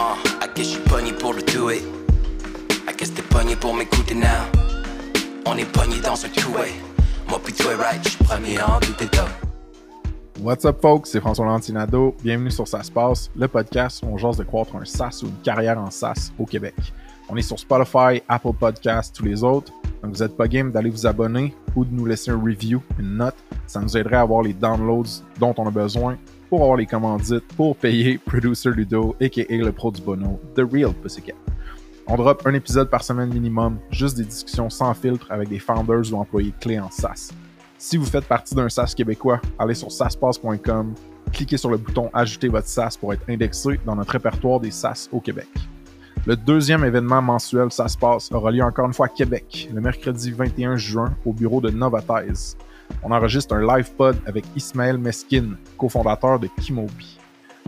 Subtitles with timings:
[0.00, 0.78] Uh, I guess
[1.18, 1.42] pour le
[1.74, 1.82] it.
[2.88, 4.48] I guess t'es pour m'écouter now?
[5.44, 5.66] On est
[6.02, 6.70] dans two-way.
[7.28, 7.38] Moi
[7.76, 8.80] right, premier en.
[10.40, 11.10] What's up, folks?
[11.10, 12.16] C'est François Lantinado.
[12.22, 15.26] Bienvenue sur Ça se passe, le podcast où on jase de croître un SaaS ou
[15.26, 16.76] une carrière en SaaS au Québec.
[17.28, 19.70] On est sur Spotify, Apple Podcasts, tous les autres.
[20.02, 23.18] Donc, vous n'êtes pas game d'aller vous abonner ou de nous laisser un review, une
[23.18, 23.36] note.
[23.66, 26.16] Ça nous aiderait à avoir les downloads dont on a besoin
[26.50, 29.56] pour avoir les commandites, pour payer Producer Ludo, a.k.a.
[29.56, 31.36] le pro du bono, The Real Pussycat.
[32.08, 36.12] On drop un épisode par semaine minimum, juste des discussions sans filtre avec des founders
[36.12, 37.30] ou employés clés en SaaS.
[37.78, 40.94] Si vous faites partie d'un SaaS québécois, allez sur saspass.com,
[41.32, 45.08] cliquez sur le bouton Ajouter votre SaaS pour être indexé dans notre répertoire des SaaS
[45.12, 45.48] au Québec.
[46.26, 47.68] Le deuxième événement mensuel
[48.00, 51.70] passe aura lieu encore une fois à Québec, le mercredi 21 juin, au bureau de
[51.70, 52.56] Novatise.
[53.02, 57.18] On enregistre un live pod avec Ismaël Meskin, cofondateur de Kimobi.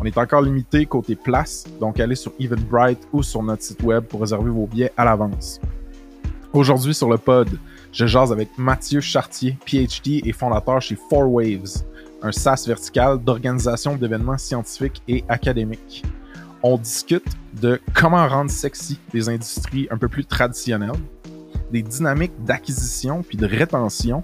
[0.01, 4.05] On est encore limité côté place, donc allez sur Eventbrite ou sur notre site web
[4.05, 5.61] pour réserver vos billets à l'avance.
[6.53, 7.49] Aujourd'hui sur le pod,
[7.93, 11.85] je jase avec Mathieu Chartier, PhD et fondateur chez Four Waves,
[12.23, 16.05] un SaaS vertical d'organisation d'événements scientifiques et académiques.
[16.63, 17.25] On discute
[17.61, 20.93] de comment rendre sexy des industries un peu plus traditionnelles,
[21.71, 24.23] des dynamiques d'acquisition puis de rétention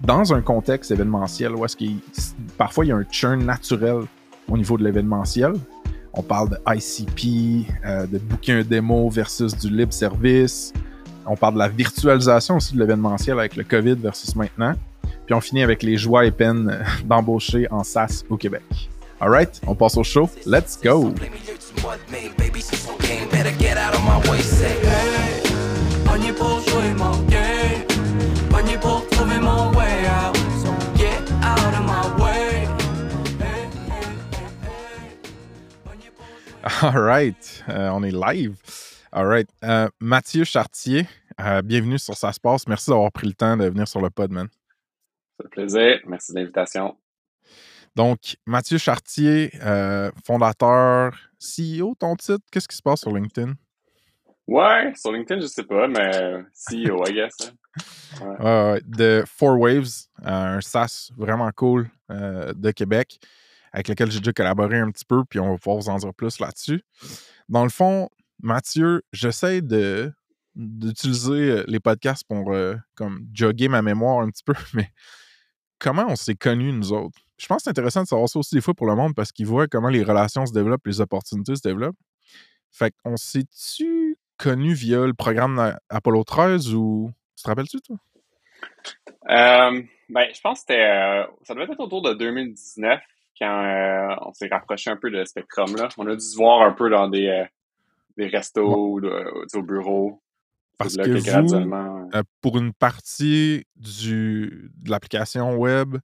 [0.00, 1.98] dans un contexte événementiel où est-ce qu'il
[2.58, 4.02] parfois il y a un churn naturel
[4.48, 5.52] au niveau de l'événementiel.
[6.12, 10.72] On parle de ICP, euh, de booker un démo versus du libre service.
[11.26, 14.74] On parle de la virtualisation aussi de l'événementiel avec le COVID versus maintenant.
[15.26, 18.62] Puis on finit avec les joies et peines d'embaucher en SaaS au Québec.
[19.20, 20.28] Alright, on passe au show.
[20.46, 21.14] Let's go!
[29.14, 29.38] Jouer
[36.82, 38.56] Alright, euh, on est live.
[39.12, 41.06] Alright, euh, Mathieu Chartier,
[41.40, 42.66] euh, bienvenue sur Ça se passe.
[42.66, 44.48] Merci d'avoir pris le temps de venir sur le pod, man.
[45.38, 46.00] Ça fait plaisir.
[46.06, 46.96] Merci de l'invitation.
[47.94, 53.52] Donc, Mathieu Chartier, euh, fondateur, CEO, ton titre, qu'est-ce qui se passe sur LinkedIn?
[54.48, 56.10] Ouais, sur LinkedIn, je sais pas, mais
[56.54, 57.34] CEO, I guess.
[57.46, 57.52] hein.
[58.86, 63.18] De Four Waves, euh, un SaaS vraiment cool euh, de Québec,
[63.72, 66.14] avec lequel j'ai déjà collaboré un petit peu, puis on va pouvoir vous en dire
[66.14, 66.82] plus là-dessus.
[67.48, 68.08] Dans le fond,
[68.42, 70.12] Mathieu, j'essaie de
[70.54, 72.54] d'utiliser euh, les podcasts pour
[72.94, 74.90] comme jogger ma mémoire un petit peu, mais
[75.78, 77.18] comment on s'est connus, nous autres?
[77.36, 79.32] Je pense que c'est intéressant de savoir ça aussi des fois pour le monde parce
[79.32, 81.98] qu'ils voient comment les relations se développent, les opportunités se développent.
[82.70, 87.10] Fait qu'on s'est-tu connus via le programme Apollo 13 ou.
[87.36, 87.96] Tu te rappelles-tu, toi?
[89.30, 93.00] Euh, ben, je pense que c'était, euh, ça devait être autour de 2019
[93.38, 95.74] quand euh, on s'est rapproché un peu de Spectrum.
[95.76, 95.88] Là.
[95.98, 97.44] On a dû se voir un peu dans des,
[98.16, 99.00] des restos ou
[99.54, 100.20] au bureau.
[100.78, 102.08] Parce là que vous, graduellement.
[102.40, 105.96] Pour une partie du, de l'application web,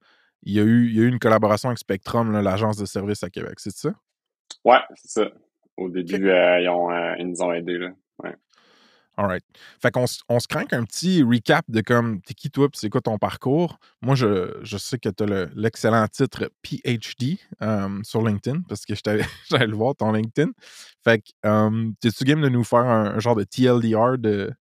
[0.42, 3.22] il y, a eu, il y a eu une collaboration avec Spectrum, l'agence de services
[3.22, 3.90] à Québec, c'est ça?
[4.64, 5.30] Ouais, c'est ça.
[5.76, 7.78] Au début, ils, ont, ils nous ont aidés.
[7.78, 7.90] Là.
[9.16, 9.44] Alright.
[9.82, 13.00] Fait qu'on on se craint un petit recap de comme t'es qui toi c'est quoi
[13.00, 13.78] ton parcours?
[14.00, 17.38] Moi, je, je sais que tu as l'excellent titre PhD
[18.02, 18.94] sur LinkedIn parce que
[19.50, 20.52] j'allais le voir ton LinkedIn.
[21.04, 24.52] Fait que t'es-tu game de nous faire un, genre de TLDR de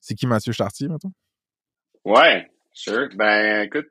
[0.00, 1.12] c'est qui Mathieu Chartier, maintenant?
[2.04, 3.08] Ouais, sure.
[3.16, 3.88] Ben, écoute,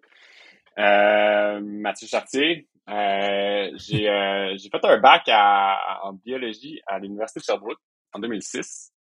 [0.78, 7.44] euh, Mathieu Chartier, euh, j'ai euh, j'ai fait un bac en biologie à l'Université de
[7.44, 7.82] Sherbrooke
[8.14, 8.94] en 2006.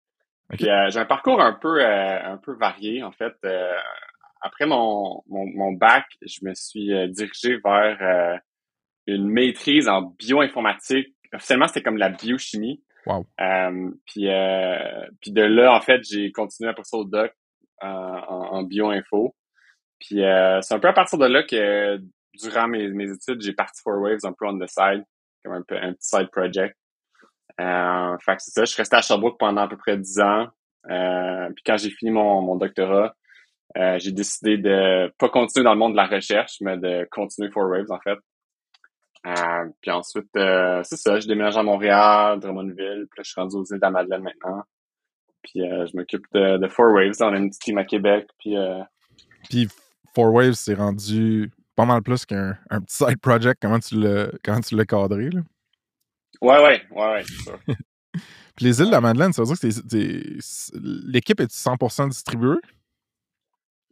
[0.62, 3.34] Euh, j'ai un parcours un peu euh, un peu varié, en fait.
[3.46, 3.74] Euh,
[4.42, 8.38] après mon, mon, mon bac, je me suis euh, dirigé vers euh,
[9.08, 11.16] une maîtrise en bioinformatique.
[11.34, 12.84] Officiellement, c'était comme la biochimie.
[13.06, 13.26] Wow.
[13.42, 17.34] Euh, puis, euh, puis de là, en fait, j'ai continué après ça au doc
[17.84, 19.36] euh, en, en bioinfo.
[20.00, 22.00] Puis euh, c'est un peu à partir de là que
[22.34, 25.04] durant mes, mes études, j'ai parti for Waves un peu on the side,
[25.44, 26.76] comme un, peu, un petit side project.
[27.62, 30.48] Euh, c'est ça, je suis resté à Sherbrooke pendant à peu près 10 ans.
[30.90, 33.16] Euh, puis quand j'ai fini mon, mon doctorat,
[33.78, 37.50] euh, j'ai décidé de pas continuer dans le monde de la recherche, mais de continuer
[37.52, 38.18] for Waves en fait.
[39.26, 43.56] Euh, puis ensuite, c'est ça, je déménage à Montréal, Drummondville, puis là, je suis rendu
[43.56, 44.64] aux îles de la Madeleine maintenant.
[45.44, 48.56] Puis je m'occupe de, de Four Waves, on a une petite team à Québec, puis
[49.50, 49.70] Puis
[50.14, 53.62] Four Waves s'est rendu pas mal plus qu'un un petit side project.
[53.62, 55.42] Comment tu l'as comment tu l'as cadré, là?
[56.44, 57.60] Ouais, ouais, ouais, ouais, c'est sûr.
[58.56, 62.58] Puis les îles de la Madeleine, ça veut dire que l'équipe est 100% distribuée?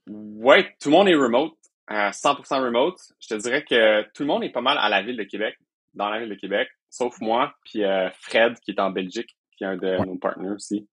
[0.07, 1.53] Ouais, tout le monde est remote,
[1.92, 2.98] euh, 100% remote.
[3.19, 5.57] Je te dirais que tout le monde est pas mal à la ville de Québec,
[5.94, 9.36] dans la ville de Québec, sauf moi, puis euh, Fred qui est en Belgique.
[9.57, 10.06] qui est un de Ouais.
[10.06, 10.88] nos partners aussi.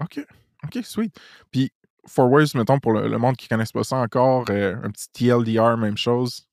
[0.00, 0.20] OK.
[0.64, 1.18] OK, sweet.
[1.50, 1.70] Puis,
[2.06, 4.90] Four Waves, mettons, pour le, le monde qui ne connaisse pas ça encore, euh, un
[4.90, 6.46] petit TLDR, même chose.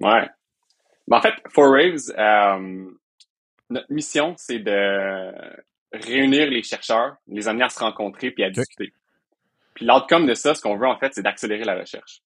[0.00, 0.28] Ouais.
[1.08, 2.90] Ben, en fait, Four Waves, euh,
[3.70, 5.32] notre mission, c'est de
[5.92, 8.92] réunir les chercheurs, les amener à se rencontrer puis à discuter.
[9.74, 12.20] Puis l'outcome de ça, ce qu'on veut en fait, c'est d'accélérer la recherche.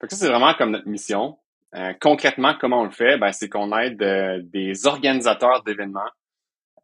[0.00, 1.38] Fait que ça, c'est vraiment comme notre mission.
[1.74, 3.18] Euh, concrètement, comment on le fait?
[3.18, 6.10] Ben, c'est qu'on aide euh, des organisateurs d'événements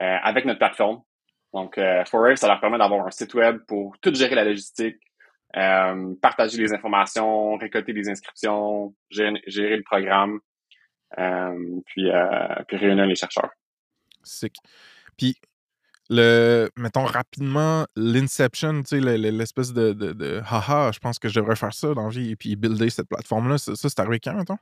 [0.02, 1.02] euh, avec notre plateforme.
[1.52, 4.98] Donc, euh, Forever, ça leur permet d'avoir un site web pour tout gérer la logistique,
[5.56, 10.40] euh, partager les informations, récolter les inscriptions, gérer, gérer le programme,
[11.18, 13.50] euh, puis, euh, puis réunir les chercheurs.
[14.26, 14.56] Sick.
[15.16, 15.36] Puis,
[16.08, 21.74] le, mettons rapidement, l'Inception, l'espèce de, de, de haha, je pense que je devrais faire
[21.74, 23.58] ça dans la vie et puis builder cette plateforme-là.
[23.58, 24.58] Ça, ça, c'est arrivé quand, mettons?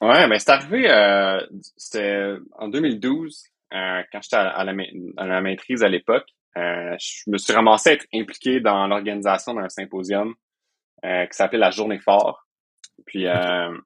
[0.00, 1.40] Ouais, ben c'est arrivé, euh,
[1.76, 4.82] c'était en 2012, euh, quand j'étais à, à la, ma-
[5.16, 6.28] à la maîtrise à l'époque.
[6.56, 10.34] Euh, je me suis ramassé à être impliqué dans l'organisation d'un symposium
[11.02, 12.46] qui s'appelait la Journée Fort.
[13.04, 13.76] Puis euh,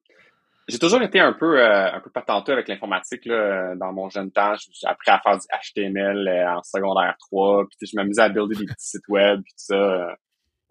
[0.71, 4.31] j'ai toujours été un peu euh, un peu patenteux avec l'informatique là, dans mon jeune
[4.31, 4.55] temps.
[4.57, 8.57] J'ai appris à faire du HTML euh, en secondaire 3, puis je m'amusais à builder
[8.57, 9.75] des petits sites web, puis tout ça.
[9.75, 10.15] euh.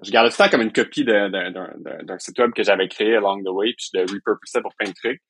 [0.02, 2.64] Je gardais tout temps comme une copie de- de- d'un d'un- d'un site web que
[2.64, 5.22] j'avais créé along the way, puis je le repurposais pour plein de trucs.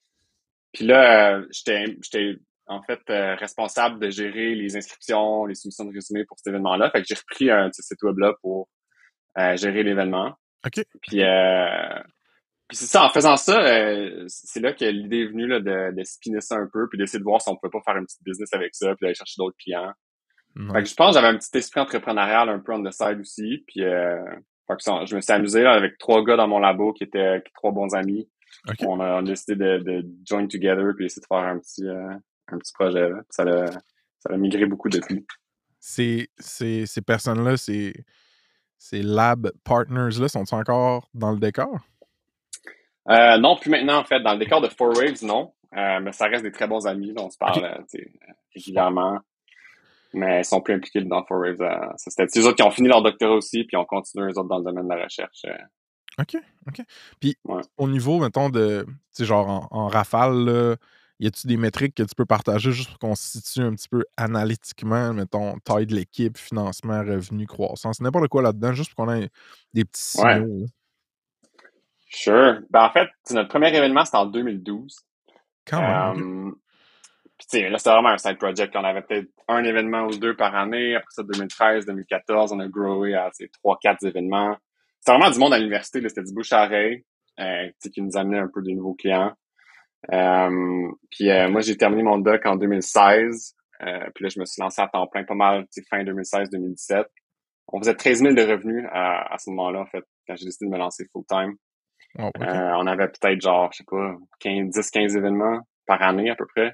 [0.74, 2.36] Puis là, euh, j'étais j'étais
[2.68, 6.92] en fait responsable de gérer les inscriptions, les soumissions de résumés pour cet événement-là.
[6.92, 8.70] Fait que j'ai repris un petit site web-là pour
[9.56, 10.36] gérer l'événement.
[10.66, 10.84] OK.
[11.02, 11.24] Puis,
[12.70, 15.94] puis c'est ça, en faisant ça, euh, c'est là que l'idée est venue là, de,
[15.94, 18.06] de spinner ça un peu, puis d'essayer de voir si on pouvait pas faire une
[18.06, 19.92] petite business avec ça, puis d'aller chercher d'autres clients.
[20.74, 23.20] Fait que je pense que j'avais un petit esprit entrepreneurial un peu on the side
[23.20, 23.64] aussi.
[23.68, 24.20] Puis euh,
[24.68, 27.06] fait que ça, je me suis amusé là, avec trois gars dans mon labo qui
[27.06, 28.28] étaient trois bons amis.
[28.82, 31.88] On, a, on a décidé de, de join together puis essayer de faire un petit
[31.88, 32.14] euh,
[32.52, 33.10] un petit projet.
[33.10, 33.22] Là.
[33.30, 35.26] Ça a, ça a migré beaucoup depuis.
[35.80, 37.94] Ces, ces, ces personnes-là, ces,
[38.78, 41.80] ces lab partners-là, sont-ils encore dans le décor?
[43.10, 44.20] Euh, non, plus maintenant en fait.
[44.22, 45.54] Dans le décor de Four Waves, non.
[45.76, 47.14] Euh, mais ça reste des très bons amis.
[47.14, 47.22] là.
[47.24, 47.96] on se parle Ok.
[47.96, 48.06] euh,
[48.56, 49.20] régulièrement.
[50.14, 51.62] Mais ils sont plus impliqués dans Four Waves.
[51.62, 54.38] euh, c'était c'est eux autres qui ont fini leur doctorat aussi, puis ont continué eux
[54.40, 55.46] autres dans le domaine de la recherche.
[56.20, 56.36] OK,
[56.68, 56.82] OK.
[57.20, 57.62] Puis Ouais.
[57.78, 58.86] au niveau, mettons, de,
[59.16, 60.76] tu genre en, en rafale, là,
[61.20, 63.88] y a-tu des métriques que tu peux partager juste pour qu'on se situe un petit
[63.90, 69.14] peu analytiquement, mettons, taille de l'équipe, financement, revenu, croissance, n'importe quoi là-dedans, juste pour qu'on
[69.14, 69.30] ait
[69.74, 70.66] des petits signaux.
[72.10, 72.60] Sure.
[72.70, 74.96] Ben, en fait, notre premier événement, c'était en 2012.
[75.66, 76.48] Quand même.
[76.50, 76.52] Euh,
[77.38, 78.76] Puis tu sais, là, c'était vraiment un side project.
[78.76, 80.96] On avait peut-être un événement ou deux par année.
[80.96, 84.58] Après ça, 2013, 2014, on a growé à sais, trois, quatre événements.
[85.00, 86.02] C'était vraiment du monde à l'université.
[86.02, 86.10] là.
[86.10, 87.06] C'était du bouche à oreille,
[87.40, 89.34] euh, qui nous amenait un peu de nouveaux clients.
[90.12, 93.56] Euh, puis euh, moi, j'ai terminé mon doc en 2016.
[93.82, 97.06] Euh, puis là, je me suis lancé à temps plein pas mal, fin 2016-2017.
[97.72, 100.66] On faisait 13 000 de revenus à, à ce moment-là, en fait, quand j'ai décidé
[100.66, 101.54] de me lancer full-time.
[102.18, 102.42] Oh, ok.
[102.42, 106.36] Euh, on avait peut-être genre, je sais pas, 15, 10, 15 événements par année à
[106.36, 106.74] peu près.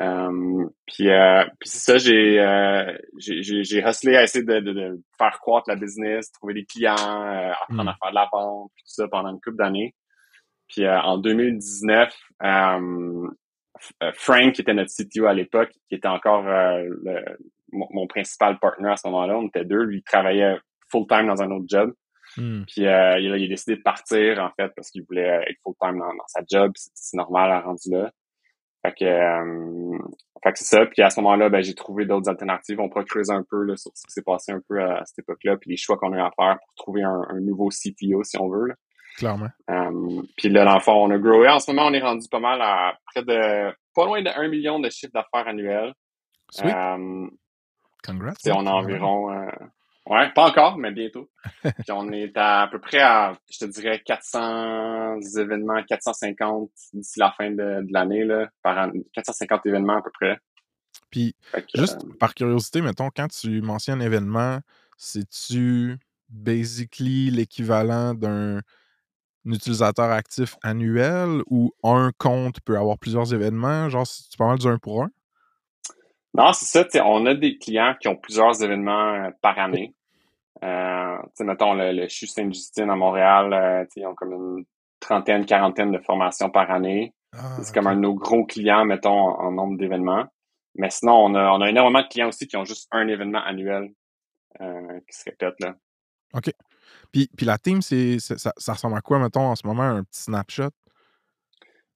[0.00, 4.60] Euh, puis euh, puis c'est ça, j'ai, euh, j'ai, j'ai, j'ai hustlé à essayer de,
[4.60, 7.88] de, de faire croître la business, trouver des clients, euh, apprendre Mm.
[7.88, 9.94] à faire de la vente, tout ça pendant une couple d'années.
[10.68, 12.10] Puis en 2019,
[12.42, 17.36] euh, F- euh, Frank, qui était notre CTO à l'époque, qui était encore le-
[17.72, 20.56] mon, mon principal partner à ce moment-là, on était deux, lui il travaillait
[20.90, 21.92] full-time dans un autre job.
[22.36, 22.64] Hmm.
[22.66, 25.58] Puis euh, il, a, il a décidé de partir, en fait, parce qu'il voulait être
[25.62, 26.72] full-time dans, dans sa job.
[26.76, 28.10] C'est, normal à rendu là.
[28.84, 29.98] Fait que, euh,
[30.42, 30.86] fait que c'est ça.
[30.86, 32.80] Puis à ce moment-là, ben, j'ai trouvé d'autres alternatives.
[32.80, 35.20] On pourra creuser un peu là, sur ce qui s'est passé un peu à, cette
[35.20, 38.24] époque-là, puis les choix qu'on a eu à faire pour trouver un, un nouveau CTO,
[38.24, 38.68] si on veut.
[38.68, 38.74] Là.
[39.16, 39.50] Clairement.
[39.70, 41.48] Euh, puis là, dans le fond, on a growé.
[41.48, 44.48] En ce moment, on est rendu pas mal à près de pas loin de 1
[44.48, 45.92] million de chiffre d'affaires annuel.
[46.50, 46.74] Sweet.
[46.74, 47.28] Euh,
[48.04, 48.32] Congrats.
[48.46, 49.32] on a environ...
[49.32, 49.50] euh,
[50.06, 51.30] ouais, pas encore, mais bientôt.
[51.62, 57.18] Puis on est à, à peu près à, je te dirais, 400 événements, 450 d'ici
[57.18, 60.38] la fin de, de l'année, là, par an, 450 événements à peu près.
[61.10, 64.60] Puis, que, juste euh, par curiosité, mettons, quand tu mentionnes événement,
[64.96, 68.60] c'est-tu basically l'équivalent d'un
[69.44, 73.88] utilisateur actif annuel ou un compte peut avoir plusieurs événements?
[73.88, 75.10] Genre, tu parles du un pour un?
[76.34, 77.04] Non, c'est ça.
[77.04, 79.94] On a des clients qui ont plusieurs événements euh, par année.
[80.64, 84.64] Euh, mettons, le, le CHU Sainte-Justine à Montréal, euh, ils ont comme une
[85.00, 87.12] trentaine, quarantaine de formations par année.
[87.36, 90.24] Ah, c'est comme un de nos gros clients, mettons, en, en nombre d'événements.
[90.74, 93.42] Mais sinon, on a, on a énormément de clients aussi qui ont juste un événement
[93.44, 93.90] annuel
[94.60, 95.54] euh, qui se répète.
[95.60, 95.74] Là.
[97.10, 99.82] Puis, puis la team, c'est, c'est- ça, ça ressemble à quoi, mettons, en ce moment,
[99.82, 100.70] un petit snapshot?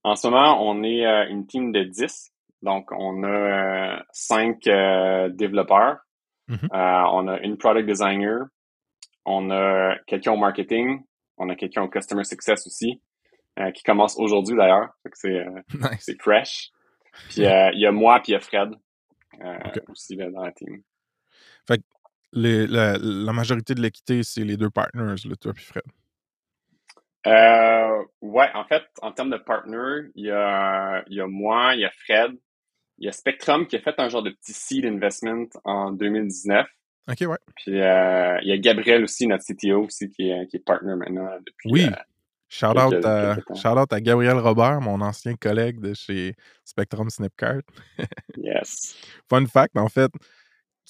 [0.02, 2.32] En ce moment, on est euh, une team de 10.
[2.62, 5.98] Donc, on a euh, cinq euh, développeurs.
[6.48, 6.58] Mhm.
[6.72, 8.46] Euh, on a une product designer.
[9.24, 11.02] On a quelqu'un au marketing.
[11.36, 13.00] On a quelqu'un au customer success aussi,
[13.74, 14.88] qui commence aujourd'hui d'ailleurs.
[15.02, 15.44] Fait que c'est
[15.74, 16.16] Nice.
[16.20, 16.70] fresh.
[17.30, 18.70] Puis euh, il y a moi puis il y a Fred
[19.88, 20.82] aussi là, dans la team.
[22.32, 25.84] Les- la, la majorité de l'équité, c'est les deux partners, là, toi puis Fred.
[27.26, 31.74] Euh, ouais, en fait, en termes de partner, il y a, il y a moi,
[31.74, 32.32] il y a Fred,
[32.98, 36.66] il y a Spectrum qui a fait un genre de petit seed investment en 2019.
[37.08, 37.36] Ok, ouais.
[37.56, 40.96] Puis euh, il y a Gabriel aussi, notre CTO aussi, qui est, qui est partner
[40.96, 41.70] maintenant depuis.
[41.70, 41.84] Oui.
[41.86, 41.96] euh,
[42.48, 47.62] Shout out, à, shout out à Gabriel Robert, mon ancien collègue de chez Spectrum Snipcart.
[48.36, 48.94] yes.
[49.28, 50.12] Fun fact, en fait,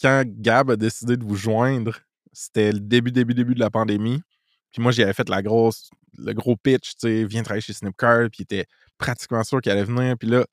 [0.01, 1.99] quand Gab a décidé de vous joindre,
[2.33, 4.21] c'était le début, début, début de la pandémie.
[4.71, 7.73] Puis moi, j'y avais fait la grosse, le gros pitch, tu sais, viens travailler chez
[7.73, 8.67] Snipcart, puis il était
[8.99, 10.17] pratiquement sûr qu'il allait venir.
[10.19, 10.45] Puis là,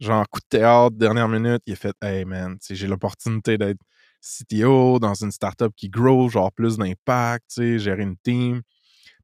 [0.00, 3.80] genre, coup de théâtre, dernière minute, il a fait Hey man, j'ai l'opportunité d'être
[4.22, 8.62] CTO dans une startup qui grow, genre plus d'impact, gérer une team.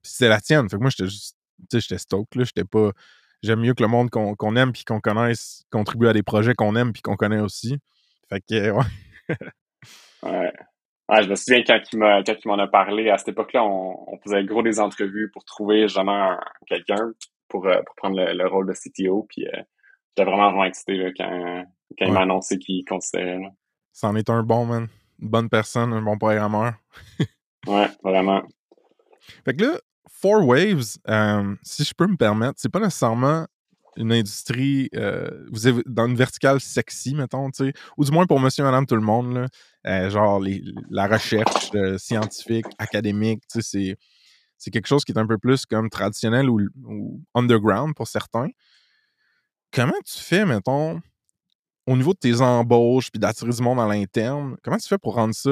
[0.02, 0.68] Puis c'était la tienne.
[0.68, 1.36] Fait que moi, j'étais juste,
[1.72, 2.44] j'étais stoked, là.
[2.44, 2.92] J'étais pas.
[3.42, 6.74] J'aime mieux que le monde qu'on aime puis qu'on connaisse contribue à des projets qu'on
[6.74, 7.78] aime puis qu'on connaît aussi.
[8.28, 8.84] Fait que, ouais.
[10.22, 10.52] Ouais.
[11.08, 14.62] Ouais, je me souviens quand il m'en a parlé, à cette époque-là, on, faisait gros
[14.62, 17.12] des entrevues pour trouver justement un- quelqu'un
[17.48, 19.24] pour, euh, pour prendre le, le rôle de CTO.
[19.28, 19.62] Puis euh,
[20.16, 21.64] j'étais vraiment vraiment excité là, quand,
[21.98, 23.38] quand il m'a annoncé qu'il considérait.
[23.38, 23.48] là.
[23.92, 24.88] C'en est un bon, man.
[25.20, 26.74] Une bonne personne, un bon programmeur.
[27.66, 28.42] Ouais, vraiment.
[29.44, 33.46] Fait que là, Four Waves, euh, si je peux me permettre, c'est pas nécessairement
[33.96, 38.26] une industrie, euh, vous avez dans une verticale sexy, mettons, tu sais, ou du moins
[38.26, 39.46] pour monsieur, madame, tout le monde, là,
[39.88, 43.96] euh, genre les- la recherche euh, scientifique, académique, tu sais, c'est,
[44.56, 48.48] c'est quelque chose qui est un peu plus comme traditionnel ou, ou underground pour certains.
[49.76, 51.02] Comment tu fais, mettons,
[51.86, 55.16] au niveau de tes embauches puis d'attirer du monde à l'interne, comment tu fais pour
[55.16, 55.50] rendre ça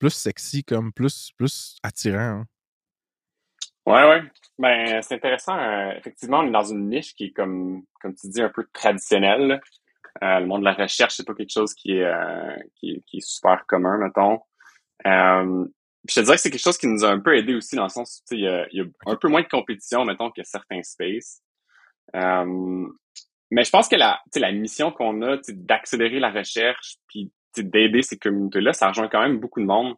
[0.00, 2.18] plus sexy, comme plus, plus attirant?
[2.18, 2.44] hein?
[3.86, 4.22] Ouais, ouais.
[4.58, 5.56] Ben, c'est intéressant.
[5.56, 8.66] euh, effectivement, on est dans une niche qui est comme, comme tu dis, un peu
[8.72, 9.60] traditionnelle.
[10.24, 13.02] Euh, le monde de la recherche, c'est pas quelque chose qui est, euh, qui, est-
[13.06, 14.40] qui est super commun, mettons.
[15.04, 17.84] Je te dirais que c'est quelque chose qui nous a un peu aidé aussi dans
[17.84, 20.04] le sens, tu sais, il y a, il y a un peu moins de compétition,
[20.04, 21.40] mettons, que certains spaces.
[23.50, 28.16] Mais je pense que la, la mission qu'on a, d'accélérer la recherche, puis d'aider ces
[28.16, 29.94] communautés-là, ça rejoint quand même beaucoup de monde.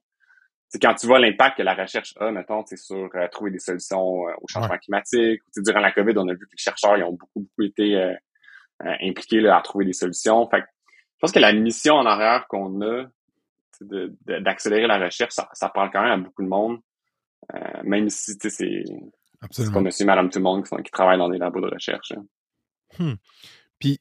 [0.68, 4.26] C'est quand tu vois l'impact que la recherche a, mettons, sur euh, trouver des solutions
[4.26, 5.42] euh, au changement climatique.
[5.56, 8.14] Durant la COVID, on a vu que les chercheurs ils ont beaucoup, beaucoup été euh,
[8.85, 10.49] euh, impliqués là, à trouver des solutions.
[10.49, 13.04] Fait que je pense que la mission en arrière qu'on a,
[13.80, 16.78] d'accélérer la recherche, ça, ça parle quand même à beaucoup de monde.
[17.54, 18.85] Euh, même si c'est
[19.42, 19.80] Absolument.
[19.82, 22.12] monsieur, madame, tout le monde qui, sont- qui travaillent dans des labos de recherche.
[22.12, 22.25] hein.
[23.78, 23.99] Puis,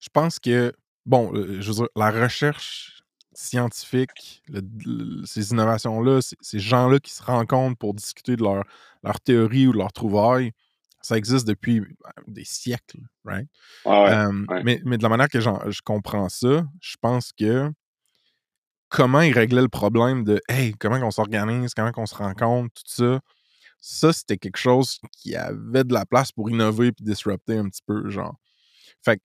[0.00, 0.72] je pense que,
[1.06, 3.02] bon, euh, je veux dire, la recherche
[3.34, 8.64] scientifique, le- le- ces innovations-là, ces, ces gens-là qui se rencontrent pour discuter de leur,
[9.02, 10.52] leur théorie ou de leur trouvaille,
[11.02, 11.84] ça existe depuis euh,
[12.26, 13.48] des siècles, right?
[13.84, 14.10] Ah ouais.
[14.10, 14.62] Euh, ouais.
[14.64, 17.70] mais, mais de la manière que je comprends ça, je pense que
[18.88, 22.82] comment ils réglaient le problème de hey, comment on s'organise, comment on se rencontre, tout
[22.86, 23.20] ça,
[23.80, 27.82] ça, c'était quelque chose qui avait de la place pour innover puis disrupter un petit
[27.86, 28.36] peu, genre.
[29.04, 29.22] Fait que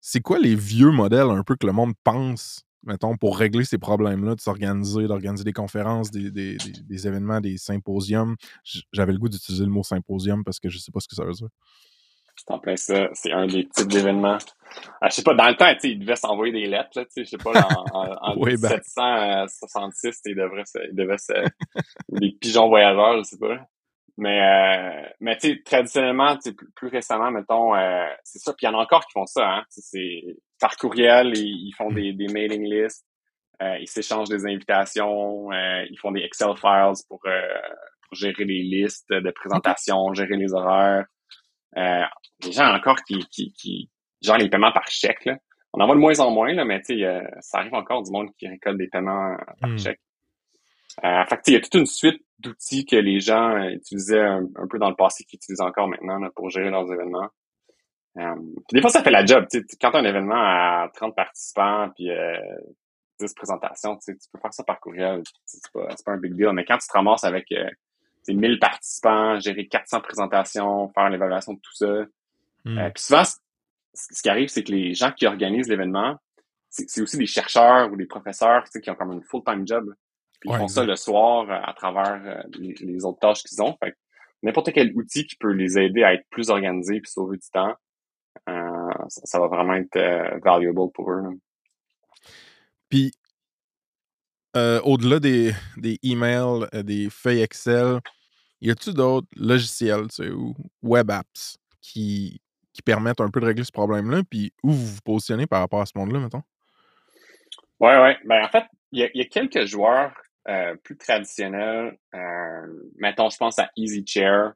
[0.00, 3.78] c'est quoi les vieux modèles un peu que le monde pense, mettons, pour régler ces
[3.78, 8.36] problèmes-là, de s'organiser, d'organiser des conférences, des, des- des- événements, des symposiums?
[8.92, 11.24] J'avais le goût d'utiliser le mot symposium parce que je sais pas ce que ça
[11.24, 11.48] veut dire.
[12.36, 13.08] C'est en plein ça.
[13.12, 14.38] C'est un des types d'événements.
[15.00, 17.24] Ah, je sais pas, dans le temps, ils devaient s'envoyer des lettres, là, tu sais,
[17.24, 18.82] je sais pas, en, en, en Way back.
[18.84, 21.32] 1766, ils devraient se, ils devaient se,
[22.10, 23.58] des pigeons voyageurs, je sais pas.
[24.18, 28.52] Mais, euh, mais tu sais, traditionnellement, tu sais, plus, plus récemment, mettons, euh, c'est ça.
[28.52, 29.64] Puis il y en a encore qui font ça, hein.
[29.68, 30.22] C'est
[30.60, 33.06] par courriel, ils, ils font des, des mailing lists,
[33.62, 37.40] euh, ils s'échangent des invitations, euh, ils font des Excel files pour, euh,
[38.08, 41.06] pour gérer les listes de présentation, gérer les horaires.
[41.76, 42.02] Euh,
[42.44, 43.90] les gens encore qui, qui, qui
[44.22, 45.24] gèrent les paiements par chèque.
[45.24, 45.36] Là.
[45.72, 48.02] On en voit de moins en moins, là, mais tu sais, euh, ça arrive encore
[48.02, 49.78] du monde qui récolte des paiements par Hmm.
[49.78, 50.00] chèque.
[51.04, 53.50] Euh, fait que, tu sais, il y a toute une suite d'outils que les gens
[53.56, 56.70] euh, utilisaient un, un peu dans le passé, qu'ils utilisent encore maintenant là, pour gérer
[56.70, 57.28] leurs événements.
[58.18, 58.34] Euh,
[58.72, 59.46] des fois, ça fait la job.
[59.50, 59.76] tu sais.
[59.78, 62.38] Quand tu as un événement à 30 participants puis euh,
[63.20, 65.22] 10 présentations, tu peux faire ça par courriel.
[65.44, 66.50] C'est pas, c'est pas un big deal.
[66.54, 67.52] Mais quand tu te ramasses avec
[68.26, 72.04] sais, 1000 participants, gérer 400 présentations, faire l'évaluation de tout ça,
[72.66, 72.78] Hmm.
[72.78, 73.22] euh, puis souvent,
[73.94, 76.16] ce qui arrive, c'est que les gens qui organisent l'événement,
[76.68, 79.64] c'est c'est aussi des chercheurs ou des professeurs tu sais, qui ont comme une full-time
[79.64, 79.94] job.
[80.40, 83.44] Puis Ouais, ils font ça le soir euh, à travers euh, les, les autres tâches
[83.44, 83.76] qu'ils ont.
[83.80, 83.96] Fait
[84.42, 87.74] n'importe quel outil qui peut les aider à être plus organisés puis sauver du temps,
[88.48, 91.22] euh, ça, ça va vraiment être euh, valuable pour eux.
[91.22, 91.30] là.
[92.88, 93.12] Puis,
[94.56, 98.00] euh, au-delà des, des emails, des feuilles Excel,
[98.60, 102.40] y a-tu d'autres logiciels tu sais, ou web apps qui,
[102.72, 104.22] qui permettent un peu de régler ce problème-là?
[104.28, 106.42] Puis, où vous vous positionnez par rapport à ce monde-là, mettons?
[107.80, 108.16] Ouais, ouais.
[108.24, 110.12] Ben, en fait, il y y a quelques joueurs
[110.48, 111.98] euh, plus traditionnels.
[112.14, 112.66] Euh,
[112.98, 114.52] mettons, je pense à EasyChair,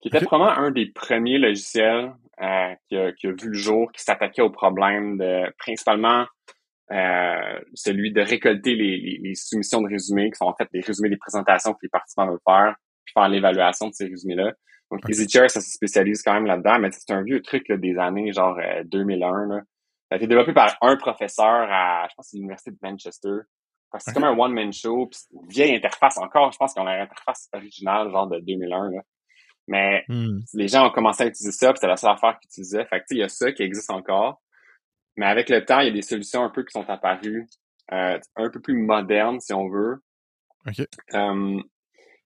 [0.00, 0.24] qui était Ok.
[0.24, 4.42] probablement un des premiers logiciels euh, qui, a, qui a vu le jour, qui s'attaquait
[4.42, 6.26] au problème de principalement
[6.90, 10.80] euh, celui de récolter les, les, les soumissions de résumés, qui sont en fait des
[10.80, 14.52] résumés des présentations que les participants veulent faire, puis faire l'évaluation de ces résumés-là.
[14.90, 15.10] Donc, Ok.
[15.10, 18.32] EasyChair, ça se spécialise quand même là-dedans, mais c'est un vieux truc là, des années
[18.32, 19.46] genre euh, 2001.
[19.46, 19.60] Là.
[20.10, 23.38] Ça a été développé par un professeur à, je pense, c'est l'université de Manchester.
[23.98, 26.50] C'est comme un one-man show, puis c'est une vieille interface encore.
[26.52, 28.90] Je pense qu'on a l'interface originale, genre de 2001.
[28.90, 29.02] Là.
[29.68, 30.40] Mais Hmm.
[30.54, 32.84] les gens ont commencé à utiliser ça, puis c'était la seule affaire qu'ils utilisaient.
[32.86, 34.40] Fait que, il y a ça qui existe encore.
[35.16, 37.46] Mais avec le temps, il y a des solutions un peu qui sont apparues,
[37.92, 40.02] euh, un peu plus modernes, si on veut.
[40.66, 40.86] OK.
[41.14, 41.60] Euh,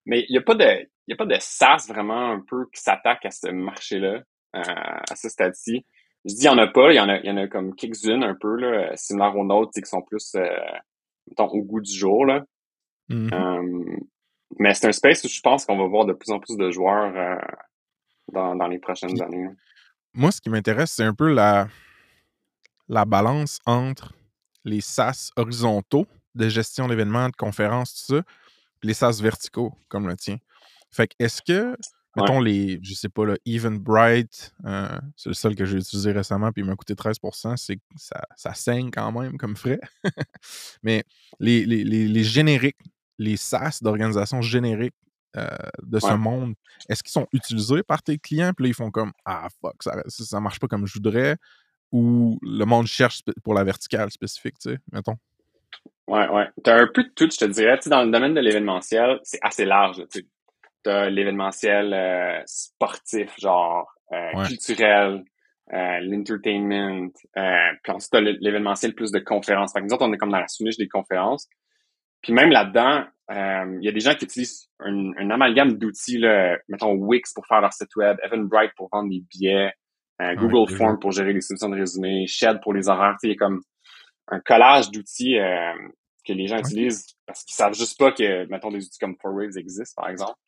[0.06, 2.66] mais il n'y a pas de, il y a pas de SaaS vraiment un peu
[2.72, 4.22] qui s'attaque à ce marché-là,
[4.56, 4.62] euh,
[5.10, 5.84] à ce stade-ci.
[6.24, 7.46] Je dis il y en a pas, il y en a, il y en a
[7.46, 10.48] comme quelques-unes un peu, là, similaires aux nôtres, qui sont plus, euh,
[11.28, 12.44] mettons, au goût du jour, là.
[13.08, 13.30] Mhm.
[13.32, 13.96] Euh,
[14.58, 16.70] mais c'est un space où je pense qu'on va voir de plus en plus de
[16.70, 17.40] joueurs
[18.32, 19.48] dans, dans les prochaines années.
[20.14, 21.68] Moi, ce qui m'intéresse, c'est un peu la,
[22.88, 24.14] la balance entre
[24.64, 28.22] les SaaS horizontaux de gestion d'événements, de conférences, tout ça,
[28.86, 30.38] les SaaS verticaux, comme le tien.
[30.90, 31.76] Fait que, est-ce que,
[32.16, 36.52] mettons, les, je sais pas, le Eventbrite, euh, c'est le seul que j'ai utilisé récemment,
[36.52, 39.80] puis il m'a coûté 13% c'est que ça, ça saigne quand même comme frais.
[40.82, 41.04] Mais
[41.40, 42.78] les, les, les, les génériques,
[43.18, 44.94] les SaaS d'organisations génériques
[45.36, 45.48] euh,
[45.82, 46.54] de ce monde,
[46.88, 48.52] est-ce qu'ils sont utilisés par tes clients?
[48.56, 51.36] Puis là, ils font comme Ah fuck, ça, ça, marche pas comme je voudrais.
[51.92, 55.16] Ou le monde cherche pour la verticale spécifique, tu sais, mettons?
[56.08, 56.48] Ouais, ouais.
[56.62, 57.76] T'as un peu de tout, je te dirais.
[57.78, 60.02] Tu sais, dans le domaine de l'événementiel, c'est assez large.
[60.12, 60.26] Tu.
[60.82, 64.46] T'as l'événementiel euh, sportif, genre euh, Ouais.
[64.46, 65.24] culturel,
[65.72, 67.10] euh, l'entertainment.
[67.36, 69.72] Euh, puis ensuite, t'as l'é- l'événementiel plus de conférences.
[69.72, 71.48] Fait que nous autres, on est comme dans la sous-niche des conférences.
[72.22, 76.18] Puis même là-dedans, euh, il y a des gens qui utilisent un, un amalgame d'outils,
[76.18, 79.72] là, mettons Wix pour faire leur site web, Eventbrite pour vendre des billets,
[80.22, 80.78] euh, Google déjà.
[80.78, 83.16] Form pour gérer les solutions de résumé, Shed pour les horaires.
[83.20, 83.60] Tu il y a comme
[84.28, 85.72] un collage d'outils euh,
[86.26, 89.58] que les gens utilisent parce qu'ils savent juste pas que, mettons, des outils comme 4Waves
[89.58, 90.38] existent, par exemple.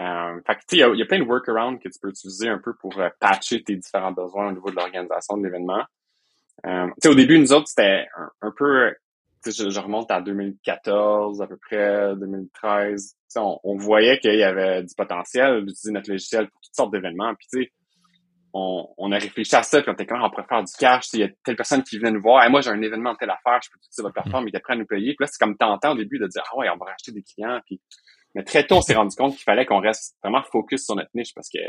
[0.00, 1.88] Euh, fait que, tu sais, il y a, il y a plein de workarounds que
[1.88, 5.36] tu peux utiliser un peu pour euh, patcher tes différents besoins au niveau de l'organisation
[5.36, 5.84] de l'événement.
[6.66, 8.94] Euh, tu sais, au début, nous autres, c'était un, un peu,
[9.44, 13.10] tu sais, je, je remonte à 2014, à peu près, 2013.
[13.10, 16.74] Tu sais, on, on voyait qu'il y avait du potentiel d'utiliser notre logiciel pour toutes
[16.74, 17.34] sortes d'événements.
[17.34, 17.72] Puis, tu sais,
[18.52, 21.06] on, on a réfléchi à ça, puis on était comment on pourrait faire du cash.
[21.14, 23.18] Il y a telle personne qui venait nous voir, hey, moi j'ai un événement de
[23.18, 25.14] telle affaire, je peux utiliser votre plateforme, il était prêt à nous payer.
[25.14, 27.22] Puis là, c'est comme tentant au début de dire Ah ouais, on va racheter des
[27.22, 27.60] clients.
[27.66, 27.80] Puis...
[28.34, 31.10] Mais très tôt, on s'est rendu compte qu'il fallait qu'on reste vraiment focus sur notre
[31.14, 31.60] niche parce que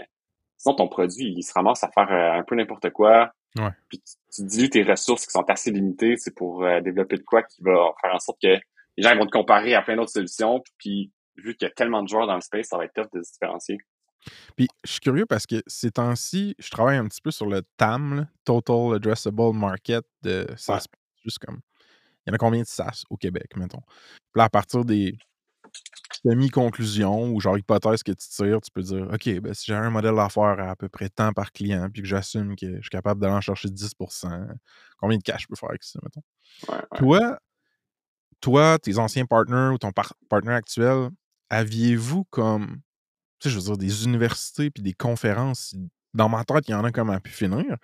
[0.57, 3.31] sinon ton produit, il se ramasse à faire euh, un peu n'importe quoi.
[3.57, 3.69] Ouais.
[3.89, 7.23] Puis tu, tu dilues tes ressources qui sont assez limitées, c'est pour euh, développer de
[7.23, 8.57] quoi qui va faire en sorte que
[8.97, 10.61] les gens vont te comparer à plein d'autres solutions.
[10.77, 13.09] Puis vu qu'il y a tellement de joueurs dans le space, ça va être tough
[13.13, 13.77] de se différencier.
[14.55, 17.61] Puis je suis curieux parce que ces temps-ci, je travaille un petit peu sur le
[17.77, 20.85] TAM, là, Total Addressable Market de SaaS.
[21.23, 21.59] Juste comme.
[22.25, 23.81] Il y en a combien de SaaS au Québec, mettons?
[23.81, 25.17] Puis là, à partir des
[26.25, 29.89] semi-conclusions ou genre hypothèses que tu tires, tu peux dire OK, ben, si j'ai un
[29.89, 32.89] modèle d'affaires à à peu près tant par client, puis que j'assume que je suis
[32.89, 34.47] capable d'aller en chercher 10%
[34.97, 36.21] combien de cash je peux faire avec ça, mettons?
[36.69, 36.99] Ouais, ouais.
[36.99, 37.39] Toi,
[38.39, 41.09] toi, tes anciens partners ou ton par- partner actuel,
[41.49, 42.81] aviez-vous comme,
[43.49, 45.75] je veux dire, des universités puis des conférences?
[46.13, 47.77] Dans ma tête, il y en a comme à pu finir.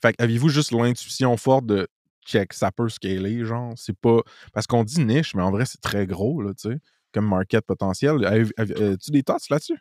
[0.00, 1.88] Fait que aviez-vous juste l'intuition forte de
[2.24, 3.72] check, ça peut scaler, genre?
[3.76, 4.20] C'est pas.
[4.52, 6.78] Parce qu'on dit niche, mais en vrai, c'est très gros, là, tu sais,
[7.12, 8.24] comme market potentiel.
[8.24, 9.78] As-tu des thoughts là-dessus?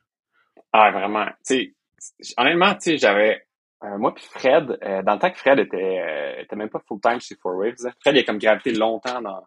[0.73, 1.27] Ah, vraiment.
[1.45, 1.73] Tu
[2.09, 3.47] sais, honnêtement, tu sais, j'avais
[3.83, 6.81] euh, moi puis Fred, euh, dans le temps que Fred était, euh, était même pas
[6.87, 7.91] full-time chez Four Waves, hein.
[8.01, 9.45] Fred il a comme gravité longtemps dans,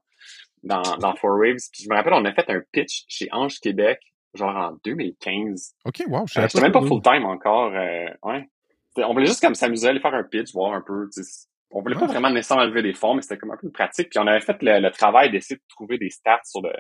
[0.62, 1.68] dans, dans Four Waves.
[1.72, 4.00] Puis je me rappelle, on a fait un pitch chez Ange Québec,
[4.34, 5.74] genre en 2015.
[5.84, 7.72] Ok, wow, je Euh, savais J'étais même pas full-time encore.
[7.74, 8.48] euh, ouais.
[8.98, 11.08] On voulait juste comme s'amuser, aller faire un pitch, voir un peu.
[11.72, 12.12] On voulait pas Ah.
[12.12, 14.10] vraiment nécessairement lever des fonds, mais c'était comme un peu une pratique.
[14.10, 16.72] Puis on avait fait le, le travail d'essayer de trouver des stats sur le,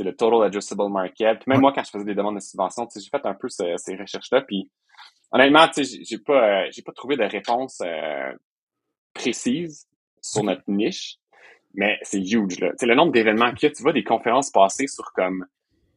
[0.00, 1.38] le Total Addressable Market.
[1.40, 1.60] Puis même Ouais.
[1.62, 4.42] moi, quand je faisais des demandes de subvention, j'ai fait un peu ce- ces recherches-là.
[4.42, 4.68] Puis
[5.30, 8.32] honnêtement, tu sais, j'ai- pas, euh, j'ai pas trouvé de réponse euh,
[9.14, 9.86] précise
[10.20, 11.16] sur notre niche,
[11.74, 12.58] mais c'est huge.
[12.60, 12.70] Là.
[12.70, 15.46] Tu sais, le nombre d'événements qu'il y a, tu vois des conférences passées sur comme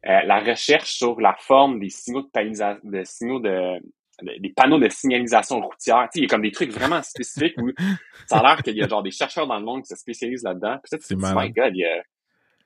[0.08, 3.80] euh, la recherche sur la forme des signaux de, signaux de
[4.24, 6.04] des des panneaux de signalisation routière.
[6.04, 7.72] Tu sais, il y a comme des trucs vraiment spécifiques où
[8.28, 10.44] ça a l'air qu'il y a genre des chercheurs dans le monde qui se spécialisent
[10.44, 10.78] là-dedans.
[10.78, 12.04] Puis ça, tu te C'est my God, il y a,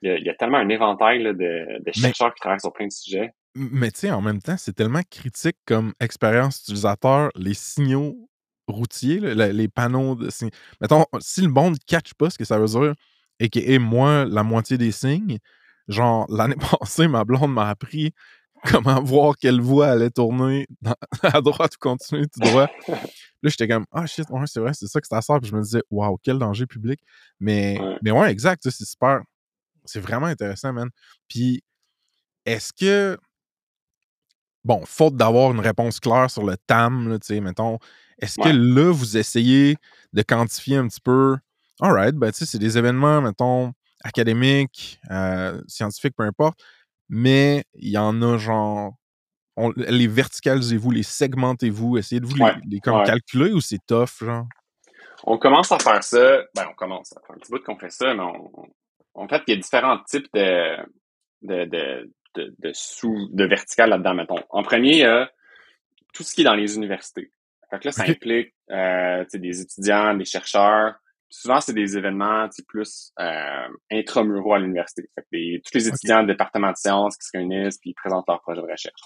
[0.02, 2.60] il y a, il y a tellement un éventail là, de, de chercheurs qui travaillent
[2.60, 3.32] sur plein de sujets.
[3.54, 8.28] Mais tu sais, en même temps, c'est tellement critique comme expérience utilisateur, les signaux
[8.68, 10.50] routiers, là, les panneaux de signes.
[10.80, 12.94] Mettons, si le monde ne catch pas ce que ça veut dire,
[13.38, 15.38] et que et moi, la moitié des signes,
[15.88, 18.12] genre, l'année passée, ma blonde m'a appris
[18.64, 22.68] comment voir quelle voie allait tourner dans- à droite ou continuer tout droit.
[23.42, 25.38] Là, j'étais comme, ah shit, ouais, c'est vrai, c'est ça que ça sert.
[25.40, 27.00] Puis je me disais, waouh, quel danger public.
[27.38, 27.98] Mais Ouais.
[28.02, 29.20] mais ouais, exact, c'est super.
[29.84, 30.88] C'est vraiment intéressant, man.
[31.28, 31.62] Puis,
[32.44, 33.16] est-ce que,
[34.64, 37.78] bon, faute d'avoir une réponse claire sur le TAM, là, tu sais, mettons,
[38.18, 39.76] est-ce que là, vous essayez
[40.12, 41.36] de quantifier un petit peu,
[41.80, 43.72] alright, ben, tu sais, c'est des événements, mettons,
[44.06, 46.58] académiques, euh, scientifiques, peu importe,
[47.08, 48.94] mais il y en a genre,
[49.56, 53.04] on- les verticalisez-vous, les segmentez-vous, essayez de vous les- Ouais, les, comme ouais.
[53.04, 54.46] calculer ou c'est tough, genre?
[55.24, 56.42] On commence à faire ça.
[56.54, 57.08] Ben, on commence.
[57.08, 58.50] Ça fait un petit bout qu'on fait ça, mais on,
[59.14, 60.76] en fait, il y a différents types de,
[61.42, 64.42] de, de, de, de sous, de verticales là-dedans, mettons.
[64.50, 65.30] En premier, il y a
[66.12, 67.32] tout ce qui est dans les universités.
[67.70, 70.94] Fait que là, ça implique, euh, des étudiants, des chercheurs.
[71.28, 75.02] Souvent, c'est des événements, plus, euh, intramuraux à l'université.
[75.14, 77.94] Fait que des- tous les étudiants du département de sciences qui se réunissent puis ils
[77.94, 79.00] présentent leurs projets de recherche.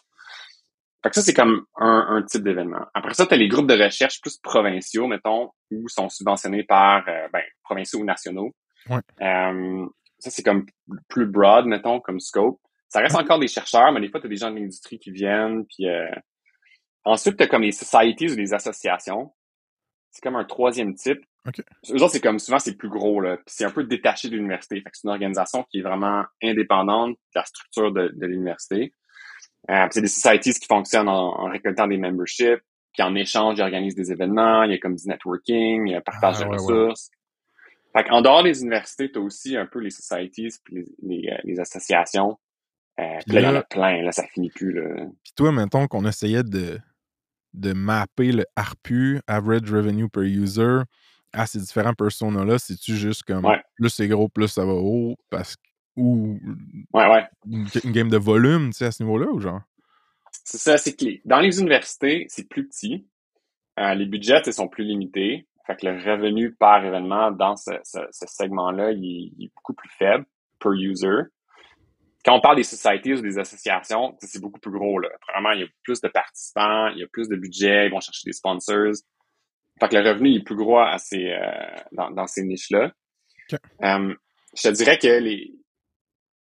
[1.03, 2.85] Fait que ça, c'est comme un, un type d'événement.
[2.93, 7.09] Après ça, tu as les groupes de recherche plus provinciaux, mettons, ou sont subventionnés par,
[7.09, 8.55] euh, ben, provinciaux ou nationaux.
[8.91, 9.01] Ouais.
[9.23, 9.87] Euh,
[10.19, 10.67] ça, c'est comme
[11.09, 12.61] plus broad, mettons, comme scope.
[12.89, 15.11] Ça reste encore des chercheurs, mais des fois, tu as des gens de l'industrie qui
[15.11, 15.65] viennent.
[15.67, 16.11] Puis euh,
[17.05, 19.33] Ensuite, tu as comme les societies ou les associations.
[20.11, 21.25] C'est comme un troisième type.
[21.47, 23.21] Eux autres, c'est comme souvent, c'est plus gros.
[23.21, 23.39] Là.
[23.47, 24.77] C'est un peu détaché de l'université.
[24.77, 28.95] Fait que c'est une organisation qui est vraiment indépendante de la structure de, de l'université.
[29.71, 33.63] Euh, c'est des societies qui fonctionnent en, en récoltant des memberships, puis en échange, ils
[33.63, 36.45] organisent des événements, il y a comme du networking, il y a un partage Ah,
[36.45, 36.63] de ouais, ouais.
[36.63, 37.11] ressources.
[37.97, 41.31] Fait qu'en dehors des universités, tu as aussi un peu les societies puis les, les,
[41.31, 42.39] euh, les associations.
[42.99, 44.73] Euh, puis là, il y en a plein, là, ça finit plus.
[44.73, 45.07] Là.
[45.23, 46.79] Puis toi, mettons qu'on essayait de,
[47.55, 50.81] de mapper le ARPU, Average Revenue Per User,
[51.33, 53.63] à ces différents personas-là, c'est-tu juste comme Ouais.
[53.77, 55.63] plus c'est gros, plus ça va haut, parce que
[55.97, 56.39] ou
[56.95, 57.27] Ouais, ouais.
[57.47, 59.61] une, une game de volume, tu sais, à ce niveau-là, ou genre?
[60.45, 63.07] C'est ça, c'est les- dans les universités, c'est plus petit.
[63.79, 65.47] Euh, les budgets ils sont plus limités.
[65.67, 69.75] Fait que le revenu par événement dans ce, ce, ce segment-là, il, il est beaucoup
[69.75, 70.25] plus faible
[70.59, 71.23] per user.
[72.25, 74.99] Quand on parle des societies ou des associations, c'est beaucoup plus gros.
[74.99, 75.09] Là.
[75.33, 78.01] Vraiment, il y a plus de participants, il y a plus de budget, ils vont
[78.01, 78.93] chercher des sponsors.
[79.81, 82.93] Fait que le revenu est plus gros à ces, euh, dans, dans ces niches-là.
[83.53, 83.59] Ok.
[83.83, 84.15] Euh,
[84.57, 85.55] je te dirais que les,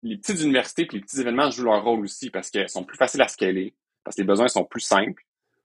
[0.03, 2.97] les petites universités et les petits événements jouent leur rôle aussi parce qu'ils sont plus
[2.97, 5.23] faciles à scaler, parce que les besoins sont plus simples.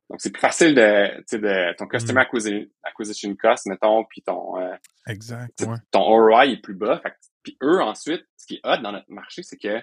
[0.08, 4.22] Donc, c'est plus facile de, tu sais, de ton customer acquisition, acquisition cost, mettons, puis
[4.22, 4.74] ton, euh,
[5.06, 5.76] Exact, ouais.
[5.90, 7.02] ton ROI est plus bas.
[7.42, 9.82] Puis eux, ensuite, ce qui est hot dans notre marché, c'est que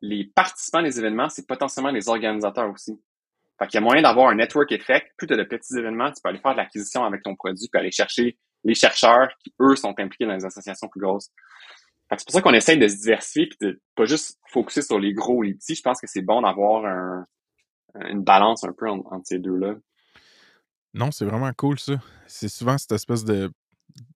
[0.00, 3.00] les participants des événements, c'est potentiellement les organisateurs aussi.
[3.58, 5.12] Fait qu'il y a moyen d'avoir un network effect.
[5.16, 7.68] Plus tu as de petits événements, tu peux aller faire de l'acquisition avec ton produit,
[7.70, 11.30] puis aller chercher les chercheurs qui, eux, sont impliqués dans les associations plus grosses.
[12.10, 15.12] C'est pour ça qu'on essaye de se diversifier puis de pas juste focuser sur les
[15.12, 15.74] gros ou les petits.
[15.74, 17.26] Je pense que c'est bon d'avoir un-
[18.08, 19.74] une balance un peu en- entre ces deux-là.
[20.94, 21.94] Non, c'est vraiment cool, ça.
[22.26, 23.50] C'est souvent cette espèce de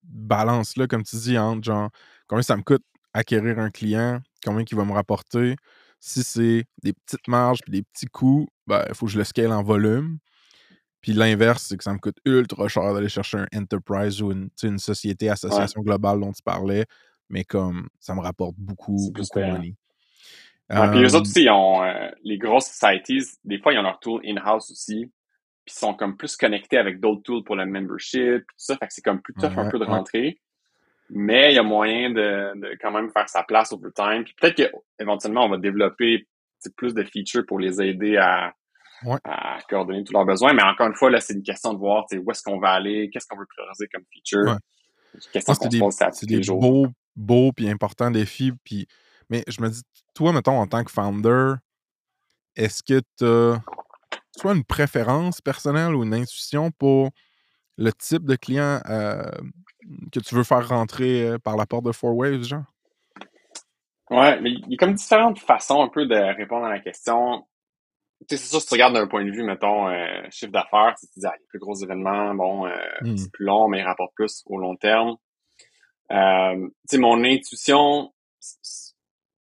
[0.05, 1.91] balance-là, comme tu dis, entre genre,
[2.29, 5.57] combien ça me coûte acquérir un client, combien il va me rapporter.
[6.01, 9.25] Si c'est des petites marges puis des petits coûts, ben, il faut que je le
[9.25, 10.18] scale en volume.
[11.01, 14.79] Puis l'inverse, c'est que ça me coûte ultra cher d'aller chercher un enterprise ou une,
[14.79, 16.87] société, association globale dont tu parlais,
[17.29, 19.75] mais comme ça me rapporte beaucoup, beaucoup de money.
[20.70, 23.79] Ouais, puis les Euh, autres aussi, ils ont euh, les grosses societies, des fois, ils
[23.79, 25.11] ont leur tool in-house aussi.
[25.64, 28.77] Puis ils sont comme plus connectés avec d'autres tools pour le membership, tout ça.
[28.77, 30.40] Fait que c'est comme plus tough un peu de rentrer.
[31.11, 34.25] Mais il y a moyen de, de quand même faire sa place over time.
[34.25, 36.27] Puis peut-être qu'éventuellement, on va développer
[36.70, 38.53] plus de features pour les aider à,
[39.05, 39.18] Ouais.
[39.25, 40.53] à coordonner tous leurs besoins.
[40.53, 43.11] Mais encore une fois, là, c'est une question de voir où est-ce qu'on va aller,
[43.12, 44.53] qu'est-ce qu'on veut prioriser comme feature.
[44.53, 44.59] Ouais.
[45.18, 46.61] C'est une question qu'on se à c'est les des jours.
[46.61, 48.53] beaux, beaux puis importants défis.
[48.64, 48.87] Puis...
[49.29, 49.83] Mais je me dis,
[50.14, 51.55] toi, mettons, en tant que founder,
[52.55, 53.61] est-ce que tu as
[54.37, 57.11] soit une préférence personnelle ou une intuition pour
[57.79, 59.22] le type de client euh,
[60.12, 62.64] que tu veux faire rentrer euh, par la porte de Four Waves, genre?
[64.12, 67.44] Ouais, mais il y a comme différentes façons un peu de répondre à la question.
[68.29, 70.94] Tu sais, c'est sûr, si tu regardes d'un point de vue, mettons, euh, chiffre d'affaires,
[70.98, 72.70] si tu dis, ah, les plus gros événements, bon, euh,
[73.01, 73.16] Hmm.
[73.16, 75.16] c'est plus long, mais ils rapportent plus au long terme.
[76.12, 78.12] Euh, tu sais, mon intuition,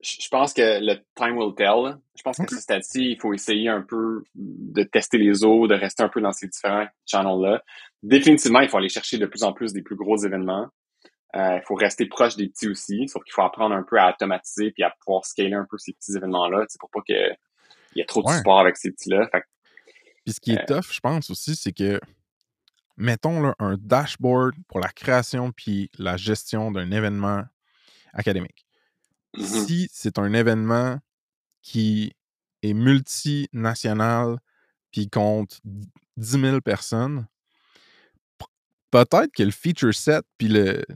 [0.01, 1.97] je pense que le time will tell.
[2.17, 5.75] Je pense qu'à ce stade-ci, il faut essayer un peu de tester les eaux, de
[5.75, 7.61] rester un peu dans ces différents channels-là.
[8.03, 10.67] Définitivement, il faut aller chercher de plus en plus des plus gros événements.
[11.35, 14.11] Euh, il faut rester proche des petits aussi, sauf qu'il faut apprendre un peu à
[14.11, 17.37] automatiser puis à pouvoir scaler un peu ces petits événements-là, c'est pour pas qu'il
[17.95, 18.37] y ait trop de Ouais.
[18.37, 19.29] support avec ces petits-là.
[20.23, 21.99] Puis ce qui est tough, je pense aussi, c'est que,
[22.95, 27.43] mettons là, un dashboard pour la création puis la gestion d'un événement
[28.13, 28.65] académique.
[29.37, 29.43] mhm.
[29.43, 30.99] Si c'est un événement
[31.61, 32.13] qui
[32.61, 34.37] est multinational
[34.91, 35.59] puis compte
[36.15, 37.27] 10 000 personnes,
[39.03, 40.47] peut-être que le feature set puis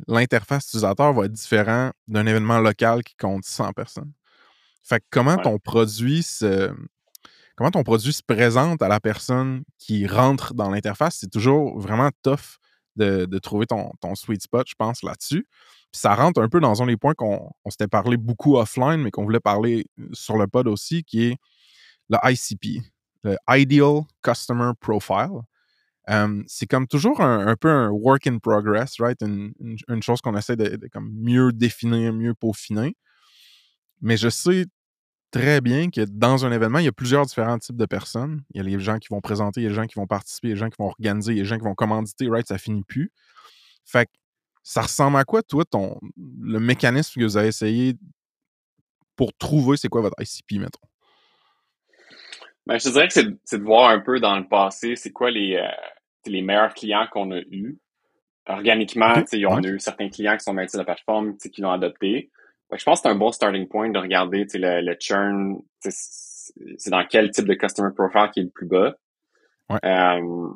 [0.07, 4.11] l'interface utilisateur va être différent d'un événement local qui compte 100 personnes.
[4.83, 5.43] Fait que comment Ouais.
[5.43, 6.71] ton produit se
[7.55, 12.09] comment ton produit se présente à la personne qui rentre dans l'interface, c'est toujours vraiment
[12.23, 12.57] tough
[12.95, 15.45] de, de trouver ton, ton sweet spot, je pense, là-dessus.
[15.91, 18.97] Puis ça rentre un peu dans un des points qu'on on s'était parlé beaucoup offline,
[19.01, 21.37] mais qu'on voulait parler sur le pod aussi, qui est
[22.09, 22.81] le ICP,
[23.23, 25.41] le Ideal Customer Profile.
[26.47, 29.21] C'est comme toujours un, peu un work in progress, right?
[29.21, 29.53] Une,
[30.01, 32.95] chose qu'on essaie de, comme mieux définir, mieux peaufiner.
[34.01, 34.65] Mais je sais
[35.31, 38.41] très bien que dans un événement, il y a plusieurs différents types de personnes.
[38.53, 40.07] Il y a les gens qui vont présenter, il y a les gens qui vont
[40.07, 41.65] participer, il y a les gens qui vont organiser, il y a les gens qui
[41.65, 42.47] vont commanditer, right?
[42.47, 43.11] Ça finit plus.
[43.85, 44.11] Fait que
[44.63, 47.95] ça ressemble à quoi, toi, ton, le mécanisme que vous avez essayé
[49.15, 50.87] pour trouver c'est quoi votre ICP, mettons?
[52.65, 55.11] Ben, je te dirais que c'est c'est de voir un peu dans le passé, c'est
[55.11, 55.67] quoi les, euh,
[56.25, 57.79] les meilleurs clients qu'on a eus.
[58.47, 61.33] Organiquement, Ok, tu sais, on a eu certains clients qui sont mettis sur la plateforme,
[61.33, 62.31] tu sais, qui l'ont adopté.
[62.69, 64.81] Fait que je pense que c'est un bon starting point de regarder tu sais, le,
[64.81, 65.91] le churn, c'est
[66.77, 68.95] c'est dans quel type de customer profile qui est le plus bas.
[69.69, 69.79] Ouais.
[69.85, 70.47] Euh,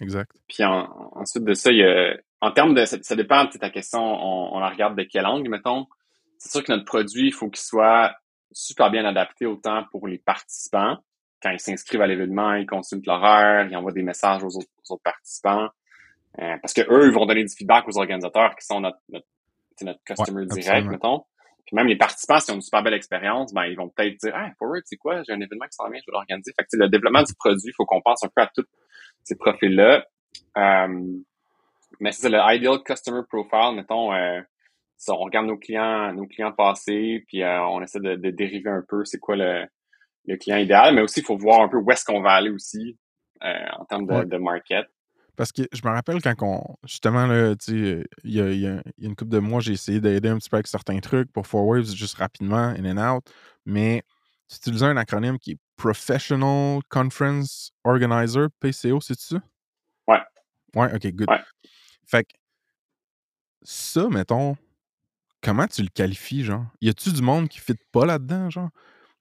[0.00, 0.32] Exact.
[0.48, 3.50] puis en- ensuite de ça, il y a, en termes de, ça, ça dépend de
[3.56, 5.86] ta question, on, on la regarde de quel angle, mettons.
[6.38, 8.14] C'est sûr que notre produit, il faut qu'il soit
[8.52, 10.98] super bien adapté autant pour les participants.
[11.46, 14.94] Quand ils s'inscrivent à l'événement, ils consultent l'horaire, ils envoient des messages aux autres, aux
[14.94, 15.68] autres participants.
[16.40, 18.98] Euh, parce que eux, ils vont donner du feedback aux organisateurs qui sont notre,
[20.04, 20.90] customer Ouais, direct, absolument.
[20.90, 21.24] mettons.
[21.64, 24.32] Puis même les participants, s'ils ont une super belle expérience, ben, ils vont peut-être dire,
[24.34, 25.22] ah, Forward, c'est quoi?
[25.22, 26.52] J'ai un événement qui s'en vient, je vais l'organiser.
[26.58, 28.66] Fait que, le développement du produit, il faut qu'on pense un peu à tous
[29.22, 30.04] ces profils-là.
[30.56, 31.04] Euh,
[32.00, 34.40] mais c'est le ideal customer profile, mettons, euh,
[34.96, 38.70] ça, on regarde nos clients, nos clients passés, puis euh, on essaie de, de dériver
[38.70, 39.66] un peu c'est quoi le,
[40.26, 42.50] le client idéal, mais aussi il faut voir un peu où est-ce qu'on va aller
[42.50, 42.98] aussi
[43.44, 44.26] euh, en termes de, Ouais.
[44.26, 44.86] de market.
[45.36, 46.76] Parce que je me rappelle quand on.
[46.84, 47.64] Justement, là, tu
[48.00, 50.48] sais, il y a, il y une couple de mois, j'ai essayé d'aider un petit
[50.48, 53.24] peu avec certains trucs pour Four Waves, juste rapidement, in and out.
[53.66, 54.02] Mais
[54.48, 59.36] tu utilisais un acronyme qui est Professional Conference Organizer, PCO, c'est ça?
[60.08, 60.20] Ouais.
[60.74, 61.28] Ouais, ok, good.
[61.30, 61.40] Ouais.
[62.06, 62.32] Fait que
[63.62, 64.56] ça, mettons,
[65.42, 66.64] comment tu le qualifies, genre?
[66.80, 68.70] Y a-tu du monde qui fit pas là-dedans, genre?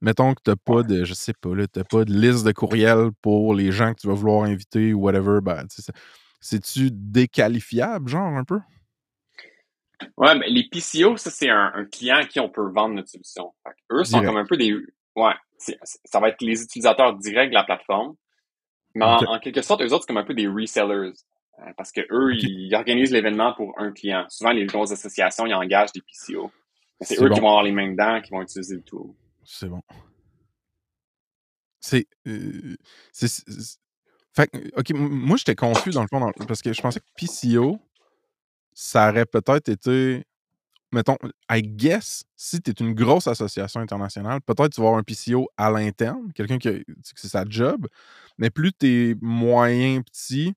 [0.01, 0.83] Mettons que t'as pas Ouais.
[0.83, 4.07] de, je sais pas, t'as pas de liste de courriels pour les gens que tu
[4.07, 5.81] vas vouloir inviter ou whatever, ben, tu
[6.41, 8.59] c'est-tu déqualifiable, genre, un peu?
[10.17, 13.09] Ouais, mais les PCO, ça, c'est un, un client à qui on peut vendre notre
[13.09, 13.53] solution.
[13.91, 14.27] Eux sont Direct.
[14.27, 14.73] comme un peu des.
[15.15, 18.15] Ouais, ça va être les utilisateurs directs de la plateforme.
[18.93, 21.13] Mais en, quelque sorte, eux autres, c'est comme un peu des resellers.
[21.59, 24.25] Euh, Parce que eux, ils organisent l'événement pour un client.
[24.29, 26.51] Souvent, les grosses associations, ils engagent des PCO.
[27.01, 27.35] C'est C'est eux bon.
[27.35, 29.07] qui vont avoir les mains dedans, qui vont utiliser le tool.
[29.45, 29.81] C'est bon.
[31.79, 32.07] C'est.
[33.11, 33.79] c'est-
[34.35, 37.79] Fait ok, moi j'étais confus dans le fond, parce que je pensais que PCO,
[38.73, 40.25] ça aurait peut-être été.
[40.91, 41.17] Mettons,
[41.51, 45.71] I guess, si tu une grosse association internationale, peut-être tu vas avoir un PCO à
[45.71, 47.87] l'interne, quelqu'un qui a- c'est sa job,
[48.37, 50.53] mais plus tu es moyen petit,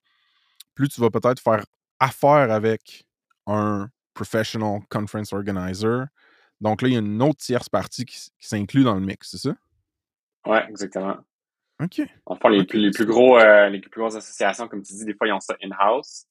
[0.75, 1.65] plus tu vas peut-être faire
[2.01, 3.07] affaire avec
[3.47, 6.07] un professional conference organizer.
[6.61, 9.39] Donc là, il y a une autre tierce partie qui, s'inclut dans le mix, c'est
[9.39, 9.57] ça?
[10.47, 11.17] Ouais, exactement.
[11.81, 12.03] OK.
[12.27, 15.15] Enfin, les, plus, les plus gros, euh, les plus grosses associations, comme tu dis, des
[15.15, 16.25] fois, ils ont ça in-house.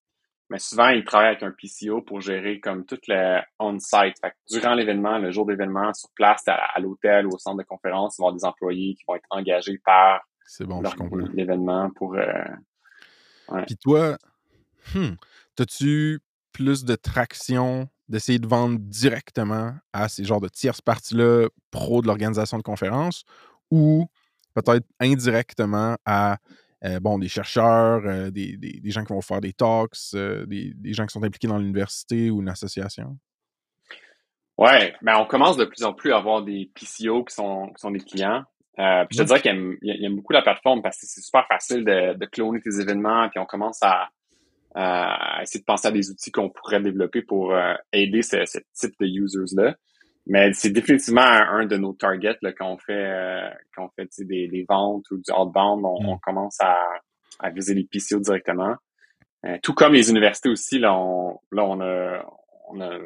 [0.49, 4.15] Mais souvent, ils travaillent avec un PCO pour gérer comme tout le on-site.
[4.21, 7.57] Fait que durant l'événement, le jour d'événement, sur place, à, à l'hôtel ou au centre
[7.57, 10.81] de conférence, ils vont avoir des employés qui vont être engagés par C'est bon,
[11.33, 12.15] l'événement pour...
[12.15, 14.17] euh, Puis toi,
[14.95, 15.15] hmm,
[15.59, 16.19] as-tu
[16.53, 22.07] plus de traction d'essayer de vendre directement à ces genres de tierces parties-là pro de
[22.07, 23.23] l'organisation de conférences
[23.71, 24.07] ou
[24.53, 26.37] peut-être indirectement à
[26.85, 30.45] euh, bon, des chercheurs, euh, des, des- des gens qui vont faire des talks, euh,
[30.45, 33.17] des, des gens qui sont impliqués dans l'université ou une association?
[34.57, 37.79] Ouais, ben on commence de plus en plus à avoir des PCO qui sont, qui
[37.79, 38.43] sont des clients.
[38.75, 39.25] Puis je te Ouais.
[39.27, 42.25] dirais qu'ils aiment, ils aiment beaucoup la plateforme parce que c'est super facile de, de
[42.25, 44.09] cloner tes événements, puis on commence à,
[44.79, 48.59] à essayer de penser à des outils qu'on pourrait développer pour euh, aider ce, ce
[48.73, 49.75] type de users-là.
[50.27, 53.89] mais c'est définitivement un, un de nos targets là, quand on fait, euh, quand on
[53.95, 56.09] fait des, des ventes ou du outbound, on, Mm.
[56.09, 56.77] on commence à,
[57.39, 58.75] à viser les PCO directement.
[59.45, 62.23] Euh, tout comme les universités aussi, là, on, là, on a,
[62.69, 62.97] on a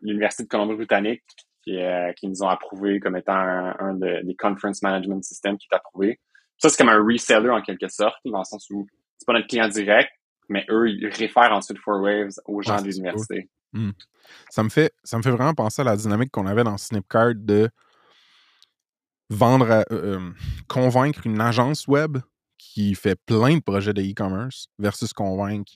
[0.00, 1.22] l'Université de Colombie-Britannique
[1.62, 5.56] qui, euh, qui nous ont approuvé comme étant un, un de- des conference management systems
[5.58, 6.18] qui est approuvé.
[6.58, 8.86] Ça, c'est comme un reseller en quelque sorte, dans le sens où
[9.18, 10.10] c'est pas notre client direct,
[10.48, 13.48] mais eux, ils réfèrent ensuite Four Waves aux gens Ah, de l'université.
[14.50, 17.34] Ça me fait, ça me fait vraiment penser à la dynamique qu'on avait dans Snipcard
[17.36, 17.70] de
[19.30, 20.30] vendre, à- euh, euh,
[20.68, 22.18] convaincre une agence web
[22.58, 25.72] qui fait plein de projets de e-commerce versus convaincre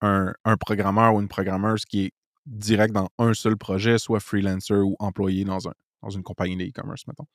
[0.00, 2.12] un, un programmeur ou une programmeuse qui est
[2.46, 5.72] direct dans un seul projet, soit freelancer ou employé dans, un,
[6.02, 7.26] dans une compagnie de e-commerce, mettons.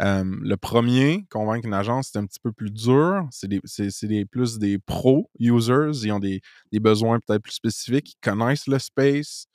[0.00, 3.26] Euh, le premier, convaincre une agence, c'est un petit peu plus dur.
[3.30, 3.60] C'est des,
[4.02, 5.90] des- plus des pro-users.
[6.04, 6.40] Ils ont des,
[6.72, 8.12] des besoins peut-être plus spécifiques.
[8.14, 9.46] Ils connaissent le space.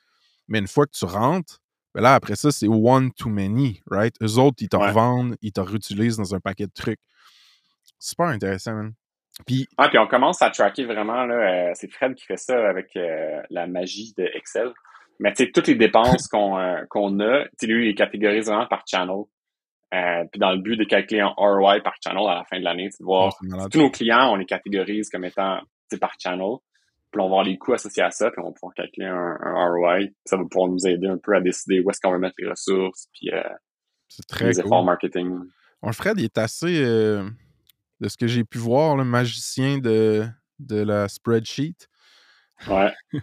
[0.48, 1.60] Mais une fois que tu rentres,
[1.96, 4.14] ben là, après ça, c'est one too many, right?
[4.22, 4.88] Eux autres, ils te Ouais.
[4.90, 7.00] revendent, ils te réutilisent dans un paquet de trucs.
[8.00, 8.94] Super intéressant, man.
[9.48, 12.70] Puis, Ah, puis on commence à tracker vraiment, là, euh, c'est Fred qui fait ça
[12.70, 14.72] avec euh, la magie de Excel.
[15.20, 18.46] Mais tu sais, toutes les dépenses qu'on euh, qu'on a, tu lui, il les catégorise
[18.46, 19.24] vraiment par channel.
[19.96, 22.64] Euh, puis dans le but de calculer un ROI par channel à la fin de
[22.64, 23.72] l'année, c'est de voir oh, malade.
[23.72, 25.60] tous nos clients, on les catégorise comme étant
[26.02, 26.58] par channel.
[27.12, 29.38] Puis on va voir les coûts associés à ça, puis on va pouvoir calculer un,
[29.42, 30.08] un ROI.
[30.26, 32.50] Ça va pouvoir nous aider un peu à décider où est-ce qu'on va mettre les
[32.50, 33.42] ressources, puis euh,
[34.10, 34.66] c'est très les cool.
[34.66, 35.40] efforts marketing.
[35.82, 37.24] Ouais, Fred, il est assez, euh,
[38.02, 40.26] de ce que j'ai pu voir, le magicien de,
[40.60, 41.88] de la spreadsheet.
[42.68, 42.94] Ouais.
[43.14, 43.22] Je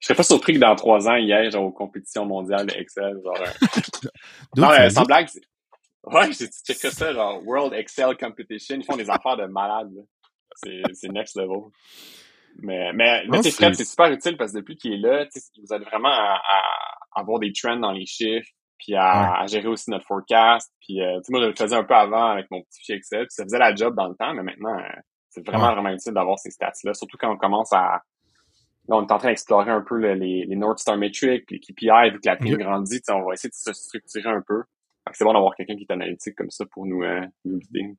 [0.00, 2.74] serais pas surpris que dans trois ans, il y ait genre aux compétitions mondiales de
[2.74, 3.18] Excel.
[3.22, 4.08] Genre, euh,
[4.56, 5.42] non, euh, sans blague, c'est-
[6.06, 8.76] ouais, j'ai checké ça, genre World Excel Competition.
[8.76, 9.92] Ils font des affaires de malades.
[10.56, 11.70] C'est next level.
[12.58, 15.26] Mais, mais, mais Fred, c'est- super utile parce que depuis qu'il est là,
[15.58, 19.66] vous aide vraiment à, à avoir des trends dans les chiffres, puis à, à gérer
[19.66, 20.72] aussi notre forecast.
[20.80, 23.30] Puis, euh, moi, je le faisais un peu avant avec mon petit fichier Excel, puis
[23.34, 24.82] ça faisait la job dans le temps, mais maintenant, euh,
[25.30, 25.74] c'est vraiment, Ouais.
[25.74, 28.02] vraiment utile d'avoir ces stats-là, surtout quand on commence à...
[28.86, 31.58] Là, on est en train d'explorer un peu le- les, les North Star Metrics, les
[31.58, 34.62] KPI, vu que la team grandit, on va essayer de se structurer un peu.
[35.12, 37.96] C'est bon d'avoir quelqu'un qui est analytique comme ça pour nous, euh, nous guider.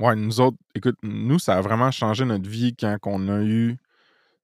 [0.00, 3.76] Ouais, nous autres, écoute, nous, ça a vraiment changé notre vie quand on a eu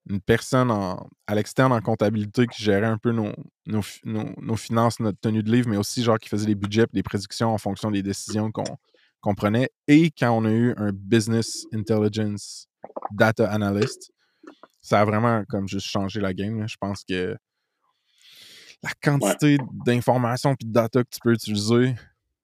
[0.08, 3.32] une personne en- à l'externe en comptabilité qui gérait un peu nos,
[3.66, 6.92] nos, nos- finances, notre tenue de livre, mais aussi genre qui faisait des budgets et
[6.92, 9.70] des prédictions en fonction des décisions qu'on prenait.
[9.88, 12.66] Et quand on a eu un business intelligence
[13.12, 14.10] data analyst,
[14.80, 16.66] ça a vraiment comme juste changé la game.
[16.66, 17.36] Je pense que
[18.82, 21.94] la quantité d'informations et de data que tu peux utiliser,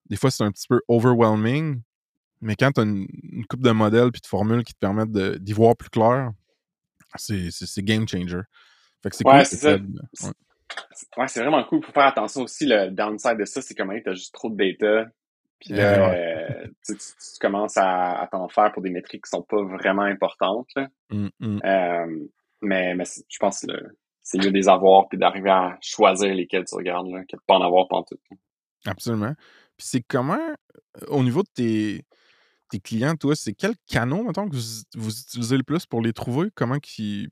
[0.08, 1.80] des fois, c'est un petit peu overwhelming.
[2.42, 5.10] Mais quand tu as une, une coupe de modèles puis de formules qui te permettent
[5.12, 6.30] d'y voir plus clair,
[7.16, 7.50] c'est
[7.82, 8.40] game changer.
[9.02, 9.58] Fait que c'est Ouais, cool.
[9.58, 9.72] ça.
[10.26, 10.32] Ouais.
[11.16, 11.82] Ouais, c'est vraiment cool.
[11.84, 12.66] Faut faire attention aussi.
[12.66, 15.08] Le downside de ça, c'est comment tu as juste trop de data.
[15.60, 16.46] Puis Eh là, ouais.
[16.60, 19.62] euh, tu, tu- tu commences à, à t'en faire pour des métriques qui sont pas
[19.62, 20.68] vraiment importantes.
[20.76, 20.88] là.
[21.10, 21.60] Mm, mm.
[21.64, 22.26] Euh,
[22.60, 22.94] mais
[23.28, 23.96] je pense que le-
[24.26, 27.40] c'est mieux de les avoir puis d'arriver à choisir lesquels tu regardes là, que de
[27.46, 28.20] pas en avoir pantoute.
[28.84, 29.34] Absolument.
[29.76, 30.52] Puis c'est comment,
[31.06, 32.04] au niveau de tes,
[32.68, 36.12] tes clients, toi, c'est quel canot, mettons, que vous, vous utilisez le plus pour les
[36.12, 36.48] trouver?
[36.56, 37.28] Comment qu'ils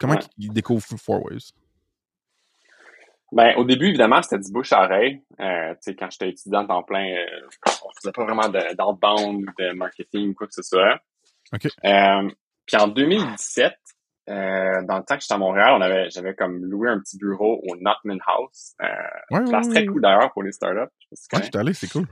[0.00, 0.20] comment Ouais.
[0.34, 1.52] qu'ils découvrent Four Ways?
[3.30, 5.22] Ben, au début, évidemment, c'était du bouche à oreille.
[5.38, 7.48] Euh, tu sais, quand j'étais étudiant en plein, euh,
[7.84, 11.00] on faisait pas vraiment de- d'outbound, de, marketing ou quoi que ce soit.
[11.52, 11.68] OK.
[11.84, 12.28] Euh,
[12.66, 13.74] puis en 2017,
[14.28, 17.18] euh, dans le temps que j'étais à Montréal, on avait, j'avais comme loué un petit
[17.18, 18.74] bureau au Notman House.
[18.82, 18.86] Euh,
[19.30, 19.86] Ouais, place ouais, très ouais.
[19.86, 20.90] cool d'ailleurs pour les startups.
[21.10, 22.06] Je sais pas si Ouais, allé, c'est cool.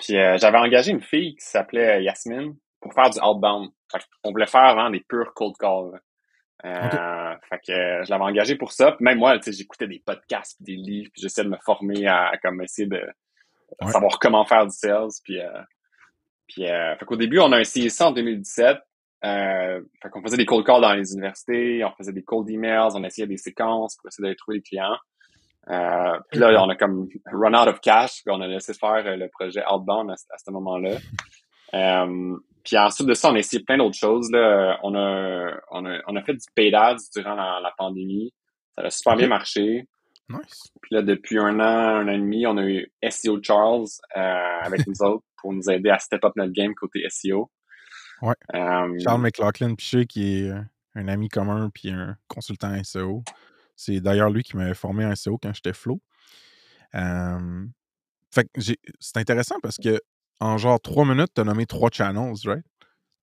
[0.00, 3.70] Puis euh, j'avais engagé une fille qui s'appelait Yasmine pour faire du outbound.
[3.90, 6.00] Fait on voulait faire vraiment des purs cold calls.
[6.64, 8.92] Euh, Fait que euh, je l'avais engagé pour ça.
[8.92, 11.58] Puis même moi, tu sais, j'écoutais des podcasts, puis des livres, puis j'essayais de me
[11.64, 13.02] former à, à comme essayer de
[13.90, 15.08] savoir comment faire du sales.
[15.24, 15.60] Puis, euh,
[16.46, 18.78] puis euh, fait qu'au début, on a essayé ça en 2017.
[19.24, 22.90] Euh, fait qu'on faisait des cold calls dans les universités, on faisait des cold emails,
[22.94, 24.96] on essayait des séquences pour essayer d'aller trouver des clients.
[25.70, 29.06] Euh, puis là, on a comme run out of cash, puis on a laissé faire
[29.06, 30.96] euh, le projet Outbound à, ce- à ce moment-là.
[31.74, 34.30] Euh, puis ensuite de ça, on a essayé plein d'autres choses.
[34.30, 34.78] Là.
[34.82, 38.30] On, a, on, a, on a fait du paid ads durant la, la pandémie.
[38.76, 39.86] Ça a super bien marché.
[40.28, 40.70] Nice.
[40.82, 41.62] Puis là, depuis un an,
[42.00, 43.86] un an et demi, on a eu SEO Charles
[44.18, 47.50] euh, avec nous autres pour nous aider à step up notre game côté SEO.
[48.22, 48.34] Ouais.
[49.00, 50.60] Charles McLaughlin Piché, qui est euh,
[50.94, 53.22] un ami commun puis un consultant SEO.
[53.76, 56.00] C'est d'ailleurs lui qui m'avait formé en SEO quand j'étais flow.
[56.94, 57.66] Euh,
[58.32, 58.48] fait
[59.00, 60.00] c'est intéressant parce que
[60.40, 62.64] en genre trois minutes, tu as nommé trois channels, right?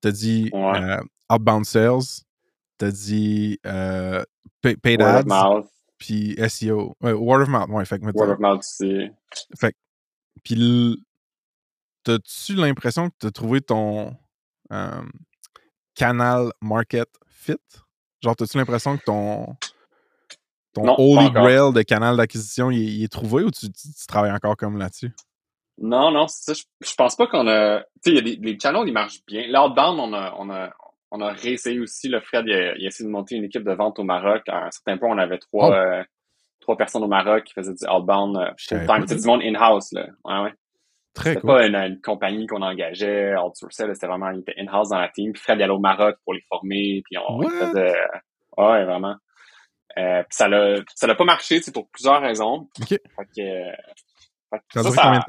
[0.02, 0.82] Tu as dit Ouais.
[0.82, 2.24] euh, outbound sales,
[2.78, 4.24] tu as dit euh,
[4.62, 5.68] pay- paid word ads, mouth.
[5.98, 6.96] puis SEO.
[7.02, 7.86] Ouais, word of mouth, ouais.
[7.86, 9.10] Fait que, Word of mouth aussi.
[9.60, 9.76] fait
[10.44, 11.04] puis
[12.04, 14.16] t'as-tu l'impression que t'as trouvé ton
[14.72, 15.02] euh,
[15.96, 17.58] canal market fit?
[18.22, 19.56] Genre, t'as-tu l'impression que ton,
[20.74, 23.94] ton Non, holy grail de canal d'acquisition, il, est- il est trouvé ou tu, tu-
[23.94, 25.12] tu travailles encore comme là-dessus?
[25.78, 26.54] Non, non, c'est ça.
[26.82, 27.80] Je, je pense pas qu'on a.
[27.80, 29.44] Tu sais, il y a des les channels, ils marchent bien.
[29.48, 30.72] L'outbound, on a, on a,
[31.12, 32.10] on a réessayé aussi.
[32.10, 34.44] Le Fred, il a, il a essayé de monter une équipe de vente au Maroc.
[34.50, 35.74] À un certain point, on avait trois, Oh.
[35.74, 36.04] euh,
[36.60, 38.52] trois personnes au Maroc qui faisaient du outbound euh.
[38.58, 40.08] C'était du monde in-house, là.
[40.26, 40.54] Ouais, ouais.
[41.20, 41.50] Très cool.
[41.50, 43.44] pas une, une compagnie qu'on engageait, là.
[43.70, 45.34] C'était vraiment, il était in-house dans la team.
[45.34, 47.02] Puis Fred, allait au Maroc pour les former.
[47.06, 47.50] Puis on What?
[47.50, 47.96] faisait.
[48.58, 49.16] Ouais, vraiment.
[49.98, 52.70] Euh, puis ça l'a, ça l'a pas marché, sais, pour plusieurs raisons.
[52.80, 52.88] OK.
[52.90, 53.72] Fait que, euh,
[54.50, 55.26] fait que Ça a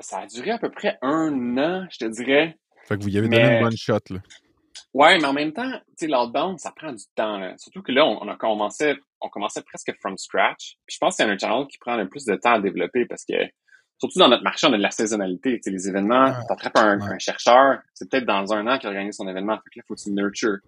[0.00, 2.58] ça, a duré à peu près un an, je te dirais.
[2.86, 4.18] Fait que vous y avez donné une bonne shot, là.
[4.92, 7.38] Ouais, mais en même temps, tu sais, l'outbound, ça prend du temps.
[7.38, 7.54] Là.
[7.58, 10.76] Surtout que là, on, on a commencé, on commençait presque from scratch.
[10.86, 13.06] Puis je pense que c'est un channel qui prend le plus de temps à développer
[13.06, 13.34] parce que,
[14.04, 15.56] surtout dans notre marché, on a de la saisonnalité.
[15.56, 18.88] Tu sais, les événements, Ah, t'attrapes un, un chercheur, c'est peut-être dans un an qu'il
[18.88, 19.56] organise son événement.
[19.56, 20.58] Fait que là, faut que tu le nurture.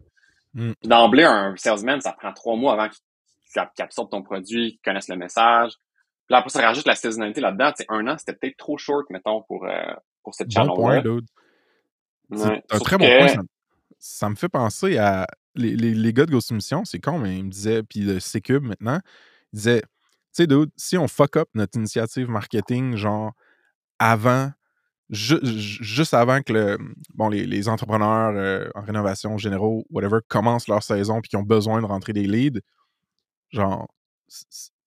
[0.55, 0.73] Mm.
[0.81, 5.09] Puis D'emblée, un salesman, ça prend trois mois avant qu'il absorbe ton produit, qu'il connaisse
[5.09, 5.73] le message.
[5.73, 7.73] Puis là, après, ça rajoute la saisonnalité là-dedans.
[7.73, 9.71] Tu sais, un an, c'était peut-être trop short, mettons, pour, euh,
[10.23, 11.13] pour cette Bon channel-là.
[12.31, 12.63] Ouais.
[12.71, 13.29] un très bon point.
[13.29, 13.41] Ça,
[13.99, 17.37] ça me fait penser à les, les, les gars de Ghost Mission, c'est con, mais
[17.37, 19.01] ils me disaient, puis de C-Cube maintenant,
[19.53, 19.83] ils disaient,
[20.37, 23.33] tu sais, dude, si on fuck up notre initiative marketing, genre
[23.99, 24.53] avant,
[25.09, 26.79] ju- ju- juste avant que le,
[27.15, 31.43] bon, les, les entrepreneurs euh, en rénovation généraux, whatever, commencent leur saison puis qui ont
[31.43, 32.61] besoin de rentrer des leads,
[33.51, 33.89] genre,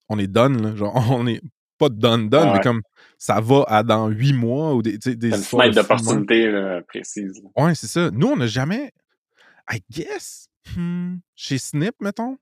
[0.10, 0.76] on est done, là.
[0.76, 1.42] Genre, on est
[1.80, 2.64] pas done, done, Ah mais ouais.
[2.64, 2.82] comme
[3.18, 7.42] ça va à dans huit mois ou des, des une fenêtre d'opportunité là, précise.
[7.56, 8.12] Ouais, c'est ça.
[8.12, 8.92] Nous, on n'a jamais.
[9.72, 10.48] I guess.
[10.76, 12.38] hmm, chez Snip, mettons.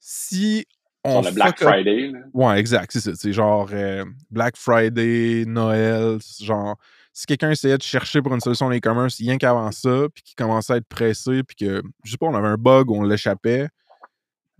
[0.00, 0.66] Si
[1.04, 1.22] on.
[1.22, 2.08] Le Black Friday.
[2.08, 2.18] Là.
[2.32, 2.90] Ouais, exact.
[2.92, 3.12] C'est ça.
[3.14, 6.18] C'est genre euh, Black Friday, Noël.
[6.40, 6.76] Genre,
[7.12, 10.72] si quelqu'un essayait de chercher pour une solution e-commerce, rien qu'avant ça, puis qu'il commençait
[10.72, 13.68] à être pressé, puis que, je sais pas, on avait un bug où on l'échappait.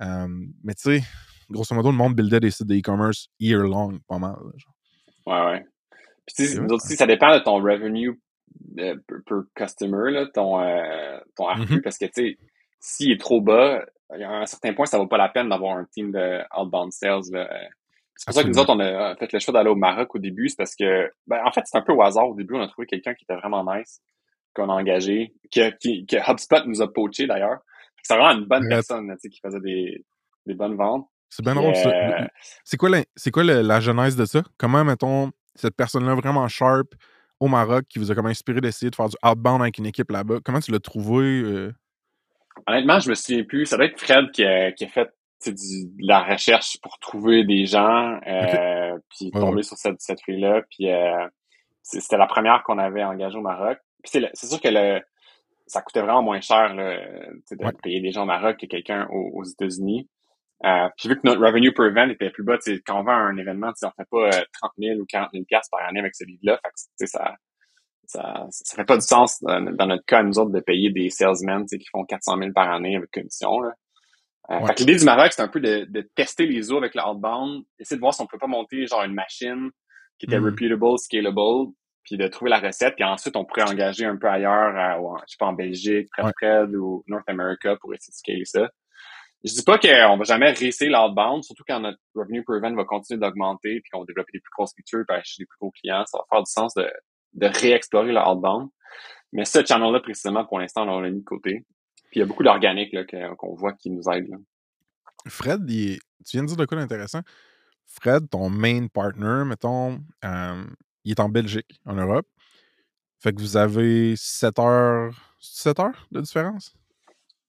[0.01, 0.27] euh,
[0.63, 1.03] mais tu sais,
[1.51, 4.37] grosso modo, le monde buildait des sites de-e-commerce year long, pas mal.
[4.57, 4.75] genre.
[5.27, 5.67] Ouais, ouais.
[6.27, 8.21] Puis tu sais, nous autres aussi, ça dépend de ton revenue
[8.79, 11.81] euh, per, per customer, là, ton, euh, ton Mhm.
[11.83, 12.39] parce que tu sais,
[12.87, 15.87] s'il est trop bas, a un certain point, ça vaut pas la peine d'avoir un
[15.87, 17.23] team de outbound sales.
[18.17, 20.19] C'est pour ça que nous autres, on a fait le choix d'aller au Maroc au
[20.19, 22.29] début, c'est parce que, ben, en fait, c'est un peu au hasard.
[22.29, 24.01] Au début, on a trouvé quelqu'un qui était vraiment nice,
[24.55, 27.59] qu'on a engagé, que, qui, que HubSpot nous a poché d'ailleurs.
[28.03, 28.69] C'est vraiment une bonne Ouais.
[28.69, 30.05] personne, là, tu sais, qui faisait des,
[30.47, 31.07] des bonnes ventes.
[31.31, 31.89] C'est bien drôle, ça.
[31.89, 32.27] euh,
[32.65, 34.43] C'est quoi, la, c'est quoi la genèse de ça?
[34.59, 36.95] Comment, mettons, cette personne-là vraiment sharp
[37.41, 40.11] au Maroc qui vous a comme inspiré d'essayer de faire du outbound avec une équipe
[40.13, 41.25] là-bas, comment tu l'as trouvé?
[41.43, 41.73] euh?
[42.67, 43.67] Honnêtement, je me souviens plus.
[43.67, 45.11] Ça doit être Fred qui a, qui a fait
[45.47, 45.53] du,
[45.87, 49.63] de la recherche pour trouver des gens, euh, puis Ouais, tomber ouais.
[49.63, 50.63] sur cette, cette fille-là.
[50.71, 51.27] Puis euh,
[51.83, 53.79] c'était la première qu'on avait engagée au Maroc.
[54.03, 55.01] Puis c'est, sûr que le,
[55.67, 56.97] ça coûtait vraiment moins cher là,
[57.51, 57.73] de Ouais.
[57.83, 60.09] payer des gens au Maroc que quelqu'un aux, aux États-Unis.
[60.65, 63.37] Euh, puis vu que notre revenue per event était plus bas, quand on vend un
[63.37, 66.25] événement, on fait pas euh, 30 000 ou 40 000 piastres par année avec ce
[66.25, 66.59] lead-là.
[66.65, 67.35] Fait que, ça,
[68.07, 71.11] ça, ça fait pas du sens dans, dans notre cas, nous autres, de payer des
[71.11, 73.61] salesmen qui font 400 000 par année avec commission.
[73.61, 73.71] Là.
[74.51, 74.67] Euh, Ouais.
[74.67, 77.01] Fait que l'idée du Maroc, c'est un peu de, de tester les eaux avec le
[77.03, 79.71] outbound, essayer de voir si on peut pas monter genre une machine
[80.19, 80.45] qui était Mm.
[80.45, 84.77] reputable, scalable, puis de trouver la recette, puis ensuite on pourrait engager un peu ailleurs,
[84.77, 86.77] à, en- je sais pas, en Belgique, près Ouais.
[86.77, 88.69] Ou North America pour essayer de scaler ça.
[89.45, 92.85] Je dis pas qu'on va jamais réussir l'outbound, surtout quand notre revenue per event va
[92.85, 95.71] continuer d'augmenter, puis qu'on va développer des plus grosses features, puis acheter des plus gros
[95.71, 96.87] clients, ça va faire du sens de,
[97.35, 98.69] de réexplorer le outbound.
[99.33, 101.65] Mais ce channel-là, précisément, pour l'instant, on l'a mis de côté.
[102.11, 102.95] Puis il y a beaucoup d'organique
[103.39, 104.29] qu'on voit qui nous aide.
[104.29, 104.37] Là.
[105.27, 107.21] Fred, il tu viens de dire de quoi d'intéressant?
[107.87, 110.65] Fred, ton main partner, mettons, euh,
[111.05, 112.27] il est en Belgique, en Europe.
[113.21, 116.75] Fait que vous avez 7 heures, 7 heures de différence?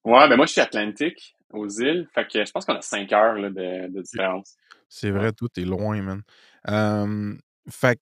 [0.04, 2.08] Ouais, ben moi, je suis Atlantique, aux îles.
[2.14, 4.56] Fait que je pense qu'on a 5 heures là, de, de différence.
[4.90, 6.22] C'est vrai, tout est loin, man.
[6.70, 7.36] Euh,
[7.70, 8.02] fait que,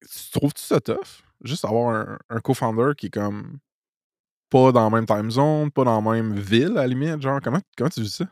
[0.00, 1.22] tu trouves-tu ça tough?
[1.42, 3.58] Juste avoir un, un co-founder qui est comme
[4.50, 7.40] pas dans la même time zone, pas dans la même ville, à la limite, genre,
[7.42, 8.24] comment, comment tu vis ça?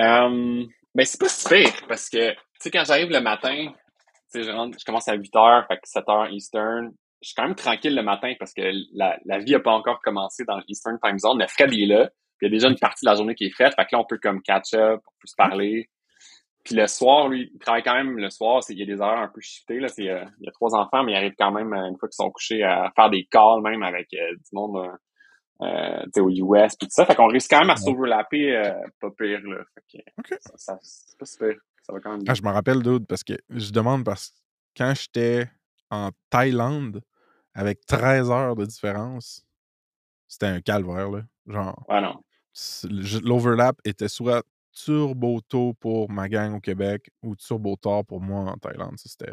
[0.00, 3.72] Euh, ben, c'est pas si pire parce que, tu sais, quand j'arrive le matin,
[4.32, 6.92] tu sais, je, rentre- je commence à 8 heures, fait que 7 heures Eastern.
[7.22, 8.62] Je suis quand même tranquille le matin parce que
[8.94, 11.38] la, la vie a pas encore commencé dans l'Eastern Time Zone.
[11.38, 12.10] Le Fred il est là.
[12.38, 13.74] Puis il y a déjà une partie de la journée qui est faite.
[13.74, 15.88] Fait que là, on peut comme catch up, on peut se parler.
[16.66, 18.60] Puis le soir, lui, il travaille quand même le soir.
[18.62, 19.78] C'est, il y a des heures un peu shiftées.
[19.78, 19.86] Là.
[19.88, 22.08] C'est, euh, il y a trois enfants, mais il arrive quand même, euh, une fois
[22.08, 24.90] qu'ils sont couchés, à faire des calls même avec euh, du monde,
[25.62, 27.06] euh, aux US, puis tout ça.
[27.06, 29.58] Fait qu'on réussit quand même à s'overlapper euh, pas pire, là.
[29.74, 31.54] Fait que ça, ça- c'est pas super.
[31.82, 32.32] Ça va quand même bien.
[32.32, 34.34] Ah, je me rappelle, dude, parce que je demande parce que
[34.76, 35.48] quand j'étais
[35.90, 37.00] en Thaïlande
[37.54, 39.46] avec 13 heures de différence,
[40.26, 41.22] c'était un calvaire, là.
[41.46, 42.16] Genre, Ouais, non.
[43.22, 44.42] l'overlap était soit
[44.84, 48.96] turbo tôt pour ma gang au Québec ou turbo tard pour moi en Thaïlande.
[48.98, 49.32] C'était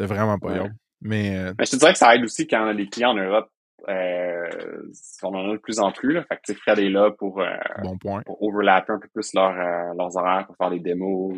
[0.00, 0.58] vraiment pas Ouais.
[0.58, 0.70] grave.
[1.00, 3.10] Mais euh, Mais je te dirais que ça aide aussi quand on a des clients
[3.10, 3.50] en Europe.
[3.88, 4.82] Euh,
[5.22, 6.24] on en a de plus en plus, là.
[6.24, 7.46] Fait que, Fred est là pour, euh,
[7.82, 8.22] bon point.
[8.22, 9.52] pour overlapper un peu plus leur,
[9.94, 11.36] leurs horaires pour faire des démos,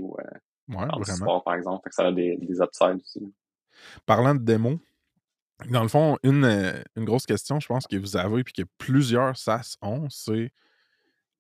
[0.68, 1.80] Ouais, faire du support, par exemple.
[1.84, 3.34] Fait que ça a des, des upsides aussi.
[4.04, 4.78] Parlant de démos,
[5.70, 6.44] dans le fond, une,
[6.96, 10.50] une grosse question, je pense que vous avez, puis que plusieurs SaaS ont, c'est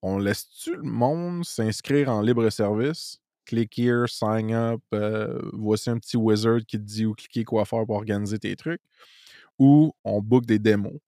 [0.06, 3.18] on laisse-tu le monde s'inscrire en libre service?
[3.44, 7.64] Click here, sign up, euh, voici un petit wizard qui te dit où cliquer, quoi
[7.64, 8.82] faire pour organiser tes trucs.
[9.58, 11.00] Ou on book des démos.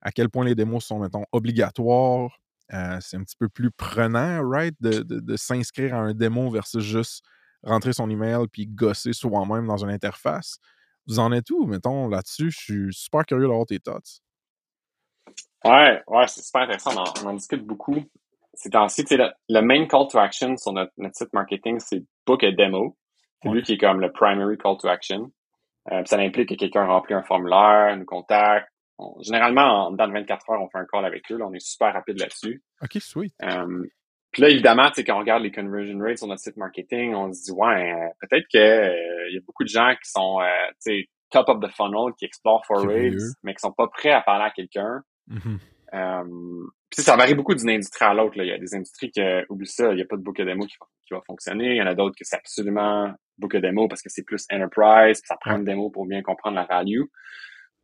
[0.00, 2.38] À quel point les démos sont, mettons, obligatoires.
[2.72, 7.24] Euh, c'est un petit peu plus prenant, right, de, s'inscrire à un démo versus juste
[7.64, 10.58] rentrer son email puis gosser soi-même dans une interface?
[11.08, 12.52] Vous en êtes où, mettons, là-dessus?
[12.52, 14.20] Je suis super curieux d'avoir tes thoughts.
[15.64, 16.92] Ouais, ouais, c'est super intéressant.
[17.24, 18.04] On en discute beaucoup.
[18.56, 21.78] Ces temps-ci, tu sais, le, le main call to action sur notre, notre site marketing,
[21.80, 22.96] c'est book a demo.
[23.42, 25.30] C'est lui qui est comme le primary call to action.
[25.92, 28.68] Euh, ça implique que quelqu'un remplit un formulaire, nous contacte.
[28.98, 31.36] On- généralement, en dans 24 heures, on fait un call avec eux.
[31.36, 32.62] Là, on est super rapide là-dessus.
[32.82, 33.32] OK, sweet.
[33.44, 33.84] Euh,
[34.32, 37.14] puis là, évidemment, tu sais, quand on regarde les conversion rates sur notre site marketing,
[37.14, 40.10] on se dit, ouais, euh, peut-être que euh, il y a beaucoup de gens qui
[40.10, 40.44] sont, euh,
[40.84, 44.10] tu sais, top of the funnel, qui explorent for rates, mais qui sont pas prêts
[44.12, 45.02] à parler à quelqu'un.
[45.28, 45.58] Mhm.
[45.94, 48.38] Euh, puis ça varie beaucoup d'une industrie à l'autre.
[48.38, 48.44] là.
[48.44, 50.44] Il y a des industries qui oublient ça, il n'y a pas de book a
[50.44, 51.70] demo qui, va- qui va fonctionner.
[51.72, 54.46] Il y en a d'autres que c'est absolument book a demo parce que c'est plus
[54.50, 57.02] enterprise, puis ça prend une démo pour bien comprendre la value.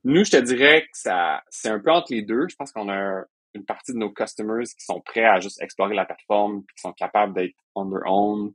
[0.05, 2.47] Nous, je te dirais que ça, c'est un peu entre les deux.
[2.49, 3.23] Je pense qu'on a
[3.55, 6.81] une partie de nos customers qui sont prêts à juste explorer la plateforme, puis qui
[6.81, 8.53] sont capables d'être on their own.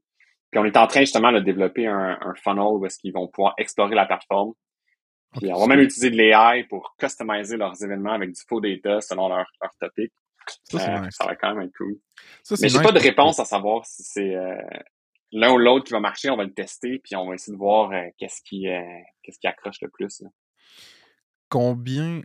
[0.51, 3.27] Puis on est en train justement de développer un, un funnel où est-ce qu'ils vont
[3.27, 4.53] pouvoir explorer la plateforme.
[5.37, 9.01] Puis on va même utiliser de l'AI pour customiser leurs événements avec du faux data
[9.01, 10.11] selon leur, leur topic.
[10.63, 11.15] Ça, Euh, nice.
[11.15, 11.97] Ça va quand même être cool.
[12.43, 14.55] Ça, Mais j'ai nice pas de réponse à savoir si c'est euh,
[15.31, 16.29] l'un ou l'autre qui va marcher.
[16.29, 18.67] On va le tester, puis on va essayer de voir euh, qu'est-ce qui
[19.23, 20.21] qu'est-ce qui accroche le plus.
[20.21, 20.29] là.
[21.49, 22.21] Combien,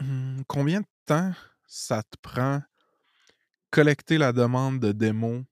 [0.00, 1.32] hum, combien de temps
[1.66, 2.62] ça te prend
[3.70, 5.42] collecter la demande de démo,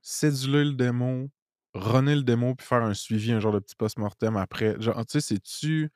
[0.00, 1.28] céduler le démo,
[1.74, 4.80] runner le démo, puis faire un suivi, un genre de petit post-mortem après?
[4.80, 5.90] Genre, tu sais, c'est-tu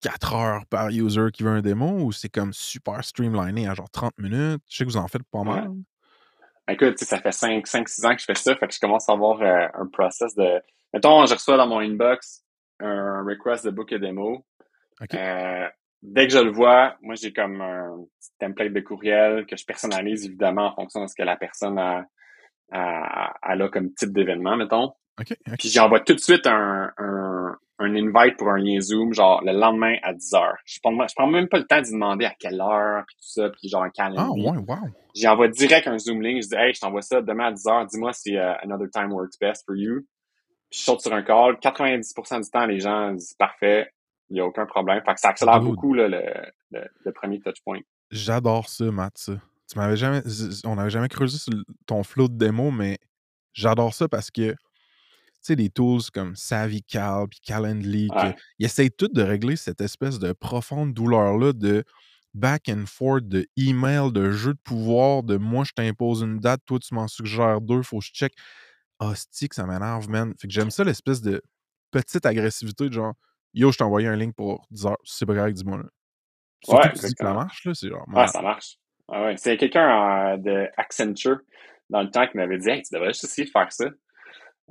[0.00, 3.90] 4 heures par user qui veut un démo ou c'est comme super streamliné à genre
[3.90, 4.62] 30 minutes?
[4.68, 5.44] Je sais que vous en faites pas Ouais.
[5.44, 5.70] mal.
[6.68, 8.74] Écoute, tu sais, ça fait 5, 5, 6 ans que je fais ça, fait que
[8.74, 10.60] je commence à avoir euh, un process de...
[10.94, 12.44] Mettons, je reçois dans mon inbox
[12.80, 14.44] un request de book demo.
[15.00, 15.14] OK.
[15.14, 15.66] Euh,
[16.02, 19.64] dès que je le vois, moi, j'ai comme un petit template de courriel que je
[19.64, 22.04] personnalise, évidemment, en fonction de ce que la personne a,
[22.72, 24.92] a, a, a comme type d'événement, mettons.
[25.20, 25.32] OK.
[25.48, 25.56] OK.
[25.58, 29.52] Puis j'envoie tout de suite un, un, un invite pour un lien Zoom, genre le
[29.52, 30.56] lendemain à 10 heures.
[30.64, 33.28] Je prends, je prends même pas le temps d'y demander à quelle heure, puis tout
[33.40, 34.48] ça, puis genre un Ah, calendrier.
[34.50, 34.76] ouais, wow.
[35.14, 36.42] J'y envoie direct un Zoom link.
[36.42, 37.86] Je dis, hey, je t'envoie ça demain à 10 heures.
[37.86, 40.00] Dis-moi si euh, another time works best for you.
[40.70, 41.54] Puis je saute sur un call.
[41.54, 43.90] 90% du temps, les gens disent, parfait,
[44.28, 45.02] il n'y a aucun problème.
[45.04, 45.70] Fait que ça accélère Dude.
[45.70, 46.22] beaucoup là, le,
[46.70, 47.80] le, le premier touch point.
[48.10, 49.32] J'adore ça, Matt, ça.
[49.70, 50.20] Tu m'avais jamais.
[50.66, 51.52] On n'avait jamais creusé sur
[51.86, 52.98] ton flow de démo, mais
[53.52, 54.54] j'adore ça parce que,
[55.42, 60.18] sais, des tools comme SavvyCal puis Calendly, que- ils essayent tous de régler cette espèce
[60.18, 61.84] de profonde douleur-là de
[62.34, 66.60] back and forth, de email, de jeu de pouvoir, de moi, je t'impose une date,
[66.66, 68.32] toi, tu m'en suggères deux, faut que je check.
[69.00, 70.34] Hostie, que ça m'énerve, man.
[70.38, 71.42] Fait que j'aime ça, l'espèce de
[71.90, 73.14] petite agressivité de genre,
[73.54, 75.84] yo, je t'ai envoyé un link pour 10 heures, c'est pas correct, dis-moi, là.
[76.62, 78.76] Surtout Ouais, que tu ça marche, là, c'est genre, Ouais, ça marche.
[79.08, 79.36] Ah ouais.
[79.38, 81.38] C'est quelqu'un euh, de Accenture
[81.88, 83.86] dans le temps qui m'avait dit, hey, tu devrais juste essayer de faire ça.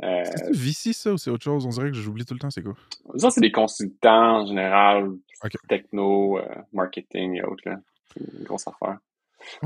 [0.04, 1.66] Euh, C'est VC, ça, ou c'est autre chose?
[1.66, 2.74] On dirait que j'oublie tout le temps, c'est quoi?
[3.18, 5.10] ça, c'est des consultants en général,
[5.68, 6.44] techno, euh,
[6.74, 7.64] marketing et autres.
[7.68, 7.76] là.
[8.14, 8.98] C'est une grosse affaire.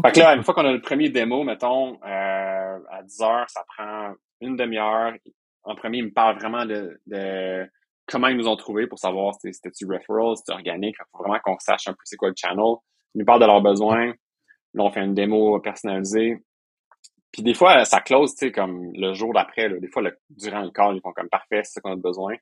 [0.03, 3.49] Fait que là, une fois qu'on a le premier démo, mettons, euh, à 10 heures,
[3.49, 5.13] ça prend une demi-heure.
[5.63, 7.65] En premier, ils me parlent vraiment de, de
[8.07, 10.95] comment ils nous ont trouvé pour savoir si c'était-tu referral, si c'était organique.
[10.99, 12.75] Il faut vraiment qu'on sache un peu c'est quoi le channel.
[13.15, 14.07] Ils nous parlent de leurs besoins.
[14.75, 16.37] Là, on fait une démo personnalisée.
[17.33, 19.67] Puis des fois, ça close, tu sais, comme le jour d'après.
[19.79, 22.35] Des fois, le- durant le call, ils font comme parfait, c'est ça qu'on a besoin.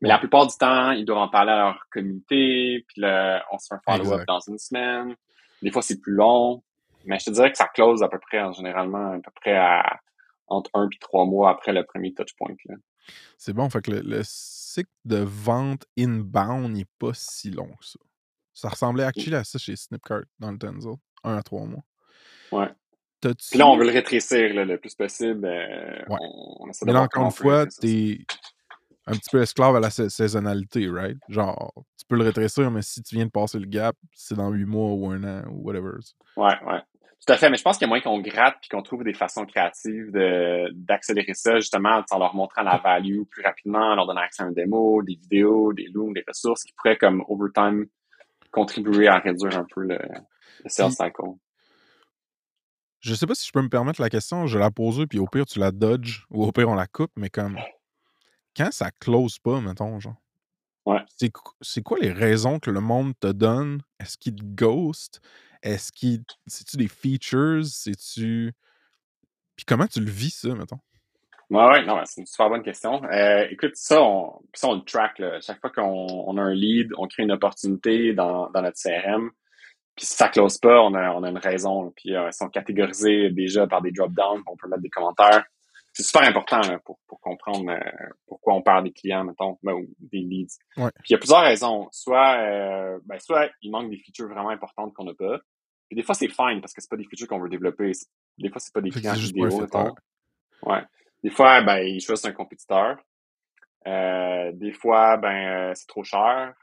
[0.00, 2.84] Mais la plupart du temps, ils doivent en parler à leur communauté.
[2.88, 5.14] Puis là, on se fait un follow-up dans une semaine.
[5.62, 6.62] Des fois, c'est plus long.
[7.04, 9.56] Mais je te dirais que ça close à peu près, en généralement, à peu près
[9.56, 10.00] à
[10.46, 12.54] entre un puis trois mois après le premier touch point.
[12.66, 12.76] Là.
[13.36, 17.84] C'est bon, fait que le, le cycle de vente inbound n'est pas si long que
[17.84, 17.98] ça.
[18.54, 20.94] Ça ressemblait actually à ça chez Snipcart dans le Denzel?
[21.22, 21.82] Un à trois mois.
[22.50, 22.68] Ouais.
[23.20, 25.44] Puis là, on veut le rétrécir là, le plus possible.
[25.44, 26.18] euh, Ouais.
[26.20, 28.18] on, on essaie Mais là, encore une fois, t'es
[29.06, 31.16] un petit peu esclave à la sa- saisonnalité, right?
[31.28, 34.50] Genre, tu peux le rétrécir, mais si tu viens de passer le gap, c'est dans
[34.50, 35.92] huit mois ou un an ou whatever.
[36.36, 36.80] Ouais, ouais.
[37.26, 37.50] Tout à fait.
[37.50, 40.12] Mais je pense qu'il y a moyen qu'on gratte puis qu'on trouve des façons créatives
[40.12, 44.42] de, d'accélérer ça, justement, en leur montrant la value plus rapidement, en leur donnant accès
[44.42, 47.86] à un démo, des vidéos, des looms, des ressources qui pourraient, comme, over time,
[48.52, 51.22] contribuer à réduire un peu le, le sales cycle.
[53.00, 55.26] Je sais pas si je peux me permettre la question, je la poser, puis au
[55.26, 57.58] pire, tu la dodges, ou au pire, on la coupe, mais comme.
[58.56, 60.16] Quand ça close pas, mettons, genre.
[60.84, 61.00] Ouais.
[61.16, 63.82] C'est, qu- c'est quoi les raisons que le monde te donne?
[64.00, 65.20] Est-ce qu'il te ghost?
[65.62, 66.22] Est-ce qu'il.
[66.46, 67.64] C'est-tu des features?
[67.66, 68.52] C'est-tu.
[69.54, 70.80] Puis comment tu le vis, ça, mettons?
[71.50, 73.02] Ouais, ouais, non, c'est une super bonne question.
[73.04, 75.40] Euh, écoute, ça, on, ça, on le track, là.
[75.40, 79.30] Chaque fois qu'on on a un lead, on crée une opportunité dans, dans notre CRM.
[79.98, 81.92] Puis si ça close pas, on a, on a une raison.
[81.96, 85.44] Puis euh, ils sont catégorisés déjà par des drop-downs, on peut mettre des commentaires.
[85.92, 89.72] C'est super important là, pour, pour comprendre euh, pourquoi on perd des clients, mettons, ben,
[89.72, 90.56] ou des leads.
[90.76, 90.90] Ouais.
[91.00, 91.88] Puis il y a plusieurs raisons.
[91.90, 95.40] Soit, euh, ben, soit il manque des features vraiment importantes qu'on n'a pas.
[95.88, 97.90] Puis des fois, c'est fine parce que c'est pas des features qu'on veut développer.
[98.38, 99.94] Des fois, c'est pas des clients fit, mettons.
[100.62, 100.84] Ouais.
[101.24, 102.96] Des fois, ben, ils choisissent un compétiteur.
[103.88, 106.54] Euh, des fois, ben, euh, c'est trop cher.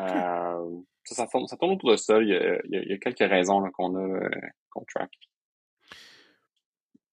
[0.00, 2.20] Euh, ça, ça, tourne, ça tourne autour de ça.
[2.20, 4.30] Il y a, il y a- il y a quelques raisons qu'on a, euh,
[4.70, 5.10] qu'on track.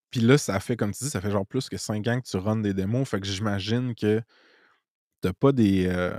[0.10, 2.28] Puis là, ça fait, comme tu dis, ça fait genre plus que 5 ans que
[2.28, 3.08] tu runs des démos.
[3.10, 4.22] Fait que j'imagine que
[5.22, 6.18] t'as pas des, euh,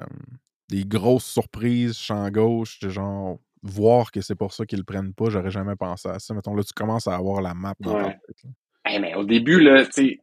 [0.69, 5.13] des grosses surprises champ gauche, de genre voir que c'est pour ça qu'ils le prennent
[5.13, 5.29] pas.
[5.29, 6.33] J'aurais jamais pensé à ça.
[6.35, 8.19] Mettons, là, tu commences à avoir la map dans ta Ouais.
[8.27, 8.45] tête.
[8.45, 8.51] là.
[8.85, 10.21] Hey, mais au début, là, tu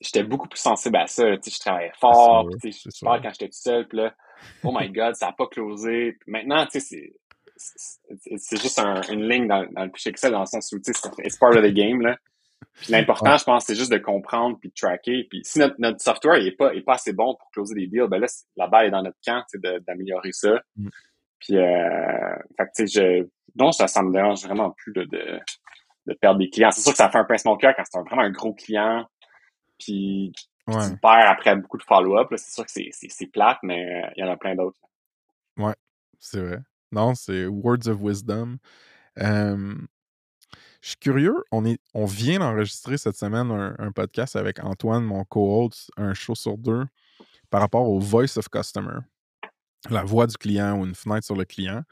[0.00, 1.36] j'étais beaucoup plus sensible à ça.
[1.38, 2.48] Tu sais, je travaillais fort.
[2.60, 3.88] tu je parle quand j'étais tout seul.
[3.88, 4.14] Puis là,
[4.64, 6.18] oh my God, ça a pas closé.
[6.26, 7.12] Maintenant, tu sais,
[7.56, 10.92] c'est juste un- une ligne dans, dans le fichier Excel dans le sens où, tu
[10.92, 12.16] sais, c'est part of the game, là.
[12.80, 13.38] Puis l'important, Ouais.
[13.38, 15.24] je pense, c'est juste de comprendre puis de tracker.
[15.28, 18.06] Puis si notre, notre software est pas, est pas assez bon pour closer des deals,
[18.08, 18.26] ben là,
[18.56, 20.60] la balle est dans notre camp, tu sais, d'améliorer ça.
[20.76, 20.88] Mm.
[21.40, 25.04] Puis, euh, fait que, tu sais, je, non, ça, ça me dérange vraiment plus de,
[25.04, 26.70] de perdre des clients.
[26.70, 28.54] C'est sûr que ça fait un pincement au cœur quand c'est un- vraiment un gros
[28.54, 29.04] client,
[29.78, 30.32] puis
[30.68, 30.84] Ouais.
[30.84, 32.28] tu le perds après beaucoup de follow-up.
[32.36, 34.80] C'est sûr que c'est, plate, mais euh, il y en a plein d'autres.
[36.20, 36.58] C'est vrai.
[36.90, 38.58] Non, c'est Words of Wisdom.
[39.18, 39.74] Euh,
[40.80, 41.36] je suis curieux.
[41.52, 46.14] On, est, on vient d'enregistrer cette semaine un, un podcast avec Antoine, mon co-host, un
[46.14, 46.84] show sur deux,
[47.50, 48.98] par rapport au Voice of Customer,
[49.90, 51.82] la voix du client ou une fenêtre sur le client.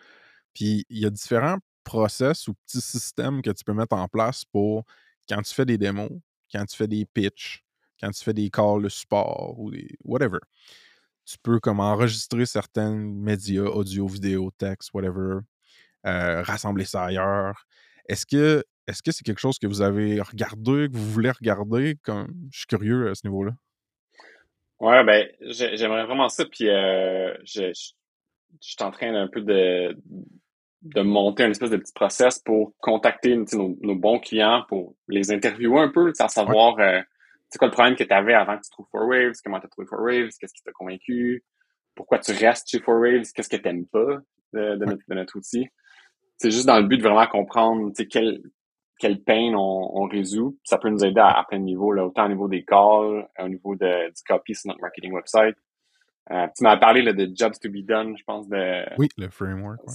[0.55, 4.45] Puis il y a différents process ou petits systèmes que tu peux mettre en place
[4.45, 4.85] pour
[5.29, 6.11] quand tu fais des démos,
[6.53, 7.66] quand tu fais des pitchs,
[8.01, 10.39] quand tu fais des calls de support ou des whatever
[11.27, 15.41] tu peux comme enregistrer certains médias, audio, vidéo, texte, whatever,
[16.07, 17.67] euh, rassembler ça ailleurs.
[18.09, 21.97] Est-ce que est-ce que c'est quelque chose que vous avez regardé, que vous voulez regarder?
[22.05, 23.51] Comme, je suis curieux à ce niveau-là.
[24.79, 26.45] Ouais, ben, j'ai- j'aimerais vraiment ça.
[26.45, 27.91] Puis, euh, je, je,
[28.63, 30.01] je suis en train un peu de,
[30.83, 35.33] de monter un espèce de petit process pour contacter nos, nos bons clients, pour les
[35.33, 37.01] interviewer un peu, à savoir euh,
[37.51, 39.69] c'est quoi le problème que tu avais avant que tu trouves 4Waves, comment tu as
[39.69, 41.45] trouvé 4Waves, qu'est-ce qui t'a convaincu,
[41.95, 44.19] pourquoi tu restes chez 4Waves, qu'est-ce que tu n'aimes pas
[44.53, 45.69] de, de notre, de notre outil?
[46.39, 48.43] C'est juste dans le but de vraiment comprendre tu sais, quel,
[48.99, 50.59] quel pain on, on résout.
[50.65, 53.27] Ça peut nous aider à, à plein de niveaux, là, autant au niveau des calls,
[53.39, 55.57] au niveau de, du copy sur notre marketing website.
[56.31, 59.31] Euh, tu m'as parlé là, de Jobs to be done, je pense, de, Oui, le
[59.31, 59.81] framework.
[59.87, 59.95] Ouais.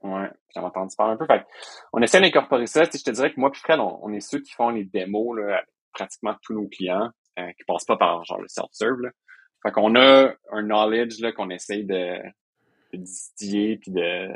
[0.00, 1.26] Ouais, entendu parler un peu.
[1.26, 1.44] Fait
[1.92, 2.86] on essaie d'incorporer ça.
[2.86, 4.70] Tu sais, je te dirais que moi puis Fred, on, on est ceux qui font
[4.70, 5.62] les démos là,
[5.92, 9.02] pratiquement tous nos clients, euh, qui passent pas par genre le self-serve.
[9.62, 12.18] Fait qu'on a un knowledge là, qu'on essaye de,
[12.92, 14.28] de distiller puis de,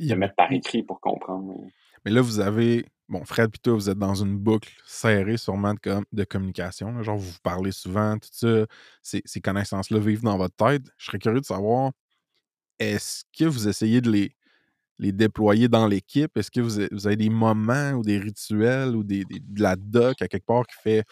[0.00, 1.54] de mettre par écrit pour comprendre.
[2.04, 2.86] Mais là, vous avez.
[3.08, 6.92] Bon, Fred toi, vous êtes dans une boucle serrée sûrement de, com- de communication.
[6.92, 7.02] là.
[7.02, 8.66] Genre, vous vous parlez souvent, tout ça.
[9.02, 10.82] Ces, ces connaissances-là vivent dans votre tête.
[10.98, 11.92] Je serais curieux de savoir,
[12.78, 14.36] est-ce que vous essayez de les,
[14.98, 16.36] les déployer dans l'équipe?
[16.36, 19.62] Est-ce que vous avez, vous avez des moments ou des rituels ou des, des- de
[19.62, 21.04] la doc à quelque part qui fait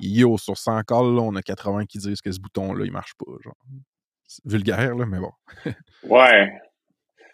[0.00, 3.14] Yo, sur 100 calls, là, on a 80 qui disent que ce bouton-là, il marche
[3.18, 3.32] pas.
[3.42, 3.56] Genre?
[4.28, 5.32] C'est vulgaire, là, mais bon.
[6.04, 6.52] Ouais.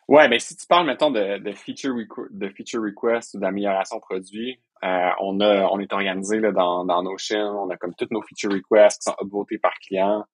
[0.08, 1.94] Ouais, ben si tu parles, mettons, de, de, feature,
[2.30, 7.02] de feature request ou d'amélioration produit, euh, on a on est organisé là, dans, dans
[7.02, 10.24] Notion, on a comme toutes nos feature requests qui sont upvotées par client.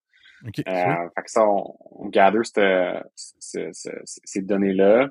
[0.44, 0.54] OK.
[0.56, 0.68] sweet.
[0.68, 3.34] Euh, fait que ça, on, on gather cette- ce-
[3.72, 5.08] ce- ce- ces données-là.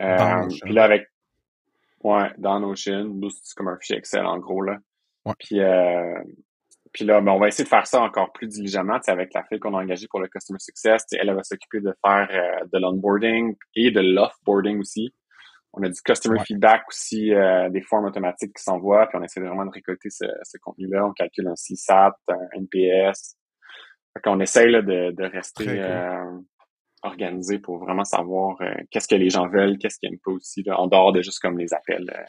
[0.00, 0.48] Euh.
[0.62, 1.06] Puis là, avec...
[2.02, 3.10] Ouais, dans Notion.
[3.30, 4.78] C'est comme un fichier Excel, en gros, là.
[5.24, 5.34] Ouais.
[5.38, 6.18] Puis, euh,
[6.92, 9.58] puis là, ben, on va essayer de faire ça encore plus diligemment, avec la fille
[9.58, 11.04] qu'on a engagée pour le Customer Success.
[11.12, 15.12] Elle, elle va s'occuper de faire euh, de l'onboarding et de l'offboarding aussi.
[15.72, 16.44] On a du customer Ouais.
[16.46, 20.24] feedback aussi, euh, des formes automatiques qui s'envoient, puis on essaie vraiment de récolter ce,
[20.42, 21.06] ce contenu-là.
[21.06, 23.36] On calcule un CSAT, un NPS.
[24.14, 26.44] Fait qu'on essaye là, de, de rester Très cool.
[27.06, 30.62] Organisé pour vraiment savoir euh, qu'est-ce que les gens veulent, qu'est-ce qu'ils aiment pas aussi,
[30.62, 32.10] là, en dehors de juste comme les appels.
[32.14, 32.22] euh.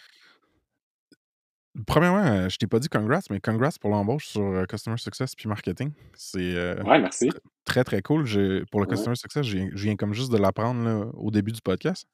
[1.86, 5.48] Premièrement, euh, je t'ai pas dit congrats, mais congrats pour l'embauche sur Customer Success puis
[5.48, 5.92] Marketing.
[6.16, 7.30] C'est euh, Ouais, merci.
[7.66, 8.24] très, très cool.
[8.72, 8.94] Pour le Ouais.
[8.96, 12.08] Customer Success, je viens comme juste de l'apprendre au début du podcast.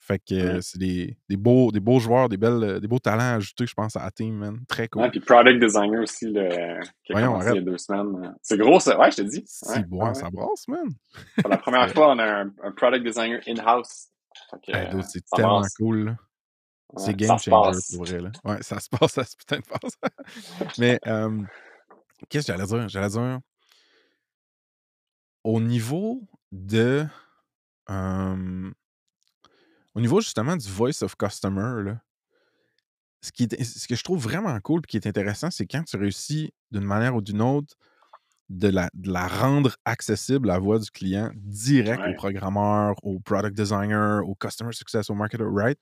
[0.00, 2.98] Fait que euh, c'est des, des, beaux, des beaux joueurs, des, belles, euh, des beaux
[2.98, 4.60] talents ajoutés, je pense, à la team, man.
[4.68, 5.00] Très cool.
[5.02, 7.68] Ouais, puis product designer aussi, là, qui a Voyons, commencé il y arrête.
[7.68, 8.34] a deux semaines.
[8.42, 8.98] C'est gros, ça.
[8.98, 9.42] Ouais, je te dis.
[9.46, 10.88] Si, Ouais, bon, ça brasse, man.
[11.40, 14.08] Pour la première fois, on a un, un product designer in-house.
[14.68, 15.74] Euh, c'est tellement brasse.
[15.74, 16.04] cool.
[16.04, 16.16] là.
[16.98, 17.50] C'est game changer
[17.96, 18.20] pour vrai.
[18.20, 18.30] Là.
[18.44, 19.98] Ouais, ça se passe, ça se putain de passe.
[20.78, 21.40] Mais euh,
[22.28, 22.88] qu'est-ce que j'allais dire?
[22.90, 23.40] J'allais dire
[25.44, 26.20] au niveau
[26.52, 27.06] de.
[27.90, 28.70] euh,
[29.94, 32.00] au niveau justement du voice of customer, là,
[33.22, 35.82] ce, qui est- ce que je trouve vraiment cool et qui est intéressant, c'est quand
[35.84, 37.74] tu réussis d'une manière ou d'une autre
[38.50, 43.56] de la, de la rendre accessible la voix du client direct au programmeur, au product
[43.56, 45.78] designer, au customer success, au marketer, right?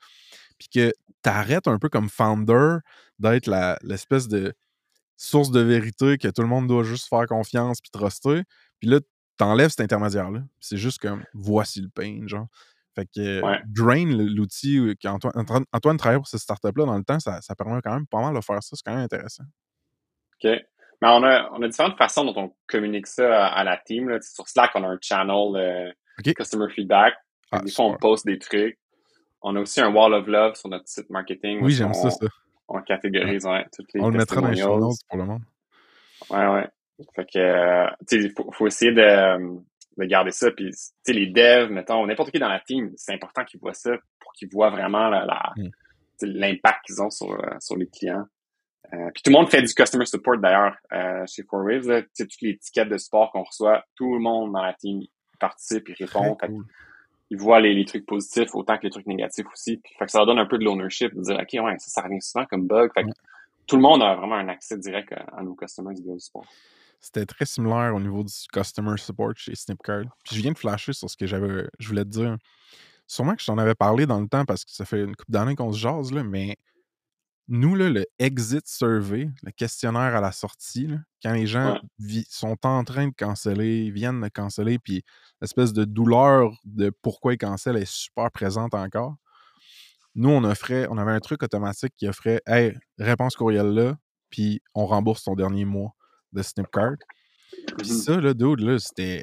[0.58, 0.92] Puis que
[1.24, 2.78] tu arrêtes un peu comme founder
[3.18, 3.48] d'être
[3.82, 4.54] l'espèce de
[5.16, 8.42] source de vérité que tout le monde doit juste faire confiance puis truster.
[8.80, 9.00] Puis là,
[9.36, 10.44] t'enlèves cet intermédiaire-là.
[10.60, 12.46] C'est juste comme voici le pain, genre.
[12.94, 13.58] Fait que euh, Ouais.
[13.66, 17.40] Drain, le- l'outil euh, qu'Antoine Antoine, Antoine travaillait pour cette startup-là dans le temps, ça,
[17.40, 18.76] ça permet quand même pas mal de faire ça.
[18.76, 19.44] C'est quand même intéressant.
[20.42, 20.50] OK.
[20.50, 24.08] Mais on a, on a différentes façons dont on communique ça à, à la team.
[24.08, 24.18] Là.
[24.20, 25.90] Sur Slack, on a un channel euh,
[26.36, 27.14] customer feedback.
[27.50, 28.78] Ah, des fois, on poste des trucs.
[29.42, 31.60] On a aussi un wall of love sur notre site marketing.
[31.62, 32.26] Oui, j'aime ça, ça.
[32.68, 35.42] On catégorise ouais, toutes les On le mettra dans les show notes pour le monde.
[36.30, 36.68] Ouais, ouais.
[37.16, 39.58] Fait que, euh, tu sais, il faut, faut essayer de,
[39.98, 40.50] de garder ça.
[40.50, 43.74] Puis, tu sais, les devs, mettons, n'importe qui dans la team, c'est important qu'ils voient
[43.74, 43.90] ça
[44.20, 45.10] pour qu'ils voient vraiment
[45.56, 45.68] Mm.
[46.22, 48.24] l'impact qu'ils ont sur, euh, sur les clients.
[48.92, 51.88] Euh, puis tout le monde fait du customer support d'ailleurs euh, chez Four Waves.
[51.88, 52.02] là.
[52.02, 55.00] Tu sais, toutes les tickets de support qu'on reçoit, tout le monde dans la team
[55.40, 56.36] participe, il répond.
[56.40, 56.64] Fait cool.
[57.30, 59.78] ils voient les, les trucs positifs autant que les trucs négatifs aussi.
[59.78, 61.88] Puis, fait que ça leur donne un peu de l'ownership, de dire, OK, ouais, ça,
[61.88, 62.90] ça revient souvent comme bug.
[62.94, 63.12] Fait que Ouais.
[63.66, 66.46] tout le monde a vraiment un accès direct à, à nos customers du support.
[67.02, 70.04] C'était très similaire au niveau du customer support chez Snipcard.
[70.24, 72.36] Puis je viens de flasher sur ce que j'avais, je voulais te dire.
[73.08, 75.32] Sûrement que je t'en avais parlé dans le temps parce que ça fait une couple
[75.32, 76.56] d'années qu'on se jase, là, mais
[77.48, 82.24] nous, là, le exit survey, le questionnaire à la sortie, là, quand les gens Ouais.
[82.30, 85.02] sont en train de canceller, viennent de canceller, puis
[85.40, 89.16] l'espèce de douleur de pourquoi ils cancellent est super présente encore.
[90.14, 93.96] Nous, on offrait, on avait un truc automatique qui offrait Hey, réponse courriel là,
[94.30, 95.94] puis on rembourse ton dernier mois
[96.32, 96.94] de Snipcard.
[97.78, 97.96] Puis Mhm.
[97.96, 99.22] ça, là, dude, là, c'était.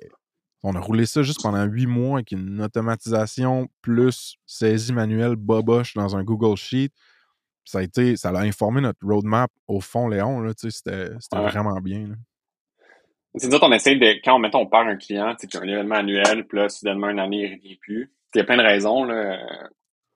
[0.62, 5.94] On a roulé ça juste pendant huit mois avec une automatisation plus saisie manuelle boboche
[5.94, 6.90] dans un Google Sheet.
[6.92, 8.18] Puis ça a été.
[8.18, 11.50] Ça l'a informé notre roadmap au fond, Léon, là, tu sais, c'était c'était Ouais.
[11.50, 12.10] vraiment bien.
[13.36, 15.58] C'est nous autres, on essaie de, quand, mettons, on perd un client, tu sais, qui
[15.58, 18.12] a un événement annuel, puis là, soudainement, une année, il revient plus.
[18.34, 19.14] Il y a plein de raisons, là.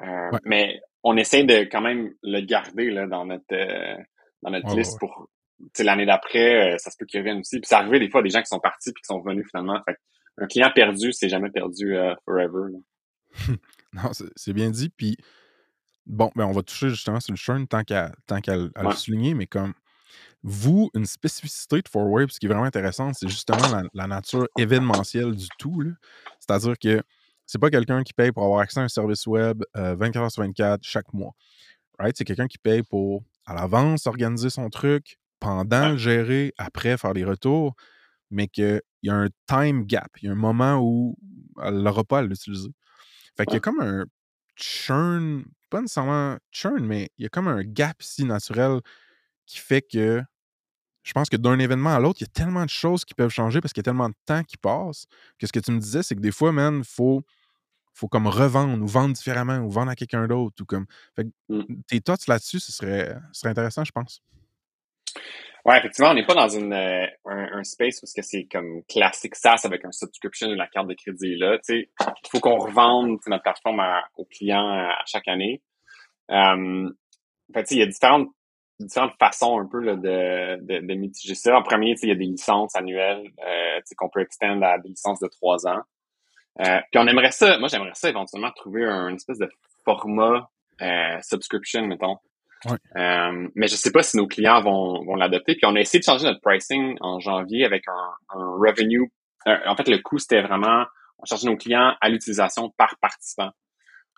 [0.02, 0.40] euh, Ouais.
[0.46, 3.96] Mais on essaie de quand même le garder, là, dans notre, euh,
[4.42, 5.30] dans notre Ouais, liste pour,
[5.80, 7.60] l'année d'après, euh, ça se peut qu'il revienne aussi.
[7.60, 9.82] Puis c'est arrivé des fois des gens qui sont partis puis qui sont revenus finalement.
[9.88, 9.98] Fait
[10.38, 12.72] un client perdu, c'est jamais perdu euh, forever.
[13.94, 14.90] Non, c'est bien dit.
[14.90, 15.18] Puis,
[16.08, 18.96] bon, ben, on va toucher justement sur le churn tant qu'à tant qu'à le- Ouais.
[18.96, 19.74] souligner, mais comme
[20.42, 24.48] vous, une spécificité de Four Waves qui est vraiment intéressante, c'est justement la, la nature
[24.58, 25.84] événementielle du tout.
[26.40, 27.02] C'est-à-dire que
[27.46, 30.32] c'est pas quelqu'un qui paye pour avoir accès à un service web euh, 24 heures
[30.32, 31.34] sur 24 chaque mois.
[32.00, 32.18] Right?
[32.18, 35.92] C'est quelqu'un qui paye pour, à l'avance, organiser son truc, pendant Ouais.
[35.92, 37.76] le gérer, après faire les retours,
[38.32, 40.10] mais qu'il y a un time gap.
[40.22, 41.18] Il y a un moment où
[41.64, 42.72] elle n'aura pas à l'utiliser.
[43.38, 44.06] Fait qu'il y a comme un
[44.58, 48.82] churn, pas nécessairement churn, mais il y a comme un gap ici naturel
[49.48, 50.24] qui fait que
[51.04, 53.30] je pense que d'un événement à l'autre, il y a tellement de choses qui peuvent
[53.32, 55.06] changer parce qu'il y a tellement de temps qui passe
[55.40, 57.24] que ce que tu me disais, c'est que des fois, man, il faut,
[57.94, 60.56] faut comme revendre ou vendre différemment ou vendre à quelqu'un d'autre.
[60.62, 60.86] ou comme.
[61.16, 61.68] Fait que Mm.
[61.88, 64.22] tes thoughts là-dessus, ce serait, ce serait intéressant, je pense.
[65.66, 69.36] Ouais, effectivement, on n'est pas dans une, euh, un, un space où c'est comme classique
[69.36, 71.58] SaaS avec un subscription ou la carte de crédit là.
[71.70, 71.88] Il
[72.30, 73.82] faut qu'on revende notre plateforme
[74.18, 75.62] aux clients à chaque année.
[76.32, 76.90] Euh,
[77.56, 78.30] sais, il y a différentes
[78.80, 81.56] différentes façons un peu de, de, de mitiger ça.
[81.56, 85.20] En premier, il y a des licences annuelles euh, qu'on peut extendre à des licences
[85.20, 85.82] de trois ans.
[86.60, 89.50] Euh, puis on aimerait ça, moi j'aimerais ça éventuellement trouver un espèce de
[89.86, 90.50] format
[90.82, 92.18] euh, subscription, mettons.
[92.66, 92.78] Ouais.
[92.96, 95.56] Euh, mais je sais pas si nos clients vont, vont l'adopter.
[95.56, 99.12] Puis on a essayé de changer notre pricing en janvier avec un, un revenue.
[99.46, 100.86] un- en fait, le coût, c'était vraiment,
[101.20, 103.52] on chargeait nos clients à l'utilisation par participant.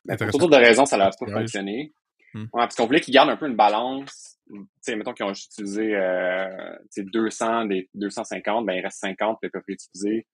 [0.06, 1.93] Mais pour toutes de raisons, ça n'a pas fonctionné.
[2.34, 2.41] Hmm.
[2.43, 4.38] Ouais, parce qu'on voulait qu'ils gardent un peu une balance.
[4.52, 9.00] Tu sais, mettons qu'ils ont utilisé euh, tu sais, 200 des 250, ben il reste
[9.00, 10.28] 50 qu'ils peuvent réutiliser.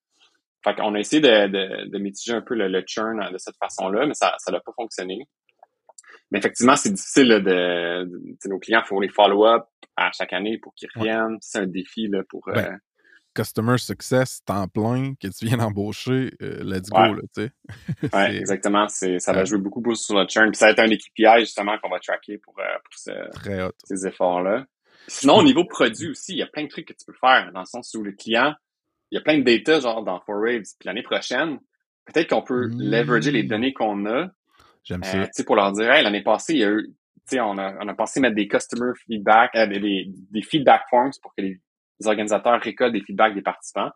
[0.63, 3.55] Fait qu'on a essayé de, de, de mitiger un peu le, le churn de cette
[3.57, 5.19] façon-là, mais ça ça n'a pas fonctionné.
[6.31, 8.09] Mais effectivement, c'est difficile là, de,
[8.47, 9.63] nos clients, faut les follow-up
[9.97, 11.01] à chaque année pour qu'ils Ouais.
[11.01, 11.37] reviennent.
[11.41, 12.71] C'est un défi là, pour euh,
[13.33, 17.09] Customer success, temps plein, que tu viens d'embaucher, euh, let's go, Ouais.
[17.13, 17.51] là, tu sais.
[18.13, 18.87] Ouais, exactement.
[18.89, 20.47] Ça va jouer beaucoup, beaucoup sur le churn.
[20.51, 23.29] Puis ça va être un des KPI justement qu'on va tracker pour, euh, pour ce-
[23.31, 23.71] très hot.
[23.85, 24.65] ces efforts-là.
[25.07, 27.51] Sinon, au niveau produit aussi, il y a plein de trucs que tu peux faire
[27.53, 28.53] dans le sens où le client,
[29.11, 30.75] il y a plein de data genre dans 4Waves.
[30.79, 31.57] Puis l'année prochaine,
[32.05, 32.81] peut-être qu'on peut Mm.
[32.81, 34.27] leverager les données qu'on a,
[34.83, 35.43] J'aime euh, ça.
[35.43, 36.93] pour leur dire, hey, l'année passée, il y a eu,
[37.39, 41.33] on a, on a pensé mettre des customer feedback, euh, des, des, feedback forms pour
[41.35, 41.59] que les,
[41.99, 43.91] les organisateurs récoltent des feedbacks des participants.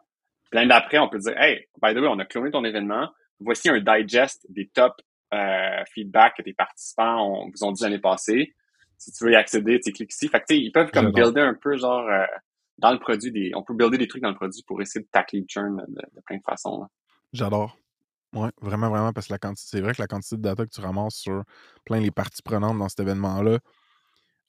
[0.50, 3.10] Puis l'année d'après, on peut dire, hey, by the way, on a cloné ton événement.
[3.40, 4.94] Voici un digest des top
[5.34, 8.54] euh, feedbacks que tes participants ont, vous ont dit l'année passée.
[8.98, 10.30] Si tu veux y accéder, tu cliques ici.
[10.30, 12.26] Fait que, ils peuvent comme builder un peu, genre, euh,
[12.78, 15.10] dans le produit, des, on peut builder des trucs dans le produit pour essayer de
[15.12, 16.88] tacler le churn de, de plein de façons.
[17.34, 17.78] J'adore.
[18.36, 20.70] Ouais, vraiment, vraiment, parce que la quantité, c'est vrai que la quantité de data que
[20.70, 21.44] tu ramasses sur
[21.86, 23.60] plein les parties prenantes dans cet événement-là,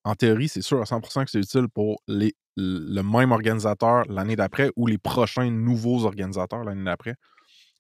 [0.05, 4.37] en théorie, c'est sûr à 100% que c'est utile pour les, le même organisateur l'année
[4.37, 7.15] d'après ou les prochains nouveaux organisateurs l'année d'après.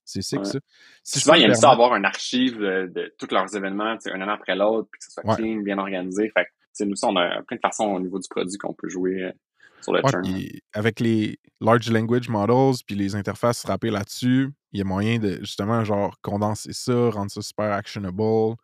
[0.04, 0.44] C'est sick, Ouais.
[0.44, 0.59] ça.
[1.02, 4.20] Si Souvent, ils me aiment ça avoir un archive de, de tous leurs événements, un
[4.22, 5.36] an après l'autre, puis que ce soit Ouais.
[5.36, 6.30] clean, bien organisé.
[6.30, 8.88] Fait que, nous, ça, on a plein de façons au niveau du produit qu'on peut
[8.88, 9.32] jouer euh,
[9.81, 10.22] sur le Ouais, churn.
[10.22, 15.18] puis avec les large language models puis les interfaces frappées là-dessus, il y a moyen
[15.18, 18.57] de justement genre condenser ça, rendre ça super actionable.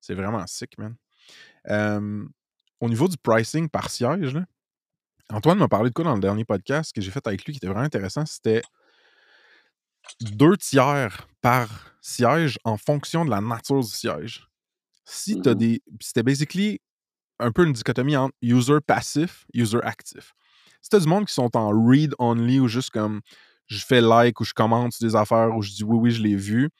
[0.00, 0.96] C'est vraiment sick, man.
[1.68, 2.24] Euh,
[2.80, 4.44] au niveau du pricing par siège, là,
[5.30, 7.58] Antoine m'a parlé de quoi dans le dernier podcast que j'ai fait avec lui qui
[7.58, 8.26] était vraiment intéressant?
[8.26, 8.62] C'était
[10.20, 14.46] deux tiers par siège en fonction de la nature du siège.
[15.04, 15.58] Si tu as Mhm.
[15.58, 15.82] des.
[16.00, 16.80] C'était basically
[17.40, 20.34] un peu une dichotomie entre user passif, user actif.
[20.82, 23.20] Si t'as du monde qui sont en read only ou juste comme
[23.66, 26.36] je fais like ou je commente des affaires ou je dis oui, oui, je l'ai
[26.36, 26.70] vu,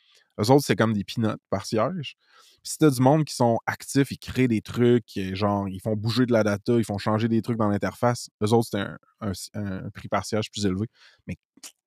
[0.40, 2.16] eux autres, c'est comme des peanuts par siège.
[2.62, 6.26] Si t'as du monde qui sont actifs, ils créent des trucs, genre, ils font bouger
[6.26, 9.32] de la data, ils font changer des trucs dans l'interface, eux autres, c'est un, un-
[9.54, 10.86] un prix par siège plus élevé.
[11.26, 11.36] Mais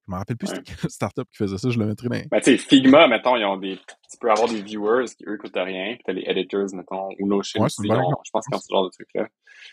[0.08, 0.56] je me rappelle plus Ouais.
[0.58, 2.28] c'était quelle startup qui faisait ça, je le mettrais dans.
[2.30, 5.38] Ben, tu sais, Figma, mettons, ils ont des, tu peux avoir des viewers qui, eux,
[5.38, 7.28] coûtent rien, puis t'as les editors, mettons, ou
[7.62, 9.28] Ouais, bonne ils ont- je pense qu'ils ont ce genre de trucs-là.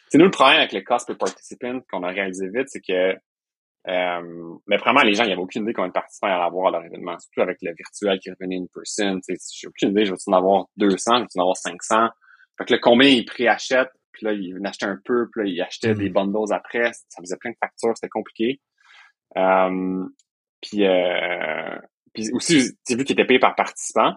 [0.09, 3.16] C'est nous, le problème avec le cost per participant qu'on a réalisé vite, c'est que,
[3.89, 6.68] euh, mais vraiment, les gens, il n'y avait aucune idée combien de participants allait avoir
[6.68, 9.91] à leur événement, surtout avec le virtuel qui revenait in person, tu sais, j'ai aucune
[9.91, 12.09] idée, je vais-tu en avoir 200, je vais-tu en avoir 500.
[12.59, 15.51] Fait que là, combien ils préachètent, puis là, ils en achetaient un peu, puis là,
[15.51, 15.99] ils achetaient Mhm.
[15.99, 18.61] des bundles après, ça faisait plein de factures, c'était compliqué.
[19.37, 20.05] Euh,
[20.62, 21.78] puis, euh,
[22.12, 24.14] puis aussi, tu sais, vu qu'ils étaient payés par participant,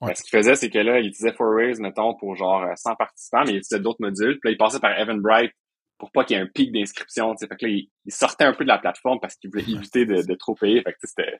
[0.00, 0.08] Ouais.
[0.08, 2.96] ben, ce qu'ils faisaient, c'est que là, ils utilisaient Fourways, mettons, pour genre euh, 100
[2.96, 4.38] participants, mais ils utilisaient d'autres modules.
[4.40, 5.52] Puis là, ils passaient par Eventbrite
[5.98, 7.34] pour pas qu'il y ait un pic d'inscription.
[7.36, 10.22] Fait que là, ils sortaient un peu de la plateforme parce qu'ils voulaient éviter de,
[10.22, 10.82] de trop payer.
[10.82, 11.38] Fait que c'était...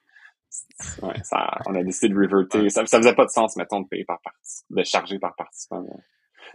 [1.03, 2.69] Ouais, ça, on a décidé de reverter.
[2.71, 5.81] Ça, ça faisait pas de sens, mettons, de payer par participant, de charger par participant.
[5.81, 5.93] là.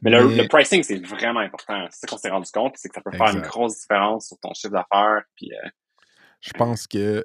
[0.02, 1.86] Mais, le, Mais- le pricing, c'est vraiment important.
[1.92, 4.40] C'est ça qu'on s'est rendu compte, c'est que ça peut faire une grosse différence sur
[4.40, 5.24] ton chiffre d'affaires.
[5.36, 5.70] Puis, euh,
[6.42, 7.24] Je pense que.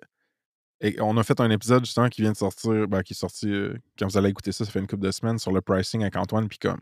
[0.81, 3.49] et on a fait un épisode justement qui vient de sortir, ben, qui est sorti
[3.51, 6.03] euh, quand vous allez écouter ça, ça fait une couple de semaines sur le pricing
[6.03, 6.49] avec Antoine.
[6.49, 6.81] Puis comme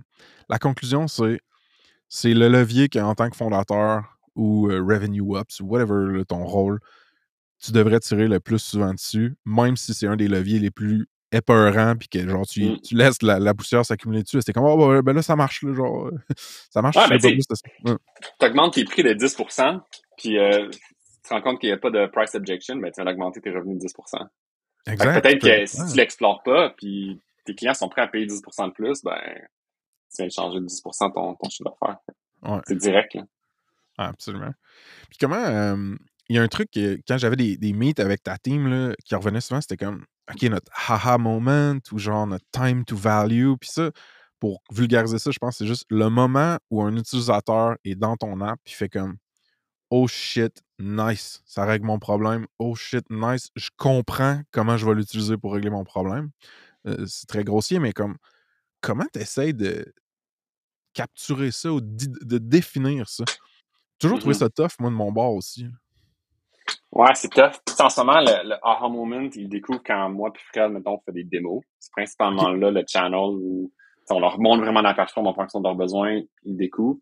[0.49, 1.41] la conclusion, c'est
[2.09, 6.78] c'est le levier qu'en tant que fondateur ou euh, revenue ops ou whatever ton rôle,
[7.62, 11.07] tu devrais tirer le plus souvent dessus, même si c'est un des leviers les plus
[11.30, 12.80] épeurants, puis que genre tu, Mm.
[12.83, 14.39] tu laisses la, la poussière s'accumuler dessus.
[14.41, 16.11] C'était comme oh, ben, ben là ça marche là, genre
[16.70, 16.97] ça marche.
[16.97, 17.18] Ouais.
[17.24, 17.97] Ouais.
[18.41, 19.80] tu augmentes tes prix de 10%
[20.18, 20.68] puis euh,
[21.23, 23.41] tu te rends compte qu'il n'y a pas de price objection, ben, tu vas augmenter
[23.41, 24.18] tes revenus de 10 Fait
[24.87, 25.23] que Exact.
[25.23, 25.91] Peut-être tu peux- que si ouais.
[25.91, 29.18] tu l'explores pas, puis tes clients sont prêts à payer 10% de plus, ben
[30.11, 31.99] tu viens de changer de 10 ton, ton chiffre d'affaires.
[32.43, 32.61] Ouais.
[32.66, 33.14] C'est direct.
[33.14, 33.23] Là.
[33.99, 34.53] Ah, absolument.
[35.09, 35.37] Puis comment.
[35.37, 35.95] euh,
[36.29, 38.95] Il y a un truc, que, quand j'avais des, des meets avec ta team là,
[39.05, 43.53] qui revenait souvent, c'était comme OK, notre haha moment ou genre notre time to value.
[43.61, 43.91] Puis ça,
[44.41, 48.16] pour vulgariser ça, je pense que c'est juste le moment où un utilisateur est dans
[48.16, 49.16] ton app puis fait comme
[49.95, 52.47] Oh shit, nice, ça règle mon problème.
[52.59, 56.30] Oh shit, nice, je comprends comment je vais l'utiliser pour régler mon problème.
[56.86, 58.16] Euh, c'est très grossier, mais comme
[58.80, 59.84] comment tu essaies de
[60.95, 63.24] capturer ça ou de définir ça?
[63.99, 65.66] Toujours trouvé ça tough, moi, de mon bord aussi.
[66.90, 67.61] Ouais, c'est tough.
[67.66, 70.95] Puis, en ce moment, le, le aha moment, il découvre quand moi puis Fred, mettons,
[70.95, 71.62] on fait des démos.
[71.78, 73.70] C'est principalement là le channel où
[74.09, 76.99] on leur montre vraiment la plateforme en fonction de leurs besoins, ils découvrent.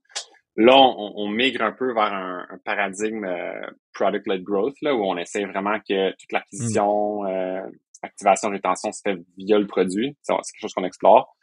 [0.56, 3.60] Là, on, on migre un peu vers un, un paradigme euh,
[3.94, 7.62] product-led growth, là, où on essaie vraiment que toute l'acquisition, euh,
[8.02, 10.16] activation, rétention se fait via le produit.
[10.22, 11.34] C'est quelque chose qu'on explore.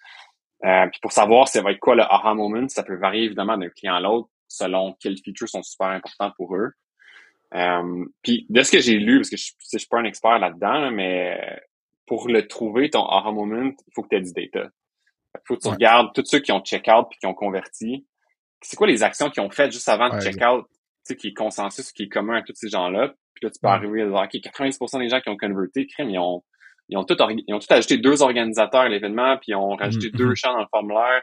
[0.65, 3.57] Euh, puis pour savoir ça va être quoi le aha moment, ça peut varier évidemment
[3.57, 6.71] d'un client à l'autre selon quels features sont super importants pour eux.
[7.53, 10.39] Euh, puis de ce que j'ai lu, parce que je, je suis pas un expert
[10.39, 11.61] là-dedans, là, mais
[12.07, 14.69] pour le trouver, ton aha moment, il faut que tu aies du data.
[15.35, 15.73] Il faut que tu Ouais.
[15.75, 18.05] regardes tous ceux qui ont check-out puis qui ont converti.
[18.61, 21.27] C'est quoi les actions qu'ils ont faites juste avant Ouais, de check-out, tu sais, qui
[21.29, 23.13] est consensus, qui est commun à tous ces gens-là?
[23.33, 23.73] Puis là, tu peux Ouais.
[23.73, 26.43] arriver à dire, OK, 90% des gens qui ont converti, crème, ils ont,
[26.89, 27.15] ils ont tout,
[27.47, 30.17] ils ont tout ajouté deux organisateurs à l'événement, puis ils ont rajouté Mhm.
[30.17, 31.21] deux champs dans le formulaire.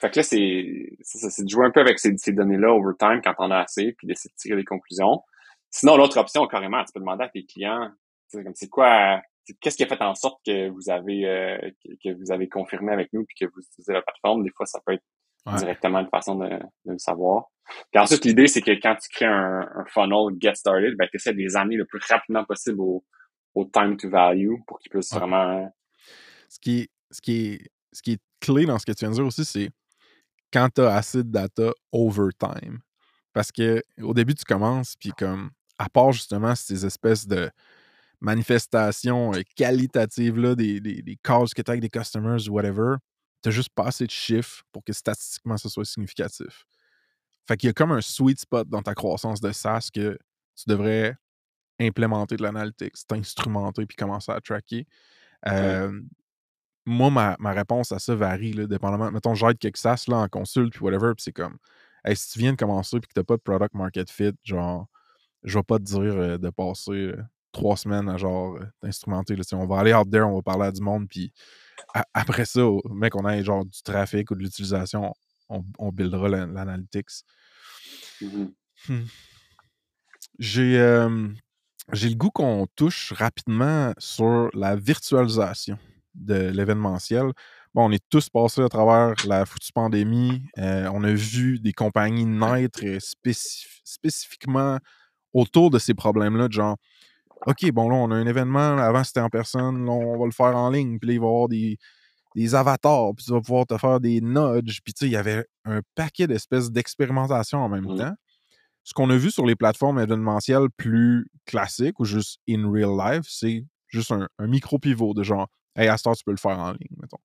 [0.00, 3.20] Fait que là, c'est, c'est, de jouer un peu avec ces, ces données-là over time
[3.22, 5.22] quand on a assez, puis d'essayer de tirer des conclusions.
[5.70, 7.90] Sinon, l'autre option, carrément, tu peux demander à tes clients,
[8.32, 9.20] comme c'est quoi,
[9.60, 12.92] qu'est-ce qui a fait en sorte que vous avez, euh, que, que vous avez confirmé
[12.92, 14.42] avec nous puis que vous utilisez la plateforme?
[14.42, 15.04] Des fois, ça peut être
[15.46, 15.56] Ouais.
[15.58, 17.44] directement une façon de, de le savoir.
[17.90, 21.16] Puis ensuite, l'idée, c'est que quand tu crées un, un funnel get started, ben, tu
[21.16, 23.04] essaies de les amener le plus rapidement possible au,
[23.54, 25.18] au time to value pour qu'ils puissent Ouais.
[25.18, 25.72] vraiment.
[26.48, 29.10] Ce qui, est, ce, qui est, ce qui est clé dans ce que tu viens
[29.10, 29.70] de dire aussi, c'est
[30.52, 32.80] quand tu as assez de data over time.
[33.32, 37.50] Parce que au début, tu commences, puis comme, à part justement ces espèces de
[38.20, 42.96] manifestations euh, qualitatives-là, des, des, des calls que tu as avec des customers ou whatever,
[43.42, 46.66] tu juste pas assez de chiffres pour que statistiquement ce soit significatif.
[47.48, 50.18] Fait qu'il y a comme un sweet spot dans ta croissance de SaaS que
[50.56, 51.16] tu devrais
[51.80, 54.86] implémenter de l'analytics, t'instrumenter puis commencer à tracker.
[55.48, 56.00] Euh,
[56.84, 59.10] moi, ma, ma réponse à ça varie, là, dépendamment.
[59.10, 61.56] Mettons, j'aide quelques SaaS là, en consulte puis whatever, puis c'est comme,
[62.04, 64.86] hey, si tu viens de commencer puis que t'as pas de product market fit, genre,
[65.42, 67.22] je vais pas te dire euh, de passer euh,
[67.52, 69.34] trois semaines à genre t'instrumenter.
[69.52, 71.32] On va aller out there, on va parler à du monde, puis
[72.14, 75.14] après ça, mec, on a genre du trafic ou de l'utilisation,
[75.48, 77.24] on, on buildera la- l'analytics.
[78.20, 78.52] Mhm.
[78.88, 79.04] Hmm.
[80.38, 81.28] J'ai euh,
[81.92, 85.78] le goût qu'on touche rapidement sur la virtualisation
[86.14, 87.32] de l'événementiel.
[87.74, 90.42] Bon, on est tous passés à travers la foutue pandémie.
[90.58, 94.78] Euh, on a vu des compagnies naître spécif- spécifiquement
[95.32, 96.76] autour de ces problèmes-là, genre,
[97.46, 100.30] OK, bon, là, on a un événement, avant c'était en personne, là, on va le
[100.32, 101.78] faire en ligne, puis là, il va y avoir des,
[102.36, 105.16] des avatars, puis tu vas pouvoir te faire des nudges, puis tu sais, il y
[105.16, 107.98] avait un paquet d'espèces d'expérimentations en même Mhm.
[107.98, 108.14] temps.
[108.84, 113.24] Ce qu'on a vu sur les plateformes événementielles plus classiques ou juste in real life,
[113.28, 116.72] c'est juste un, un micro-pivot de genre, hey, à heure, tu peux le faire en
[116.72, 117.18] ligne, mettons.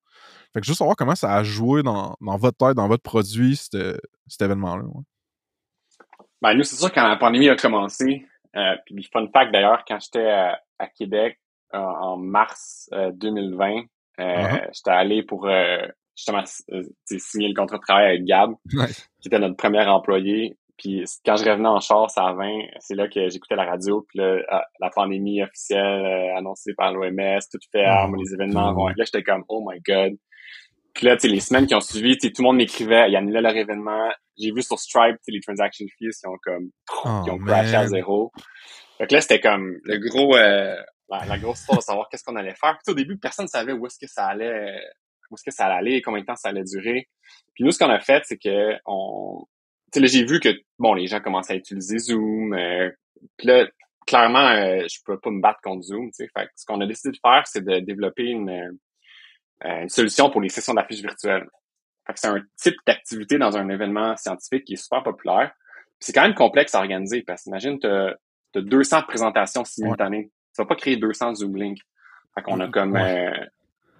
[0.53, 3.55] Fait que juste savoir comment ça a joué dans, dans votre tête, dans votre produit,
[3.55, 3.77] cet,
[4.27, 4.83] cet événement-là.
[4.83, 5.03] ouais.
[6.41, 8.25] Ben, nous, c'est sûr, quand la pandémie a commencé,
[8.55, 11.39] euh, puis fun fact d'ailleurs, quand j'étais à, à Québec
[11.73, 13.81] euh, en mars euh, 2020, euh,
[14.17, 14.69] Uh-huh.
[14.73, 15.85] j'étais allé pour euh,
[16.15, 16.83] justement euh,
[17.17, 18.51] signer le contrat de travail avec Gab,
[19.21, 20.57] qui était notre premier employé.
[20.77, 22.49] Puis quand je revenais en char, ça à 20,
[22.79, 26.91] c'est là que j'écoutais la radio, puis là, ah, la pandémie officielle euh, annoncée par
[26.93, 29.03] l'OMS, tout fait, ah, Oh, les événements vont être là.
[29.05, 30.13] J'étais comme, oh my God.
[30.95, 33.09] Puis là, tu sais, les semaines qui ont suivi, tu sais, tout le monde m'écrivait,
[33.09, 34.09] il annulait leur événement.
[34.37, 36.69] J'ai vu sur Stripe, tu sais, les transaction fees qui ont comme,
[37.03, 38.31] Oh, qui ont crashé à zéro.
[38.97, 40.75] Fait que là, c'était comme le gros, euh,
[41.09, 42.77] la, la grosse histoire de savoir qu'est-ce qu'on allait faire.
[42.83, 44.81] Puis, au début, personne ne savait où est-ce que ça allait,
[45.29, 47.09] où est-ce que ça allait aller, combien de temps ça allait durer.
[47.53, 49.45] Puis nous, ce qu'on a fait, c'est que on,
[49.91, 52.53] tu sais, là, j'ai vu que, bon, les gens commençaient à utiliser Zoom.
[52.53, 52.89] Euh,
[53.37, 53.67] puis là,
[54.07, 56.29] clairement, euh, je peux pas me battre contre Zoom, tu sais.
[56.37, 58.71] Fait que ce qu'on a décidé de faire, c'est de développer une, euh,
[59.63, 61.47] une solution pour les sessions d'affiches virtuelles.
[62.05, 65.51] Fait que c'est un type d'activité dans un événement scientifique qui est super populaire.
[65.99, 68.11] C'est quand même complexe à organiser parce que imagine, t'as
[68.55, 70.29] as 200 présentations simultanées.
[70.55, 71.79] Tu vas pas créer 200 Zoom Links.
[72.35, 73.29] Fait qu'on a comme, Ouais.
[73.29, 73.45] euh,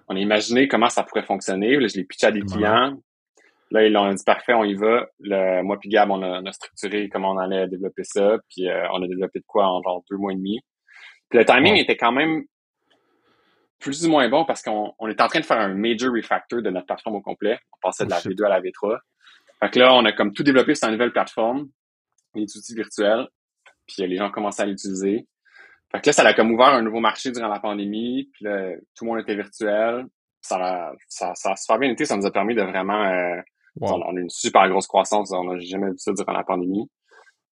[0.08, 1.76] on a imaginé comment ça pourrait fonctionner.
[1.76, 2.96] Là, je l'ai pitché à des clients.
[3.72, 5.08] Là, ils ont dit parfait, on y va.
[5.18, 8.38] Le, moi puis Gab, on a, on a structuré comment on allait développer ça.
[8.48, 10.60] Puis euh, on a développé de quoi en genre deux mois et demi.
[11.28, 12.44] Puis le timing était quand même
[13.78, 16.62] plus ou moins bon parce qu'on on était en train de faire un major refactor
[16.62, 17.58] de notre plateforme au complet.
[17.72, 18.32] On passait de la shit.
[18.32, 18.98] V2 à la V3.
[19.60, 21.68] Fait que là, on a comme tout développé sur une nouvelle plateforme,
[22.34, 23.26] les outils virtuels,
[23.86, 25.26] puis les gens commençaient à l'utiliser.
[25.92, 28.72] Fait que là, ça a comme ouvert un nouveau marché durant la pandémie, puis là,
[28.94, 30.06] tout le monde était virtuel.
[30.42, 33.04] Ça a, ça, ça a super bien été, ça nous a permis de vraiment...
[33.04, 33.40] euh,
[33.78, 34.02] Wow.
[34.06, 36.88] on a une super grosse croissance, on n'a jamais vu ça durant la pandémie.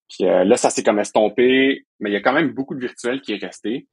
[0.09, 2.81] Puis euh, là, ça s'est comme estompé, mais il y a quand même beaucoup de
[2.81, 3.89] virtuel qui est resté.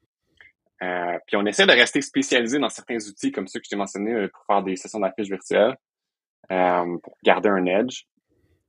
[0.81, 3.75] Euh, puis on essaie de rester spécialisé dans certains outils comme ceux que je t'ai
[3.75, 5.75] mentionnés euh, pour faire des sessions d'affiches virtuelles,
[6.51, 8.03] euh, pour garder un edge.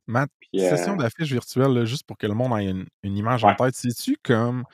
[0.06, 3.44] Matt, Puis, session d'affiches virtuelles, là, juste pour que le monde ait une, une image
[3.44, 4.64] en tête, c'est-tu comme,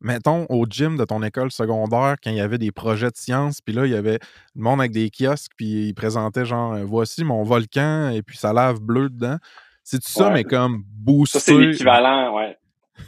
[0.00, 3.60] mettons, au gym de ton école secondaire, quand il y avait des projets de sciences,
[3.60, 4.18] puis là, il y avait
[4.56, 8.52] le monde avec des kiosques, puis ils présentaient genre, voici mon volcan, et puis ça
[8.52, 9.36] lave bleu dedans.
[9.84, 11.38] C'est ça, mais comme Ça, booster?
[11.38, 12.58] c'est l'équivalent, ouais.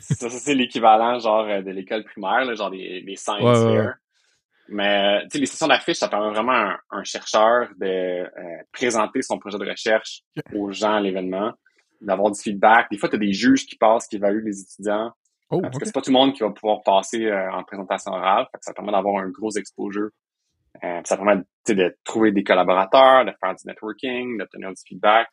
[0.01, 3.86] Ça, ça, c'est l'équivalent, genre, euh, de l'école primaire, là, genre des, des science Ouais.
[4.70, 7.86] Mais, euh, tu sais, les sessions d'affiches, ça permet vraiment à un, un chercheur de
[7.86, 8.28] euh,
[8.72, 10.22] présenter son projet de recherche
[10.55, 11.53] aux gens à l'événement,
[12.01, 12.86] d'avoir du feedback.
[12.91, 15.11] Des fois, tu as des juges qui passent, qui évaluent les étudiants.
[15.51, 15.80] Oh, Parce ok.
[15.80, 18.47] que c'est pas tout le monde qui va pouvoir passer euh, en présentation orale.
[18.53, 20.11] Fait que ça permet d'avoir un gros exposure.
[20.84, 25.28] Euh, ça permet de trouver des collaborateurs, de faire du networking, d'obtenir du feedback.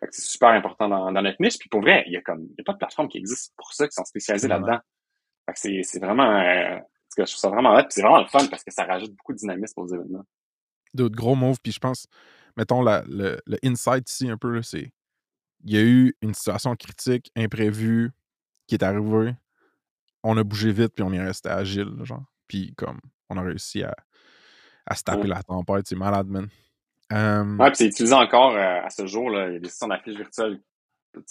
[0.00, 1.58] Fait que c'est super important dans, dans notre niche.
[1.58, 3.52] Puis pour vrai, il y a comme il y a pas de plateforme qui existe
[3.56, 4.78] pour ça, qui sont spécialisées là-dedans.
[5.46, 6.78] Fait que c'est, c'est vraiment euh,
[7.16, 7.82] je trouve ça vraiment hot.
[7.82, 10.24] Puis c'est vraiment le fun parce que ça rajoute beaucoup de dynamisme aux événements.
[10.94, 12.06] D'autres gros moves, puis je pense,
[12.56, 14.92] mettons, la, le, le insight ici un peu, c'est
[15.64, 18.10] il y a eu une situation critique, imprévue,
[18.66, 19.34] qui est arrivée.
[20.22, 22.24] On a bougé vite, puis on est resté agile, genre.
[22.46, 22.98] Puis comme,
[23.28, 23.94] on a réussi à,
[24.86, 25.28] à se taper Ouais.
[25.28, 26.48] la tempête, c'est malade, man.
[27.12, 29.30] Euh, Ouais, puis c'est utilisé encore euh, à ce jour.
[29.30, 30.60] Là, il y a des sessions d'affiches virtuelles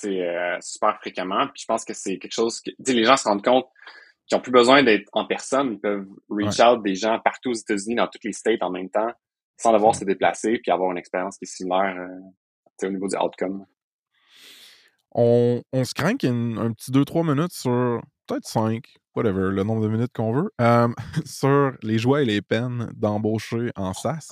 [0.06, 1.48] euh, super fréquemment.
[1.48, 3.68] Puis je pense que c'est quelque chose que les gens se rendent compte
[4.28, 5.74] qu'ils n'ont plus besoin d'être en personne.
[5.74, 8.90] Ils peuvent reach out des gens partout aux États-Unis, dans toutes les states en même
[8.90, 9.12] temps,
[9.58, 13.16] sans devoir se déplacer, puis avoir une expérience qui est similaire euh, au niveau du
[13.18, 13.66] outcome.
[15.12, 18.84] on, on se craint qu'il y ait un petit 2-3 minutes sur peut-être 5,
[19.16, 20.88] whatever, le nombre de minutes qu'on veut, euh,
[21.26, 24.30] sur les joies et les peines d'embaucher en SaaS.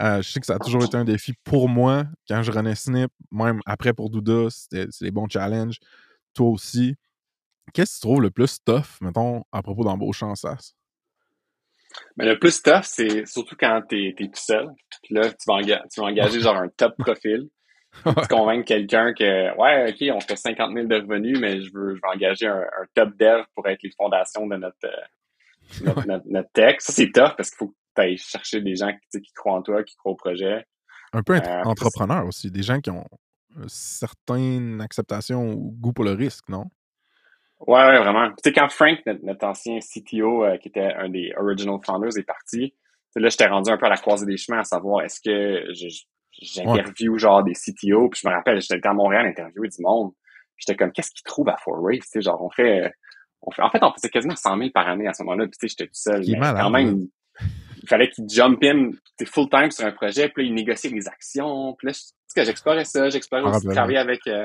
[0.00, 2.74] Euh, je sais que ça a toujours été un défi pour moi quand je renais
[2.74, 5.78] Snip, même après pour Douda, c'était c'est des bons challenges.
[6.34, 6.94] Toi aussi.
[7.72, 10.74] Qu'est-ce que tu trouves le plus tough, mettons, à propos d'embaucher en SaaS?
[12.16, 14.68] Mais le plus tough, c'est surtout quand t'es es tout seul.
[15.02, 17.48] Puis là, tu vas, enga- tu vas engager genre un top profil.
[18.04, 21.96] Tu convaincre quelqu'un que, ouais, OK, on fait 50 000 de revenus, mais je veux,
[21.96, 26.06] je veux engager un, un top dev pour être les fondations de notre, euh, notre,
[26.06, 26.76] notre, notre tech.
[26.78, 29.96] Ça, c'est tough parce qu'il faut ailles chercher des gens qui, croient en toi, qui
[29.96, 30.64] croient au projet.
[31.12, 33.06] Un peu Euh, entrepreneur aussi, des gens qui ont
[33.56, 36.66] une certaine acceptation ou goût pour le risque, non?
[37.66, 38.28] Ouais, ouais, vraiment.
[38.30, 42.16] Tu sais, quand Frank, notre, notre ancien CTO, euh, qui était un des original founders,
[42.16, 42.74] est parti,
[43.16, 45.64] là, j'étais rendu un peu à la croisée des chemins à savoir est-ce que
[46.40, 50.12] j'interview genre des CTO, puis je me rappelle, j'étais à Montréal interviewer du monde,
[50.56, 52.00] puis j'étais comme, qu'est-ce qu'ils trouvent à Four Waves?
[52.00, 52.92] Tu sais, genre, on fait,
[53.42, 55.58] on fait, en fait, on faisait quasiment 100 000 par année à ce moment-là, puis
[55.58, 56.22] tu sais, j'étais tout seul.
[56.22, 57.08] Qui mais quand même,
[57.88, 58.90] fallait qu'il jump in,
[59.26, 62.84] full time sur un projet, puis là, il négociait les actions, puis là, sais, j'explorais
[62.84, 64.44] ça, j'explorais Ah, aussi de ben travailler avec, euh,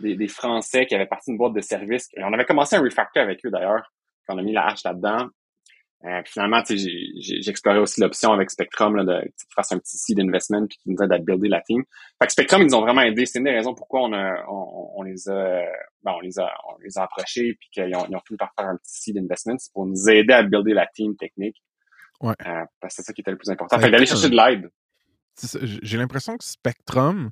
[0.00, 2.08] des, des Français qui avaient parti d'une boîte de services.
[2.16, 3.92] Et on avait commencé un refactor avec eux d'ailleurs,
[4.26, 5.28] quand on a mis la hache là-dedans.
[6.04, 10.18] Euh, puis finalement, j'explorais aussi l'option avec Spectrum là, de qu'ils fassent un petit seed
[10.18, 11.84] investment puis qu'ils nous aident à builder la team.
[12.20, 13.24] Fait que Spectrum, ils nous ont vraiment aidé.
[13.24, 15.62] C'est une des raisons pourquoi on a on, on les a
[16.02, 18.52] ben, on les a on les a approchés puis qu'ils ont, ils ont fini par
[18.58, 19.58] faire un petit seed investment.
[19.58, 21.62] C'est pour nous aider à builder la team technique.
[22.22, 22.34] Ouais.
[22.46, 23.78] Euh, parce que c'est ça qui était le plus important.
[23.78, 24.70] Fait d'aller chercher de l'aide.
[25.82, 27.30] J'ai l'impression que Spectrum,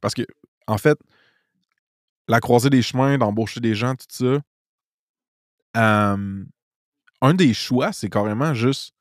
[0.00, 0.22] parce que,
[0.66, 0.98] en fait,
[2.26, 4.40] la croisée des chemins, d'embaucher des gens, tout ça,
[5.76, 6.44] euh,
[7.20, 8.94] un des choix, c'est carrément juste,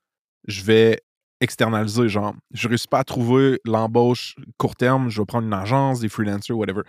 [0.48, 1.02] je vais
[1.40, 6.02] externaliser, genre, je réussis pas à trouver l'embauche court terme, je vais prendre une agence,
[6.02, 6.82] des freelancers, whatever.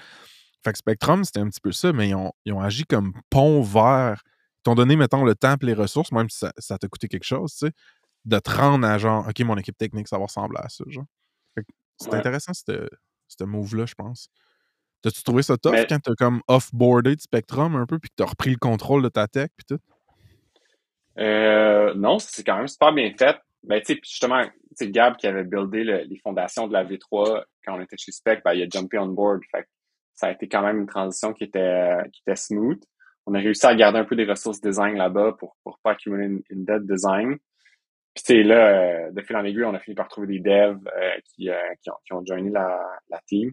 [0.65, 3.13] Fait que Spectrum, c'était un petit peu ça, mais ils ont, ils ont agi comme
[3.31, 6.79] pont vers, ils t'ont donné, mettons, le temps et les ressources, même si ça, ça
[6.79, 7.73] t'a coûté quelque chose, tu sais,
[8.25, 11.05] de te rendre à genre, OK, mon équipe technique, ça va ressembler à ça, genre.
[11.99, 12.19] C'est Ouais.
[12.19, 14.29] intéressant, ce move-là, je pense.
[15.03, 18.15] T'as-tu trouvé ça tough Mais- quand t'as comme off-boardé de Spectrum un peu, puis que
[18.17, 19.79] t'as repris le contrôle de ta tech, puis tout?
[21.19, 23.37] Euh, non, c'est quand même super bien fait.
[23.63, 24.43] Ben, tu sais, justement,
[24.75, 28.13] sais, Gab qui avait buildé le- les fondations de la V3 quand on était chez
[28.13, 29.43] Spec, ben, il a jumpé on board.
[29.51, 29.67] Fait
[30.15, 32.83] ça a été quand même une transition qui était, qui était smooth.
[33.27, 36.27] On a réussi à garder un peu des ressources design là-bas pour, pour pas accumuler
[36.27, 37.37] une, une dette design.
[38.15, 38.69] Puis, sais, là,
[39.07, 41.55] euh, de fil en aiguille, on a fini par trouver des devs euh, qui, euh,
[41.81, 43.53] qui, ont, qui ont joiné la, la team.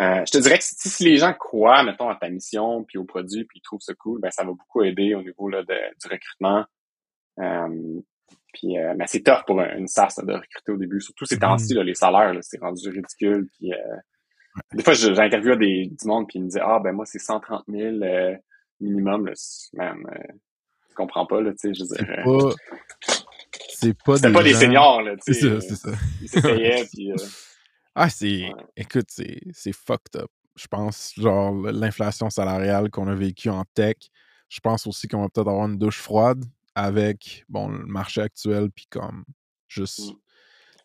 [0.00, 3.04] Je te dirais que si, si les gens croient, mettons, à ta mission, puis au
[3.04, 5.74] produit, puis ils trouvent ça cool, ben ça va beaucoup aider au niveau là, de,
[5.74, 6.64] du recrutement.
[8.52, 11.00] Puis, mais c'est tough pour un- une SaaS de recruter au début.
[11.00, 13.48] Surtout ces temps-ci, là, les salaires, là, c'est rendu ridicule.
[13.58, 13.72] Puis,
[14.72, 17.64] des fois, j'interviewe des, du monde, puis ils me disent «Ah, ben moi, c'est 130
[17.68, 18.36] 000 euh,
[18.80, 19.26] minimum.»
[19.78, 19.94] là.
[19.94, 20.18] Euh,
[20.94, 22.22] tu comprends pas, là, tu sais, je veux C'est dire...
[22.24, 22.54] pas.
[23.68, 25.60] C'est pas des pas des gens- seniors, là, tu C'est sais.
[25.60, 25.90] ça, c'est ça.
[26.22, 27.12] Ils s'essayaient, puis...
[27.12, 27.16] euh,
[27.94, 28.44] Ah, c'est.
[28.44, 28.54] Ouais.
[28.76, 30.30] Écoute, c'est c'est fucked up.
[30.56, 33.96] Je pense, genre, l'inflation salariale qu'on a vécue en tech.
[34.48, 36.44] Je pense aussi qu'on va peut-être avoir une douche froide
[36.76, 39.24] avec, bon, le marché actuel, puis comme,
[39.68, 40.14] juste Mm.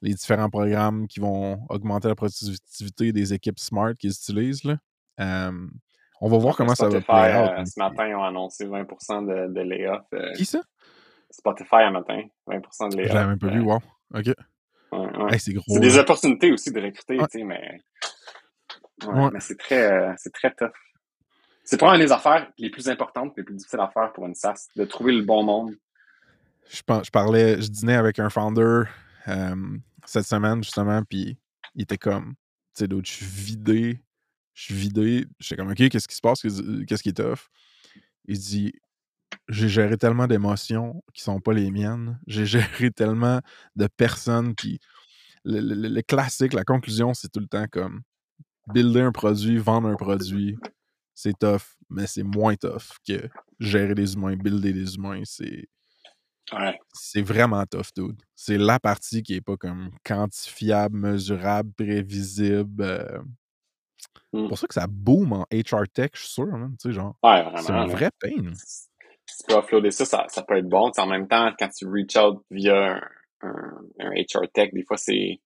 [0.01, 4.77] les différents programmes qui vont augmenter la productivité des équipes smart qu'ils utilisent, là.
[5.19, 5.67] Euh,
[6.21, 7.49] on va voir comment ça va out.
[7.51, 8.83] euh, mais ce matin, ils ont annoncé 20
[9.21, 10.03] de, de layoff.
[10.13, 10.61] euh, Qui ça?
[11.31, 13.13] Spotify, un matin, 20% de Je layoff.
[13.13, 13.75] l'avais même pas vu, euh, wow.
[14.15, 14.25] OK.
[14.25, 15.33] ouais, ouais.
[15.33, 15.63] Hey, c'est gros.
[15.67, 16.01] C'est des là.
[16.01, 17.27] opportunités aussi de recruter, Ouais.
[17.31, 17.79] tu sais, mais
[19.31, 20.71] mais c'est très, euh, c'est très tough.
[21.63, 24.67] C'est probablement des affaires les plus importantes, les plus difficiles à faire pour une SaaS,
[24.75, 25.75] de trouver le bon monde.
[26.69, 28.83] Je, je parlais, je dînais avec un founder
[29.27, 29.55] euh,
[30.05, 31.37] cette semaine, justement, puis
[31.75, 32.29] il était comme,
[32.75, 34.01] tu sais, d'autres, je suis vidé,
[34.59, 35.25] je suis vidé.
[35.39, 36.41] J'étais comme, OK, qu'est-ce qui se passe?
[36.41, 37.47] Qu'est-ce qu'est-ce qui est tough?
[38.25, 38.73] Il dit,
[39.47, 42.19] j'ai géré tellement d'émotions qui sont pas les miennes.
[42.27, 42.45] J'ai
[42.85, 43.39] géré tellement
[43.77, 44.79] de personnes, puis
[45.45, 48.01] le, le- le classique, la conclusion, c'est tout le temps comme,
[48.73, 50.57] builder un produit, vendre un produit,
[51.15, 53.29] c'est tough, mais c'est moins tough que
[53.59, 55.69] gérer des humains, builder des humains, c'est
[56.51, 56.77] Ouais.
[56.93, 58.21] c'est vraiment tough, dude.
[58.35, 62.81] C'est la partie qui est pas comme quantifiable, mesurable, prévisible.
[62.83, 63.19] euh,
[64.33, 64.43] Mm.
[64.43, 66.45] C'est pour ça que ça boom en HR Tech, je suis sûr,
[66.91, 68.53] genre, Ouais, c'est un vrai pain.
[68.53, 70.91] Si tu peux offloader ça, ça, ça peut être bon.
[70.97, 73.01] En même temps, quand tu reach out via un,
[73.41, 75.39] un, un HR Tech, des fois, c'est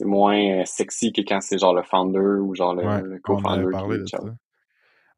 [0.00, 3.70] moins euh, sexy que quand c'est genre le founder ou genre le, Ouais, le co-founder
[3.70, 4.32] qui reach out.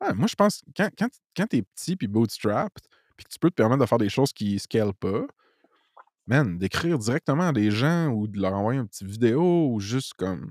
[0.00, 2.84] Ah, moi, je pense que quand, quand, quand t'es petit puis bootstrapped,
[3.16, 5.22] puis que tu peux te permettre de faire des choses qui scalent pas,
[6.26, 10.14] man, d'écrire directement à des gens ou de leur envoyer une petite vidéo ou juste
[10.14, 10.50] comme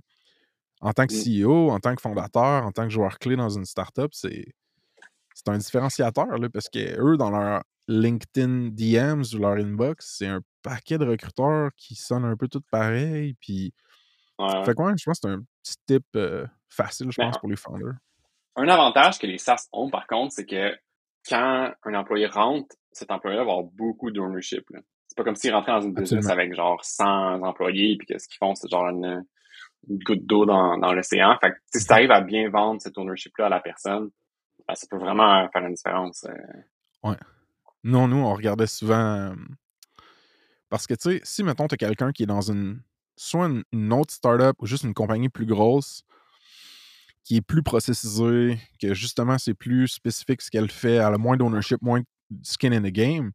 [0.86, 1.44] en tant que Mm.
[1.44, 4.46] CEO, en tant que fondateur, en tant que joueur clé dans une startup, c'est
[5.34, 10.28] c'est un différenciateur là, parce que eux, dans leur LinkedIn DMs ou leur inbox, c'est
[10.28, 13.36] un paquet de recruteurs qui sonnent un peu tout pareil.
[13.42, 13.74] Puis,
[14.40, 14.64] Ouais.
[14.66, 17.40] fait quoi, je pense que c'est un petit tip euh, facile, je Mais pense, un-
[17.40, 17.94] pour les founders.
[18.56, 20.74] Un avantage que les SaaS ont, par contre, c'est que
[21.30, 24.70] quand un employé rentre, cet employé-là va avoir beaucoup d'ownership.
[24.72, 24.80] là.
[25.08, 26.34] C'est pas comme s'il rentrait dans une business Absolument.
[26.42, 29.24] avec genre 100 employés puis que ce qu'ils font, c'est genre une,
[29.90, 31.38] une goutte d'eau dans, dans l'océan.
[31.42, 34.10] Fait que si tu arrives à bien vendre cet ownership-là à la personne,
[34.68, 36.26] ben, ça peut vraiment faire une différence.
[36.26, 37.14] euh.
[37.84, 38.96] Non, nous, on regardait souvent.
[38.96, 39.36] euh,
[40.70, 42.82] parce que, tu sais, si, mettons, tu as quelqu'un qui est dans une.
[43.16, 46.04] soit une, une autre startup ou juste une compagnie plus grosse,
[47.24, 51.38] qui est plus processisée, que justement, c'est plus spécifique ce qu'elle fait, elle a moins
[51.38, 52.06] d'ownership, moins de
[52.44, 53.32] skin in the game,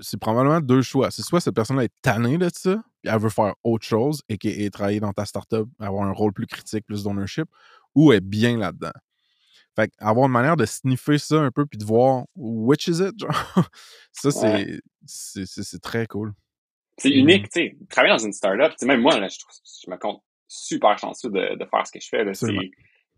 [0.00, 1.10] c'est probablement deux choix.
[1.10, 4.70] C'est soit cette personne-là est tannée de ça, puis elle veut faire autre chose, et,
[4.70, 7.48] travailler dans ta startup, avoir un rôle plus critique, plus d'ownership,
[7.94, 8.92] ou elle est bien là-dedans.
[9.74, 13.18] Fait avoir une manière de sniffer ça un peu puis de voir which is it,
[13.18, 13.30] genre,
[14.12, 14.30] ça
[15.04, 16.32] c'est très cool.
[16.98, 17.76] C'est unique, tu sais.
[17.90, 19.36] Travailler dans une startup, tu sais, même moi, là, je,
[19.84, 22.24] je me compte super chanceux de, de faire ce que je fais.
[22.24, 22.32] là.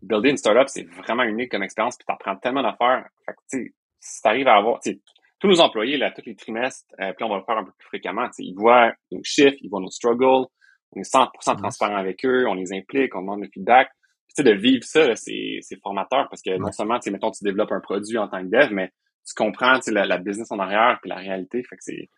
[0.01, 3.07] Builder une startup, c'est vraiment unique comme expérience, puis t'apprends tellement d'affaires.
[3.25, 4.99] Fait que, tu sais, si t'arrives à avoir, tu
[5.39, 7.71] tous nos employés, là, tous les trimestres, euh, puis on va le faire un peu
[7.77, 10.45] plus fréquemment, ils voient nos chiffres, ils voient nos struggles,
[10.91, 11.57] on est 100% Yes.
[11.61, 13.89] transparent avec eux, on les implique, on demande le feedback.
[14.27, 17.05] Puis, tu sais, de vivre ça, là, c'est c'est formateur parce que non seulement, tu
[17.05, 18.91] sais, mettons, tu développes un produit en tant que dev, mais
[19.27, 21.63] tu comprends, la, la business en arrière puis la réalité.
[21.63, 22.09] Fait que c'est,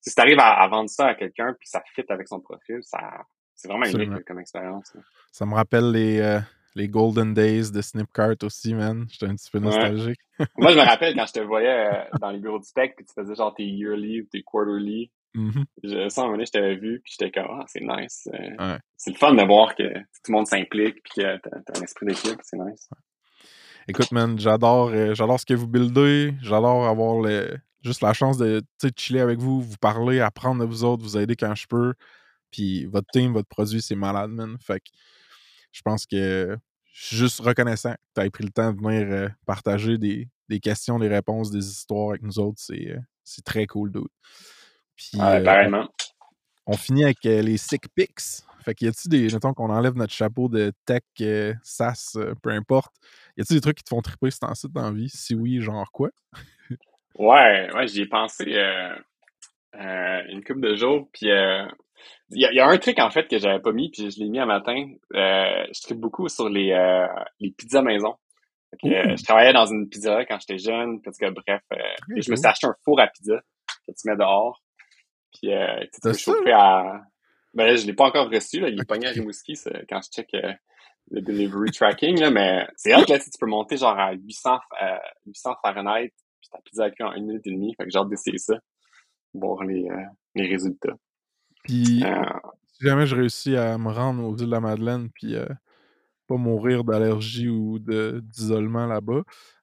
[0.00, 2.78] si tu arrives à, à vendre ça à quelqu'un puis ça fit avec son profil,
[2.82, 2.98] ça,
[3.54, 4.14] c'est vraiment Absolument.
[4.14, 4.92] unique comme expérience.
[4.94, 5.00] là.
[5.32, 6.38] Ça me rappelle les, euh,
[6.76, 9.06] les golden days de Snipcart aussi, man.
[9.10, 9.64] J'étais un petit peu Ouais.
[9.64, 10.20] nostalgique.
[10.58, 13.04] Moi, je me rappelle quand je te voyais euh, dans les bureaux du spec puis
[13.06, 15.10] tu faisais genre tes yearly ou tes quarterly.
[15.34, 15.64] Mhm.
[15.82, 18.28] Je, ça, à un moment donné, je t'avais vu puis j'étais comme, ah, c'est nice.
[18.32, 18.38] euh,
[18.74, 18.78] Ouais.
[18.96, 22.06] C'est le fun de voir que tout le monde s'implique puis que t'as, un esprit
[22.06, 22.88] d'équipe, c'est nice.
[23.88, 26.34] Écoute, man, j'adore euh, j'adore ce que vous buildez.
[26.42, 28.62] J'adore avoir le, juste la chance de
[28.96, 31.94] chiller avec vous, vous parler, apprendre de vous autres, vous aider quand je peux.
[32.50, 34.56] Puis votre team, votre produit, c'est malade, man.
[34.60, 34.86] Fait que
[35.72, 36.56] je pense que
[36.98, 40.28] je suis juste reconnaissant que tu aies pris le temps de venir euh, partager des,
[40.48, 42.58] des questions, des réponses, des histoires avec nous autres.
[42.58, 44.06] C'est euh, c'est très cool, dude.
[44.96, 45.88] Puis, Ouais, euh, pareillement.
[46.66, 48.20] on finit avec les sick pics.
[48.64, 49.28] Fait qu'il y a-tu des.
[49.30, 51.02] Mettons qu'on enlève notre chapeau de tech,
[51.62, 52.94] SaaS, peu importe.
[53.36, 55.08] Y a-tu des trucs qui te font triper ce temps-ci dans la vie?
[55.10, 56.08] Si oui, genre quoi?
[57.16, 58.56] Ouais, ouais, j'y ai pensé
[59.74, 61.08] une couple de jours.
[61.12, 61.28] Puis
[62.30, 64.10] il y, a, il y a un truc en fait que j'avais pas mis, puis
[64.10, 64.76] je l'ai mis un matin.
[65.14, 67.06] Euh, je tripe beaucoup sur les euh,
[67.40, 68.14] les pizzas maison.
[68.84, 71.62] Euh, je travaillais dans une pizzeria quand j'étais jeune, parce que bref,
[72.16, 73.40] et je me suis acheté un four à pizza
[73.86, 74.60] que tu mets dehors.
[75.32, 75.50] Puis
[75.92, 77.02] tu peux ça, chauffer à.
[77.54, 78.68] Ben là, je l'ai pas encore reçu, là.
[78.68, 79.54] Il est pogné à Rimouski
[79.88, 80.28] quand je check
[81.10, 84.58] le delivery tracking, là, mais c'est vrai que là, tu peux monter genre à 800,
[84.82, 87.74] euh, 800 Fahrenheit, puis ta pizza a cuit en une minute et demie.
[87.76, 88.54] Fait que j'ai hâte d'essayer ça.
[89.32, 89.86] Voir les,
[90.34, 90.94] les résultats.
[91.66, 92.04] Puis,
[92.72, 95.46] si jamais je réussis à me rendre aux îles de la Madeleine, puis euh,
[96.28, 99.22] pas mourir d'allergie ou de- d'isolement là-bas,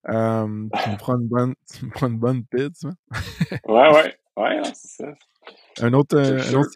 [0.09, 2.87] euh, tu me prends une bonne, tu me prends une bonne pizza.
[2.87, 2.95] man.
[3.67, 4.17] ouais, ouais.
[4.35, 5.13] Ouais, c'est ça.
[5.81, 6.71] Un autre, euh, un autre?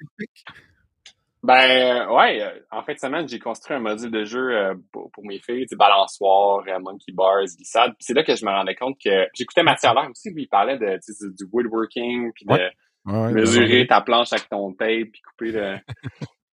[1.41, 5.25] Ben, euh, ouais, en fin de semaine, j'ai construit un module de jeu pour, pour
[5.25, 7.91] mes filles, balançoire, monkey bars, glissade.
[7.93, 10.47] Puis c'est là que je me rendais compte que j'écoutais Mathieu Allaire aussi, lui, il
[10.47, 10.99] parlait de,
[11.35, 12.71] du woodworking, puis de Ouais.
[13.07, 15.77] Ouais, mesurer ta planche avec ton tape, puis couper le...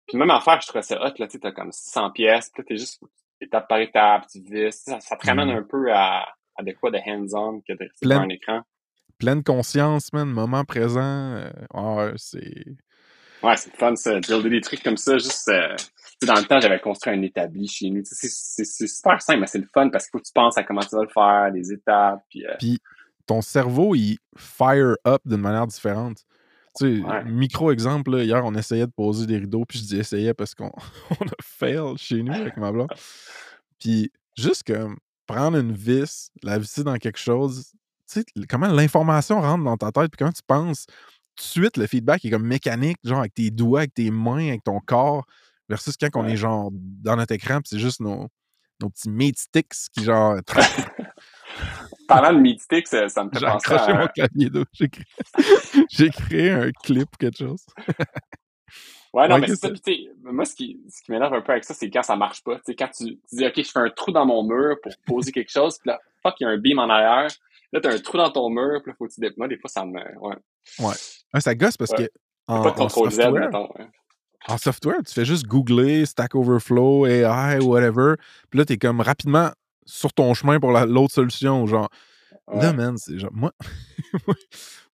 [0.06, 2.62] puis même affaire, je trouvais ça hot, là, tu sais, t'as comme 600 pièces, puis
[2.62, 3.00] là, t'es juste,
[3.40, 4.72] étape par étape, tu vis.
[4.84, 5.56] Ça, ça te ramène Mhm.
[5.56, 6.26] un peu à,
[6.56, 8.60] à de quoi de hands-on que de rester un écran.
[9.18, 11.00] Pleine conscience, man, moment présent.
[11.36, 12.64] euh, ouais, c'est.
[13.42, 14.20] Ouais, c'est fun, ça.
[14.20, 15.48] Builder des trucs comme ça, juste...
[15.48, 15.74] euh,
[16.26, 18.02] dans le temps, j'avais construit un établi chez nous.
[18.04, 20.82] C'est super simple, mais c'est le fun parce qu'il faut que tu penses à comment
[20.82, 22.46] tu vas le faire, les étapes, puis...
[22.46, 22.54] euh,
[23.26, 26.18] ton cerveau, il fire up d'une manière différente.
[26.78, 27.24] Tu sais, Ouais.
[27.24, 30.70] micro-exemple, là, hier, on essayait de poser des rideaux, puis je dis essayait parce qu'on
[31.20, 32.88] on a fail chez nous avec ma blonde.
[33.78, 34.96] Puis juste comme
[35.26, 37.72] prendre une vis, la visser dans quelque chose,
[38.10, 40.86] tu sais, comment l'information rentre dans ta tête, puis comment tu penses,
[41.36, 44.48] tout de suite, le feedback est comme mécanique, genre avec tes doigts, avec tes mains,
[44.48, 45.24] avec ton corps,
[45.68, 48.28] versus quand on est genre dans notre écran, puis c'est juste nos,
[48.82, 50.36] nos petits meat sticks qui genre
[52.08, 54.00] Parlant de Meatstick, ça, ça me fait J'ai penser accroché à...
[54.00, 54.64] mon clavier d'eau.
[54.72, 55.04] J'ai créé...
[55.90, 57.64] J'ai créé un clip ou quelque chose.
[59.14, 59.68] Ouais, non, Ouais, mais c'est ça.
[59.84, 62.42] Puis, moi, ce qui, ce qui m'énerve un peu avec ça, c'est quand ça marche
[62.42, 62.56] pas.
[62.56, 64.90] Tu sais, quand tu, tu dis, OK, je fais un trou dans mon mur pour
[65.04, 67.30] poser quelque chose, puis là, fuck, il y a un beam en arrière.
[67.74, 69.30] Là, t'as un trou dans ton mur, puis là, faut que tu dé...
[69.36, 70.00] Moi, des fois, ça me...
[70.18, 70.94] Ouais.
[71.34, 72.06] Ah, ça gosse parce Ouais.
[72.06, 72.12] que
[72.46, 73.68] en, Pas de contrôle Z, mettons.
[74.48, 78.14] En software, tu fais juste googler Stack Overflow, AI, whatever.
[78.50, 79.50] Puis là, t'es comme rapidement
[79.84, 81.66] sur ton chemin pour la- l'autre solution.
[81.66, 81.88] Genre,
[82.52, 83.30] là, man, c'est genre.
[83.34, 83.52] Moi,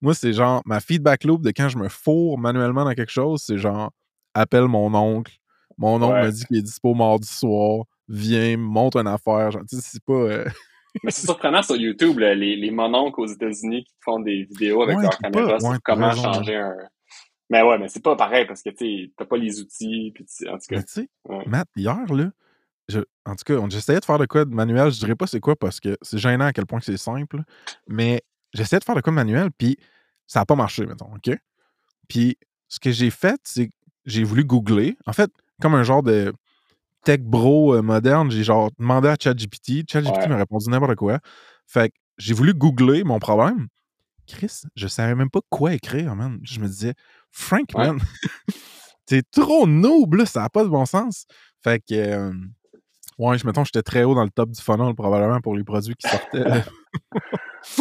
[0.01, 3.43] moi c'est genre ma feedback loop de quand je me fourre manuellement dans quelque chose,
[3.45, 3.91] c'est genre
[4.35, 5.33] appelle mon oncle.
[5.77, 6.27] Mon oncle Ouais.
[6.27, 7.85] me dit qu'il est dispo mardi soir.
[8.09, 9.51] Viens, monte une affaire.
[9.51, 10.13] Genre, tu sais, c'est pas.
[10.13, 10.45] euh,
[11.05, 14.83] Mais c'est surprenant sur YouTube, là, les, les mononcles aux États-Unis qui font des vidéos
[14.83, 16.75] avec Ouais, leur caméra pas- sur comment changer un...
[17.51, 20.59] Mais ouais, mais c'est pas pareil parce que, tu t'as pas les outils, puis en
[20.59, 20.83] tout cas...
[20.83, 21.45] Tu sais, Ouais.
[21.47, 22.31] Matt, hier, là,
[22.89, 24.91] je- en tout cas, j'essayais de faire de quoi de manuel.
[24.91, 27.43] Je dirais pas c'est quoi parce que c'est gênant à quel point que c'est simple.
[27.87, 28.23] Mais
[28.53, 29.79] j'essayais de faire de quoi de manuel, puis
[30.27, 31.31] ça n'a pas marché, mettons, OK?
[32.09, 32.37] Puis
[32.69, 33.73] ce que j'ai fait, c'est que
[34.05, 34.97] j'ai voulu googler.
[35.07, 35.31] En fait,
[35.61, 36.33] comme un genre de
[37.05, 39.91] tech bro euh, moderne, j'ai genre demandé à ChatGPT.
[39.91, 40.29] ChatGPT Ouais.
[40.29, 41.19] m'a répondu n'importe quoi.
[41.67, 43.69] Fait que j'ai voulu googler mon problème.
[44.27, 46.39] Chris, je savais même pas quoi écrire, man.
[46.43, 46.95] Je me disais,
[47.33, 47.87] Frank, Ouais.
[47.87, 47.99] man,
[49.07, 51.27] t'es trop noob, là, ça n'a pas de bon sens.
[51.63, 52.33] Fait que, euh,
[53.19, 55.95] ouais, je mettons, j'étais très haut dans le top du funnel, probablement, pour les produits
[55.95, 56.45] qui sortaient.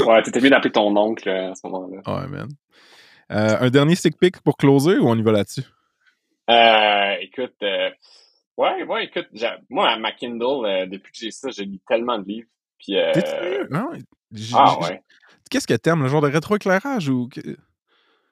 [0.05, 2.01] Ouais, t'étais mieux d'appeler ton oncle euh, à ce moment-là.
[2.21, 2.49] ouais, man.
[3.31, 5.63] Euh, un dernier stick pick pour closer ou on y va là-dessus?
[6.49, 7.89] Euh, écoute, euh,
[8.57, 9.27] ouais, ouais, écoute,
[9.69, 12.47] moi, à ma Kindle, depuis que j'ai ça, j'ai lu tellement de livres.
[12.79, 13.69] Puis, sérieux?
[13.73, 13.85] Ah
[14.55, 15.01] ah ouais.
[15.49, 17.29] Qu'est-ce que t'aimes, le genre de rétroéclairage ou.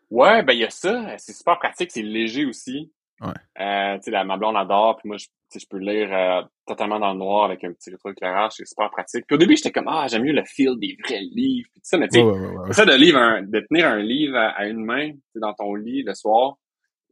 [0.09, 1.17] Ouais, ben il y a ça.
[1.17, 2.91] C'est super pratique, c'est léger aussi.
[3.21, 3.33] Ouais.
[3.59, 5.27] Euh, tu sais, la- ma blonde adore, puis moi, je,
[5.57, 9.25] je peux lire euh, totalement dans le noir avec un petit rétroéclairage, c'est super pratique.
[9.25, 11.87] Puis au début, j'étais comme, ah, j'aime mieux le feel des vrais livres, puis tout
[11.87, 14.65] ça, mais tu sais, ouais, ça de, livre un- de tenir un livre à, à
[14.67, 16.55] une main, dans ton lit le soir,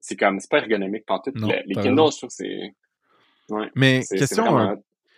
[0.01, 1.31] c'est comme, c'est pas ergonomique tout.
[1.35, 2.75] Non, Le- les Kindle, je trouve que c'est...
[3.49, 4.71] Ouais, Mais question, vraiment...
[4.71, 4.75] euh,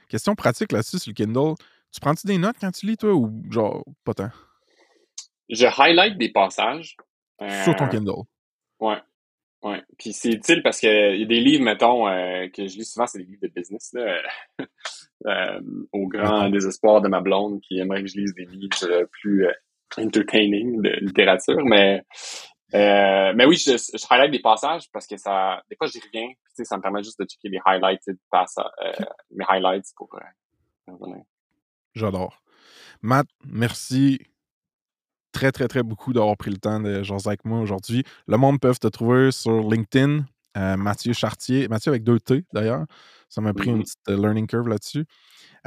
[0.07, 1.56] question pratique là-dessus sur le Kindle.
[1.91, 4.30] Tu prends-tu des notes quand tu lis, toi, ou genre pas tant?
[5.49, 6.95] Je highlight des passages.
[7.64, 8.24] Sur ton euh, Kindle.
[8.80, 8.98] Ouais.
[9.64, 9.82] Ouais.
[9.98, 12.86] Puis c'est utile parce que il y a des livres, mettons, euh, que je lis
[12.86, 14.22] souvent, c'est des livres de business, là.
[15.26, 19.06] euh, au grand désespoir de ma blonde qui aimerait que je lise des livres euh,
[19.12, 19.53] plus euh,
[19.98, 21.64] entertaining de littérature.
[21.66, 22.03] Mais
[22.74, 25.64] euh, mais oui, je, je highlight des passages parce que ça.
[25.70, 26.28] Des fois j'y reviens.
[26.28, 29.94] Puis, tu sais, ça me permet juste de checker les highlighted passages, euh, mes highlights
[29.95, 31.22] pour euh.
[31.94, 32.41] J'adore.
[33.02, 34.20] Matt, merci
[35.36, 38.03] très, très, très beaucoup d'avoir pris le temps de jaser avec moi aujourd'hui.
[38.26, 40.24] Le monde peut te trouver sur LinkedIn,
[40.56, 42.86] euh, Mathieu Chartier, Mathieu avec deux T d'ailleurs.
[43.28, 45.06] Ça m'a pris une petite euh, learning curve là-dessus.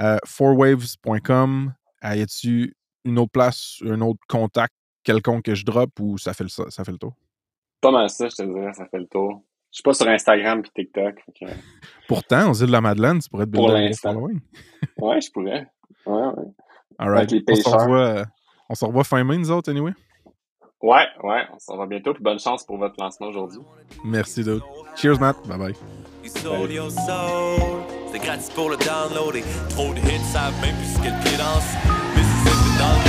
[0.01, 1.75] Euh, fourwaves.com,
[2.05, 2.75] euh, y a-tu
[3.05, 4.73] une autre place, un autre contact
[5.05, 7.15] quelconque que je drop ou ça fait le, ça, fait le tour?
[7.83, 9.43] Pas mal ça, je te dirais, ça fait le tour.
[9.71, 11.15] Je suis pas sur Instagram puis TikTok.
[11.39, 11.45] que,
[12.09, 14.17] Pourtant, aux îles de la Madeleine, tu pourrais te Pour l'instant.
[14.17, 15.67] ouais, je pourrais.
[16.07, 16.45] Ouais, ouais.
[16.99, 17.31] All right.
[17.31, 17.81] Avec les On se pêcheurs.
[17.83, 18.25] revoit,
[18.69, 19.93] on se revoit fin mai, nous autres, anyway.
[20.81, 22.15] Ouais, ouais, on s'en va bientôt.
[22.15, 23.59] Puis bonne chance pour votre lancement aujourd'hui.
[24.05, 24.63] Merci, dude.
[24.95, 25.37] Cheers, Matt.
[25.49, 25.75] Bye bye.
[26.23, 27.83] You sold your soul.
[28.13, 31.21] C'est gratis pour le download et trop de hits savent même plus ce que le
[31.25, 31.75] pied danse.
[32.17, 33.08] Mississippi dans le